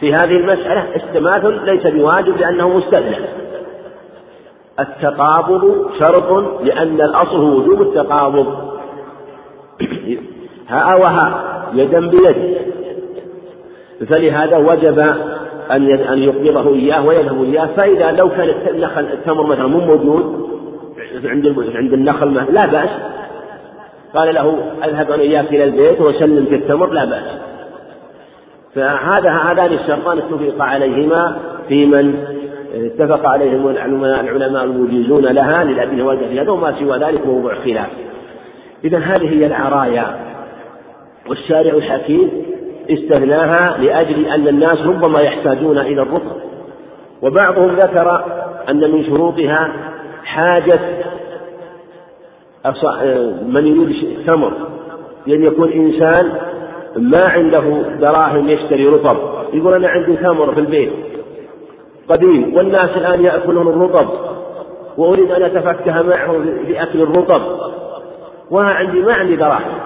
[0.00, 3.16] في هذه المسألة التماثل ليس بواجب لأنه مستثنى.
[4.80, 8.46] التقابض شرط لأن الأصل هو وجوب التقابض.
[10.68, 12.56] ها وها يدا بيد.
[14.08, 14.98] فلهذا وجب
[15.70, 17.66] أن أن يقبضه إياه ويذهب إياه.
[17.66, 18.48] فإذا لو كان
[18.98, 20.48] التمر مثلا مو موجود
[21.24, 22.90] عند عند النخل لا بأس.
[24.14, 27.38] قال له اذهب أنا إياك إلى البيت وسلم في التمر لا بأس.
[28.74, 31.36] فهذا هذان الشرطان اتفق عليهما
[31.68, 32.14] في من
[32.74, 37.88] اتفق عليهم العلماء المجيزون لها للأدلة هذا وما سوى ذلك موضوع خلاف.
[38.84, 40.16] إذا هذه هي العرايا
[41.28, 42.30] والشارع الحكيم
[42.90, 46.36] استثناها لأجل أن الناس ربما يحتاجون إلى الرطب
[47.22, 48.24] وبعضهم ذكر
[48.70, 49.72] أن من شروطها
[50.24, 50.80] حاجة
[53.46, 54.52] من يريد التمر
[55.26, 56.32] لأن يكون إنسان
[56.96, 59.16] ما عنده دراهم يشتري رطب.
[59.52, 60.92] يقول أنا عندي تمر في البيت.
[62.08, 62.56] قديم.
[62.56, 64.08] والناس الآن يأكلون الرطب.
[64.96, 66.32] وأريد أن أتفكه معه
[66.66, 67.42] في أكل الرطب.
[68.50, 69.78] وأنا عندي ما عندي دراهم.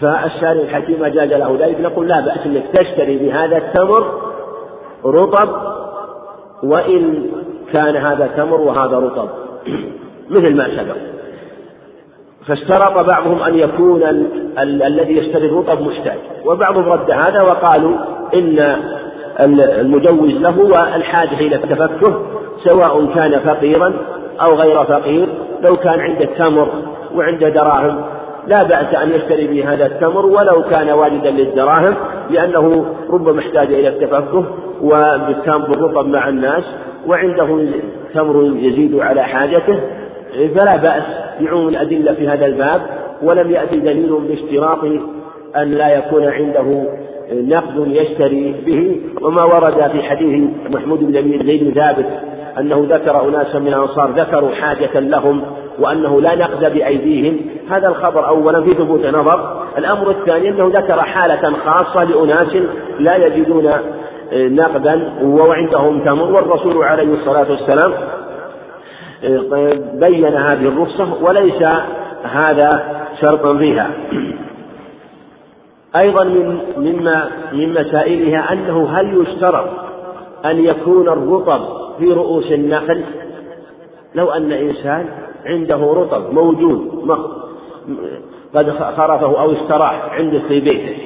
[0.00, 1.80] فالشارع الحكيم أجاز له ذلك.
[1.80, 4.20] نقول لا بأس أنك تشتري بهذا التمر
[5.04, 5.48] رطب
[6.62, 7.26] وإن
[7.72, 9.28] كان هذا تمر وهذا رطب.
[10.30, 10.96] مثل ما سبق.
[12.46, 14.26] فاشترط بعضهم أن يكون ال
[14.58, 16.18] ال الذي يشتري الرطب محتاج.
[16.46, 17.96] وبعضهم رد هذا وقالوا
[18.34, 18.76] إن
[19.80, 22.22] المجوز له والحاجة إلى التفكه
[22.64, 23.92] سواء كان فقيرا
[24.42, 25.28] أو غير فقير
[25.62, 26.68] لو كان عنده تمر
[27.14, 28.04] وعنده دراهم.
[28.46, 31.94] لا بأس أن يشتري به هذا التمر ولو كان واجدا للدراهم
[32.30, 34.44] لأنه ربما احتاج إلى التفكه
[35.68, 36.64] بالرطب مع الناس
[37.06, 37.68] وعنده
[38.14, 39.80] تمر يزيد على حاجته.
[40.34, 41.02] فلا بأس.
[41.40, 42.80] بعموم الأدلة في هذا الباب
[43.22, 44.84] ولم يأتي دليل باشتراط
[45.56, 46.88] أن لا يكون عنده
[47.32, 49.00] نقد يشتري به.
[49.26, 52.06] وما ورد في حديث محمود بن زيد ثابت
[52.58, 55.42] أنه ذكر أناسا من الأنصار ذكروا حاجة لهم
[55.78, 57.40] وأنه لا نقد بأيديهم.
[57.70, 59.62] هذا الخبر أولا في ثبوت نظر.
[59.78, 62.56] الأمر الثاني أنه ذكر حالة خاصة لأناس
[62.98, 63.70] لا يجدون
[64.32, 66.32] نقدا وعندهم تمر.
[66.32, 67.92] والرسول عليه الصلاة والسلام
[69.94, 71.62] بين هذه الرخصة وليس
[72.22, 72.82] هذا
[73.20, 73.90] شرطا فيها.
[75.96, 79.68] أيضا من مما من مسائلها أنه هل يشترط
[80.44, 81.60] أن يكون الرطب
[81.98, 83.04] في رؤوس النخل؟
[84.14, 85.08] لو أن إنسان
[85.46, 87.08] عنده رطب موجود
[88.54, 90.96] قد خرفه أو اشتراه عنده في بيته.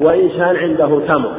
[0.00, 1.32] وإنسان عنده تمر.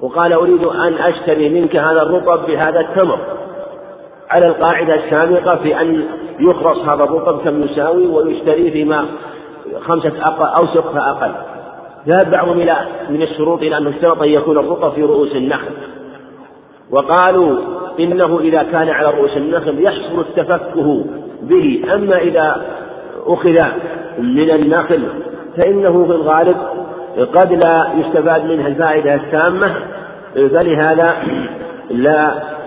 [0.00, 3.18] وقال أريد أن أشتري منك هذا الرطب بهذا التمر.
[4.30, 6.04] على القاعدة السابقة في أن
[6.40, 9.04] يخرص هذا الرطب كم يساوي ويشتري فيما
[9.80, 11.30] خمسة أو سقف أقل.
[12.08, 12.76] ذهب بعضهم إلى
[13.10, 15.70] من الشروط إلى أنه اشترط أن يكون الرطب في رؤوس النخل.
[16.90, 17.58] وقالوا
[18.00, 21.04] إنه إذا كان على رؤوس النخل يحصل التفكه
[21.42, 21.84] به.
[21.94, 22.62] أما إذا
[23.26, 23.62] أخذ
[24.18, 25.02] من النخل
[25.56, 26.56] فإنه في الغالب
[27.34, 29.74] قد لا يستفاد منها الفائدة التامة.
[30.34, 31.16] فلهذا
[31.90, 32.57] لا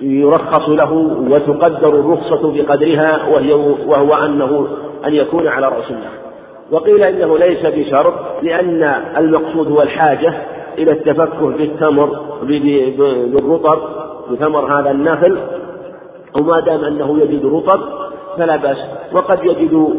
[0.00, 0.92] يرخص له
[1.30, 3.52] وتقدر الرخصة بقدرها وهي
[3.86, 4.68] وهو أنه
[5.06, 6.26] أن يكون على رأس النخل
[6.70, 8.82] وقيل إنه ليس بشرط لأن
[9.16, 10.34] المقصود هو الحاجة
[10.78, 13.78] إلى التفكه بالتمر بالرطب
[14.30, 15.38] بثمر هذا النخل.
[16.40, 17.80] وما دام أنه يجد رطب
[18.38, 18.78] فلا بأس.
[19.12, 19.94] وقد يجد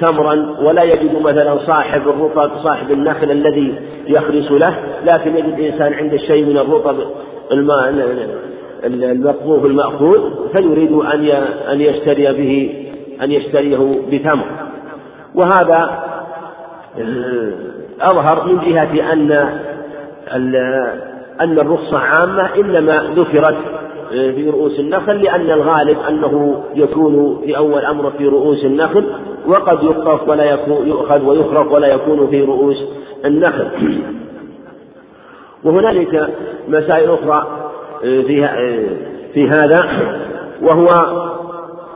[0.00, 3.74] تمرا ولا يجد مثلا صاحب الرطب صاحب النخل الذي
[4.06, 6.96] يخرس له لكن يجد إنسان عنده شيء من الرطب
[8.84, 11.24] المقذوف المأخوذ فيريد أن
[11.72, 12.84] أن يشتري به
[13.22, 14.46] أن يشتريه بتمر
[15.34, 16.02] وهذا
[18.00, 19.32] أظهر من جهة أن
[21.40, 23.56] أن الرخصة عامة إنما ذكرت
[24.10, 29.04] في رؤوس النخل لأن الغالب أنه يكون في أول أمر في رؤوس النخل
[29.46, 32.84] وقد يقطف ولا يكون يؤخذ ويخرق ولا يكون في رؤوس
[33.24, 33.68] النخل.
[35.64, 36.28] وهنالك
[36.68, 37.61] مسائل أخرى.
[38.02, 38.48] في
[39.34, 39.82] في هذا
[40.62, 40.88] وهو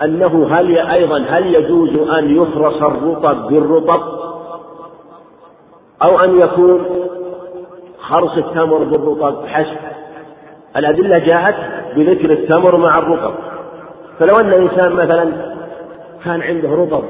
[0.04, 4.00] أنه هل أيضا هل يجوز أن يخرص الرطب بالرطب؟
[6.02, 6.84] أو أن يكون
[8.00, 9.76] خرص التمر بالرطب؟ حسب.
[10.76, 11.56] الأدلة جاءت
[11.96, 13.34] بذكر التمر مع الرطب.
[14.18, 15.32] فلو أن إنسان مثلا
[16.24, 17.04] كان عنده رطب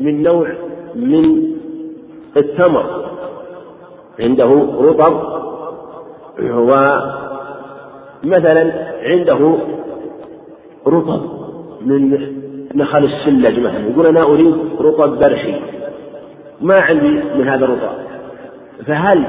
[0.00, 0.48] من نوع
[0.94, 1.56] من
[2.36, 3.06] التمر
[4.20, 5.36] عنده رطب
[8.26, 8.72] ومثلا
[9.02, 9.58] عنده
[10.86, 11.20] رطب
[11.86, 12.18] من
[12.74, 15.54] نخل السلج مثلا يقول أنا أريد رطب برحي
[16.60, 17.90] ما عندي من هذا الرطب.
[18.86, 19.24] فهل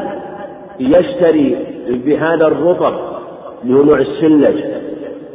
[0.79, 1.57] يشتري
[1.89, 2.93] بهذا الرطب
[3.63, 4.63] اللي هو نوع السلج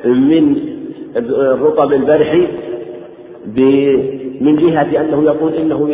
[0.04, 0.56] من
[1.16, 2.48] الرطب البرحي
[4.40, 5.90] من جهة أنه يقول إنه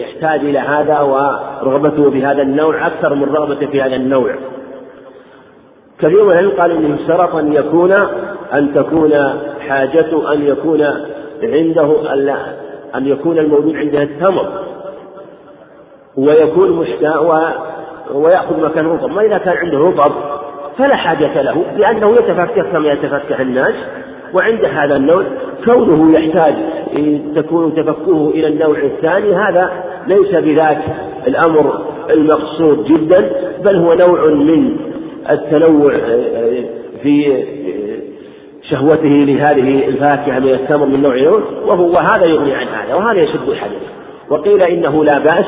[0.00, 4.34] يحتاج إلى هذا ورغبته في هذا النوع أكثر من رغبته في هذا النوع؟
[6.02, 7.92] كثير من قال إنه اشترط أن يكون
[8.54, 9.12] أن تكون
[9.68, 10.82] حاجته أن يكون
[11.42, 12.12] عنده
[12.94, 14.48] أن يكون الموجود عنده التمر.
[16.16, 17.22] ويكون مشتاق
[18.14, 19.10] ويأخذ مكان رطب.
[19.10, 20.12] ما إذا كان عنده رطب
[20.78, 23.74] فلا حاجة له لأنه يتفكه كما يتفكه الناس
[24.34, 25.24] وعند هذا النوع
[25.64, 26.54] كونه يحتاج
[27.34, 29.70] تكون تفكه إلى النوع الثاني هذا
[30.06, 30.78] ليس بذاك
[31.26, 33.30] الأمر المقصود جدا
[33.64, 34.91] بل هو نوع من
[35.30, 35.98] التنوع
[37.02, 37.44] في
[38.62, 43.82] شهوته لهذه الفاكهة من التمر من نوع وهو وهذا يغني عن هذا وهذا يشد الحديث.
[44.30, 45.46] وقيل إنه لا بأس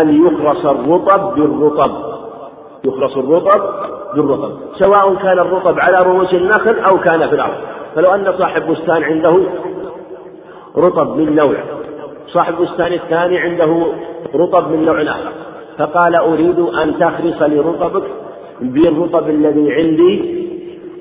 [0.00, 1.92] أن يخرص الرطب بالرطب.
[2.84, 3.62] يخرص الرطب
[4.14, 7.56] بالرطب سواء كان الرطب على رؤوس النخل أو كان في الأرض.
[7.94, 9.42] فلو أن صاحب بستان عنده
[10.76, 11.56] رطب من نوع
[12.28, 13.86] صاحب البستان الثاني عنده
[14.34, 15.32] رطب من نوع آخر.
[15.78, 18.02] فقال أريد أن تخرص لي رطبك
[18.62, 20.42] بالرطب الذي عندي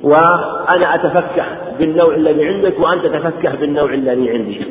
[0.04, 1.46] وأنا أتفكه
[1.80, 4.62] بالنوع الذي عندك وأنت تتفكه بالنوع الذي عندي.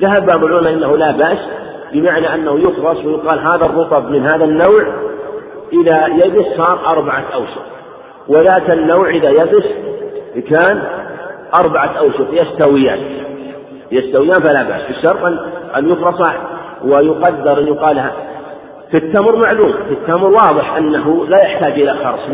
[0.00, 1.38] ذهب بعض العلماء أنه لا بأس
[1.92, 4.82] بمعنى أنه يخرص ويقال هذا الرطب من هذا النوع
[5.72, 7.64] إذا يبس صار أربعة أوسط.
[8.28, 9.64] وذاك النوع إذا يبس
[10.48, 10.82] كان
[11.54, 12.98] أربعة أوسط يستويان.
[13.92, 14.82] يستويان فلا بأس.
[14.90, 15.24] الشرط
[15.76, 16.28] أن يخرص
[16.84, 18.10] ويقدر أن يقال
[18.94, 19.72] في التمر معلوم.
[19.72, 22.28] في التمر واضح أنه لا يحتاج إلى خرص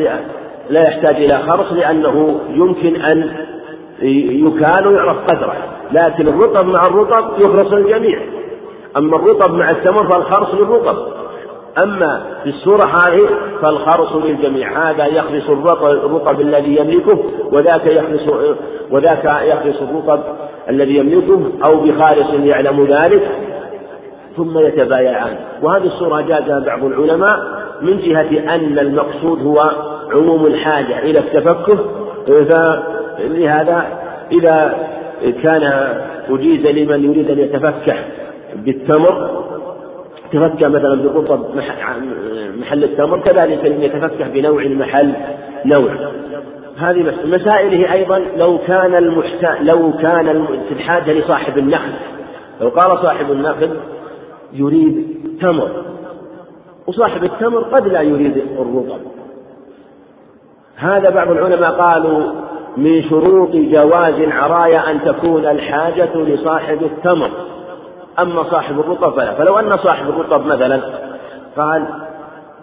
[0.71, 3.31] لا يحتاج إلى خرص لأنه يمكن أن
[4.03, 5.55] يكال ويعرف قدره.
[5.93, 8.23] لكن الرطب مع الرطب يخرص الجميع.
[8.97, 10.97] أما الرطب مع التمر فالخرص للرطب.
[11.83, 13.29] أما في السورة هذه
[13.63, 14.91] فالخرص للجميع.
[14.91, 15.51] هذا يخرص
[15.83, 17.19] الرطب الذي يملكه
[17.53, 18.29] وذاك يخرص
[18.91, 20.21] وذاك يخرص الرطب
[20.69, 23.50] الذي يملكه أو بخالص يعلم ذلك.
[24.37, 25.37] ثم يتبايعان.
[25.63, 27.41] وهذه الصورة جازها بعض العلماء
[27.83, 29.63] من جهة أن المقصود هو
[30.13, 31.79] عموم الحاجة إلى التفكه
[32.27, 33.87] فلهذا
[34.33, 34.75] إذا
[35.43, 35.63] كان
[36.31, 37.95] أجيز لمن يريد أن يتفكه
[38.57, 39.45] بالتمر
[40.33, 41.57] تفكه مثلا بالرطب
[42.61, 45.13] محل التمر كذلك يتفكه بنوع محل
[45.65, 45.91] نوع.
[46.79, 51.93] هذه مسائله أيضا لو كان المحتاج لو كان الحاجة لصاحب النخل
[52.61, 53.71] لو قال صاحب النخل
[54.53, 55.07] يريد
[55.41, 55.85] تمر
[56.87, 59.01] وصاحب التمر قد لا يريد الرطب.
[60.77, 62.33] هذا بعض العلماء قالوا
[62.77, 67.31] من شروط جواز العرايا أن تكون الحاجة لصاحب التمر.
[68.19, 69.35] أما صاحب الرطب فلا.
[69.35, 70.81] فلو أن صاحب الرطب مثلا
[71.57, 71.87] قال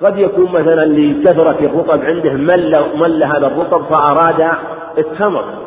[0.02, 4.52] قد يكون مثلا لكثرة الرطب عنده مل مل هذا الرطب فأراد
[4.98, 5.67] التمر.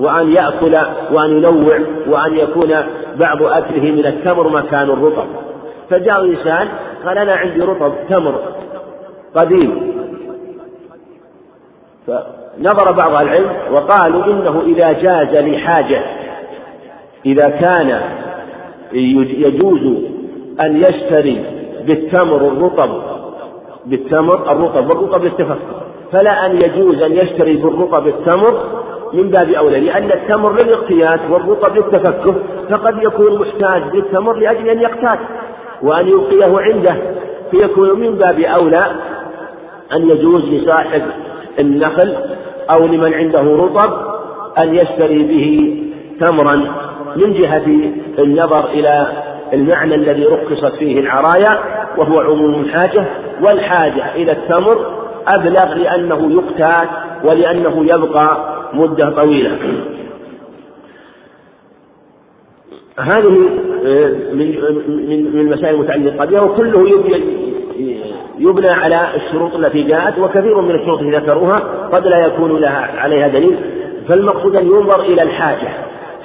[0.00, 0.76] وأن يأكل
[1.12, 2.74] وأن ينوع وأن يكون
[3.16, 5.26] بعض أكله من التمر مكان الرطب.
[5.90, 6.68] فجاء إنسان
[7.06, 8.40] قال أنا عندي رطب تمر
[9.34, 9.98] قديم.
[12.06, 16.02] فنظر بعض العلم وقالوا إنه إذا جاز لحاجة
[17.26, 18.00] إذا كان
[18.92, 19.80] يجوز
[20.60, 21.44] أن يشتري
[21.86, 23.02] بالتمر الرطب
[23.86, 25.58] بالتمر الرطب والرطب للتفكر
[26.12, 28.82] فلا أن يجوز أن يشتري بالرطب التمر
[29.12, 32.34] من باب أولى لأن التمر للاقتيات والرطب للتفكه
[32.70, 35.18] فقد يكون محتاج للتمر لأجل أن يقتات
[35.82, 36.96] وأن يلقيه عنده
[37.50, 38.86] فيكون من باب أولى
[39.92, 41.02] أن يجوز لصاحب
[41.58, 42.16] النخل
[42.70, 43.92] أو لمن عنده رطب
[44.58, 45.76] أن يشتري به
[46.20, 46.56] تمرا
[47.16, 47.66] من جهة
[48.18, 49.06] النظر إلى
[49.52, 51.50] المعنى الذي رخصت فيه العرايا
[51.98, 53.04] وهو عموم الحاجة
[53.42, 54.86] والحاجة إلى التمر
[55.28, 56.88] أبلغ لأنه يقتات
[57.24, 59.58] ولأنه يبقى مدة طويلة.
[62.98, 63.30] هذه
[64.32, 67.48] من من المسائل المتعلقة بها وكله يبنى
[68.38, 73.28] يبنى على الشروط التي جاءت وكثير من الشروط التي ذكروها قد لا يكون لها عليها
[73.28, 73.56] دليل.
[74.08, 75.68] فالمقصود أن ينظر إلى الحاجة.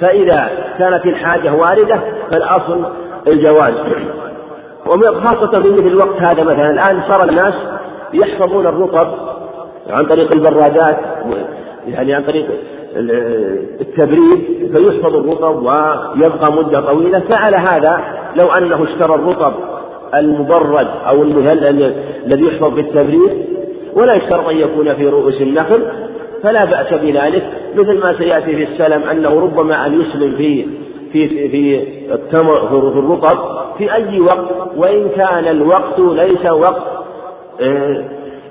[0.00, 2.00] فإذا كانت الحاجة واردة
[2.30, 2.84] فالأصل
[3.28, 3.74] الجواز.
[4.86, 7.54] وخاصة في مثل الوقت هذا مثلا الآن صار الناس
[8.14, 9.08] يحفظون الرطب
[9.90, 10.98] عن طريق البرادات
[11.86, 12.46] يعني عن طريق
[13.80, 17.20] التبريد فيحفظ الرطب ويبقى مدة طويلة.
[17.20, 18.00] فعلى هذا
[18.36, 19.52] لو أنه اشترى الرطب
[20.14, 21.64] المبرد أو المهل
[22.26, 23.46] الذي يحفظ بالتبريد
[23.94, 25.82] ولا يشترط أن يكون في رؤوس النخل
[26.42, 27.42] فلا بأس بذلك.
[27.76, 30.66] مثل ما سيأتي في السلم أنه ربما أن يسلم في
[31.12, 31.82] في في
[32.14, 33.38] التمر في الرطب
[33.78, 36.82] في أي وقت وإن كان الوقت ليس وقت
[37.60, 38.04] آه،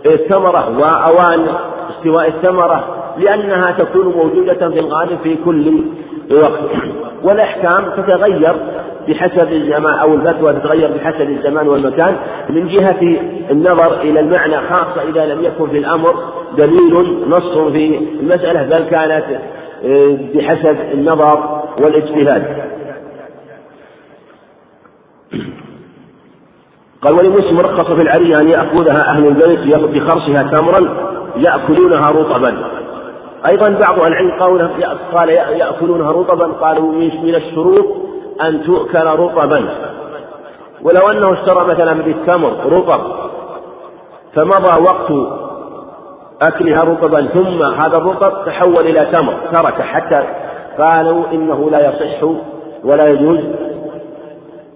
[0.05, 1.47] الثمرة وأوان
[1.89, 5.83] استواء الثمرة لأنها تكون موجودة في الغالب في كل
[6.31, 6.59] وقت
[7.23, 8.55] والأحكام تتغير
[9.07, 12.15] بحسب الزمان أو الفتوى تتغير بحسب الزمان والمكان
[12.49, 13.19] من جهة
[13.51, 16.15] النظر إلى المعنى خاصة إذا لم يكن في الأمر
[16.57, 19.25] دليل نص في المسألة بل كانت
[19.85, 22.63] آه، بحسب النظر والاجتهاد.
[27.01, 32.82] قال ولمسلم رخص في العرية أن يأخذها أهل البيت بخرصها تمرا يأكلونها رطبا.
[33.47, 34.31] أيضا بعض العلم
[35.13, 36.91] قال يأكلونها رطبا قالوا
[37.23, 37.85] من الشروط
[38.41, 39.69] أن تؤكل رطبا.
[40.83, 43.01] ولو أنه اشترى مثلا بالتمر رطب
[44.33, 45.11] فمضى وقت
[46.41, 50.23] أكلها رطبا ثم هذا الرطب تحول إلى تمر ترك حتى
[50.79, 52.23] قالوا إنه لا يصح
[52.83, 53.39] ولا يجوز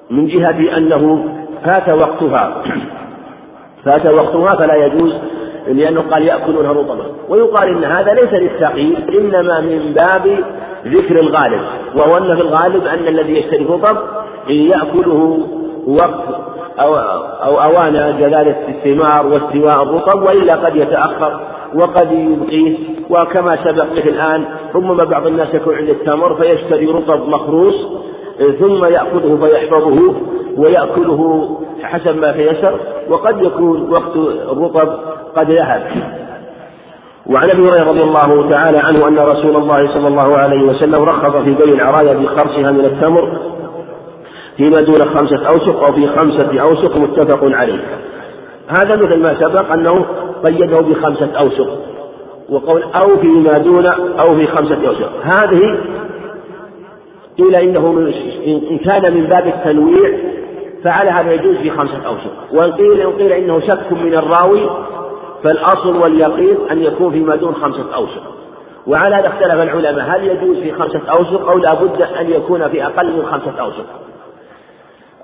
[0.10, 1.26] من جهة أنه
[1.65, 2.64] فات وقتها.
[3.85, 5.14] فات وقتها فلا يجوز
[5.68, 10.44] لأنه قال يأكلونها رطبا ويقال إن هذا ليس للتقييد إنما من باب
[10.85, 11.61] ذكر الغالب.
[11.95, 13.98] وهو أن في الغالب أن الذي يشتري رطب
[14.49, 15.48] يأكله
[15.88, 16.23] وقت
[16.80, 16.95] أو,
[17.45, 21.39] أو أوان جلالة الثمار واستواء الرطب وإلا قد يتأخر
[21.76, 22.77] وقد يبقيه.
[23.10, 24.45] وكما سبق به الآن
[24.76, 27.88] ربما بعض الناس يكون عند التمر فيشتري رطب مخروص
[28.60, 30.14] ثم يأخذه فيحفظه
[30.57, 31.49] ويأكله
[31.84, 32.80] حسب ما تيسر
[33.10, 34.15] وقد يكون وقت
[34.52, 34.89] الرطب
[35.38, 35.81] قد ذهب
[37.26, 41.35] وعن أبي هريرة رضي الله تعالى عنه أن رسول الله صلى الله عليه وسلم رخص
[41.35, 43.39] في بيع العرايا بخرصها من التمر
[44.57, 47.80] فيما دون خمسة أوسق أو في خمسة أوسق متفق عليه.
[48.68, 50.05] هذا مثل ما سبق أنه
[50.43, 51.68] قيده بخمسة أوسق.
[52.49, 53.85] وقول أو فيما دون
[54.19, 55.11] أو في خمسة أوسق.
[55.23, 55.61] هذه
[57.39, 58.11] قيل إنه
[58.47, 60.18] إن كان من باب التنويع
[60.84, 62.31] فعلى هذا يجوز في خمسة أوسق.
[62.53, 64.69] وإن قيل إن قيل إنه شك من الراوي
[65.43, 68.23] فالأصل واليقين أن يكون فيما دون خمسة أوسق.
[68.88, 72.85] وعلى هذا اختلف العلماء هل يجوز في خمسة أوسق أو لا بد أن يكون في
[72.85, 73.85] أقل من خمسة أوسق؟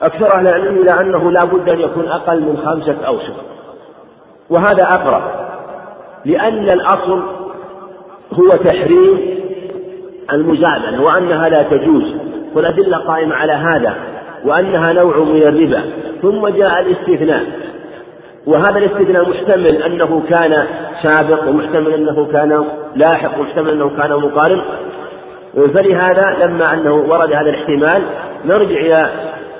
[0.01, 3.35] أكثر أهل العلم إلى أنه لا بد أن يكون أقل من خمسة أوسق.
[4.49, 5.23] وهذا أقرب
[6.25, 7.23] لأن الأصل
[8.33, 9.39] هو تحريم
[10.33, 12.15] المزابنة وأنها لا تجوز.
[12.55, 13.95] والأدلة قائمة على هذا
[14.45, 15.81] وأنها نوع من الربا.
[16.21, 17.43] ثم جاء الاستثناء.
[18.47, 20.65] وهذا الاستثناء محتمل أنه كان
[21.03, 22.65] سابق ومحتمل أنه كان
[22.95, 24.61] لاحق ومحتمل أنه كان مقارن.
[25.53, 28.03] فلهذا لما أنه ورد هذا الاحتمال
[28.45, 29.09] نرجع إلى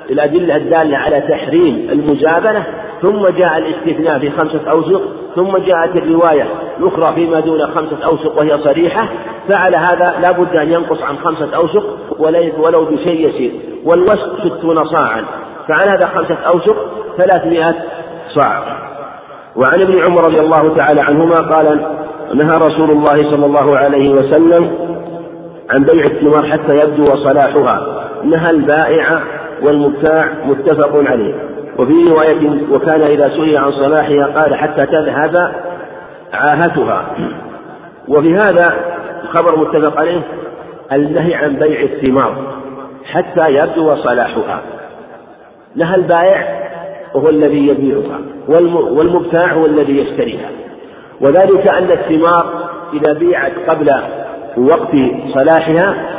[0.10, 2.66] الأدلة الدالة على تحريم المجابنة
[3.02, 5.02] ثم جاء الاستثناء في خمسة أوسق
[5.36, 6.48] ثم جاءت الرواية
[6.80, 9.08] الأخرى فيما دون خمسة أوسق وهي صريحة.
[9.50, 11.84] فعلى هذا لا بد أن ينقص عن خمسة أوسق
[12.60, 13.52] ولو بشيء يسير.
[13.86, 15.24] والوسط ستون صاعا.
[15.68, 16.76] فعلى هذا خمسة أوسق
[17.18, 17.76] ثلاثمائة
[18.28, 18.64] صاع
[19.56, 21.80] وعن ابن عمر رضي الله تعالى عنهما قال
[22.34, 24.72] نهى رسول الله صلى الله عليه وسلم
[25.70, 28.10] عن بيع الثمار حتى يبدو صلاحها.
[28.24, 29.20] نهى البائع
[29.62, 31.36] والمبتاع متفق عليه.
[31.80, 35.54] وفي رواية وكان إذا سئل عن صلاحها قال حتى تذهب
[36.34, 37.06] عاهتها.
[38.08, 38.76] وفي هذا
[39.34, 40.22] خبر متفق عليه
[40.92, 42.36] النهي عن بيع الثمار
[43.14, 44.62] حتى يبدو صلاحها.
[45.76, 46.63] نهى البائع
[47.14, 50.50] وهو الذي يبيعها والمبتاع هو الذي يشتريها.
[51.22, 53.88] وذلك أن الثمار إذا بيعت قبل
[54.58, 54.92] وقت
[55.34, 56.14] صلاحها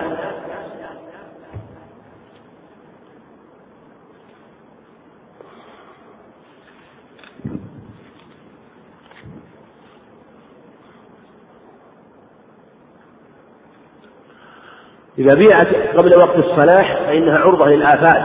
[15.18, 18.22] إذا بيعت قبل وقت الصلاح فإنها عرضة للآفات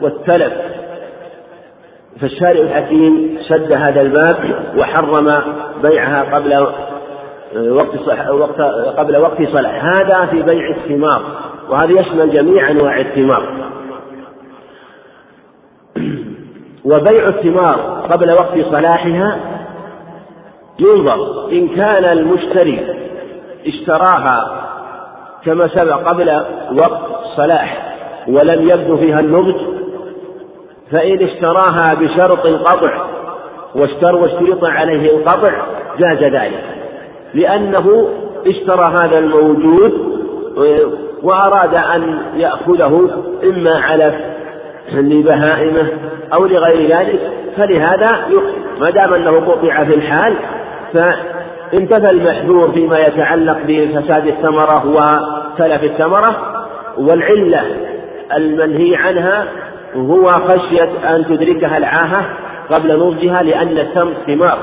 [0.00, 0.79] والتلف.
[2.20, 4.36] فالشارع الحكيم سد هذا الباب
[4.78, 5.42] وحرم
[5.82, 6.66] بيعها قبل
[7.70, 8.60] وقت وقت
[8.98, 11.22] قبل وقت صلاح هذا في بيع الثمار
[11.70, 13.70] وهذا يشمل جميع أنواع الثمار.
[16.84, 19.40] وبيع الثمار قبل وقت صلاحها
[20.80, 22.80] ينظر إن كان المشتري
[23.66, 24.66] اشتراها
[25.44, 26.30] كما سبق قبل
[26.78, 27.00] وقت
[27.36, 27.96] صلاح
[28.28, 29.79] ولم يبدو فيها النضج
[30.92, 33.06] فإن اشتراها بشرط القطع
[33.74, 35.66] واشتر واشترط عليه القطع
[35.98, 36.64] جاز ذلك.
[37.34, 38.08] لأنه
[38.46, 39.92] اشترى هذا الموجود
[41.22, 43.10] وأراد أن يأخذه
[43.44, 44.14] إما علف
[44.92, 45.86] لبهائمه
[46.34, 47.20] أو لغير ذلك
[47.56, 48.26] فلهذا
[48.80, 50.36] ما دام أنه قطع في الحال
[51.74, 56.64] انتفى المحذور فيما يتعلق بفساد الثمرة وتلف الثمرة
[56.98, 57.62] والعلة
[58.36, 59.48] المنهي عنها
[59.94, 62.36] هو خشية أن تدركها العاهة
[62.70, 64.58] قبل نضجها لأن الثمر ثمار.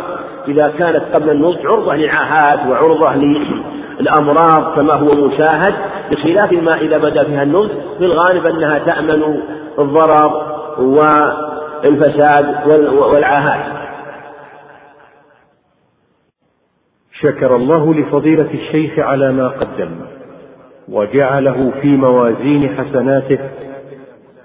[0.47, 3.15] إذا كانت قبل النضج عرضة للعاهات وعرضة
[3.99, 5.73] للأمراض كما هو مشاهد؟
[6.11, 9.41] بخلاف ما إذا بدأ فيها النضج في الغالب أنها تأمن
[9.79, 10.31] الضرر
[10.79, 13.77] والفساد والعاهات.
[17.21, 19.91] شكر الله لفضيلة الشيخ على ما قدم
[20.89, 23.39] وجعله في موازين حسناته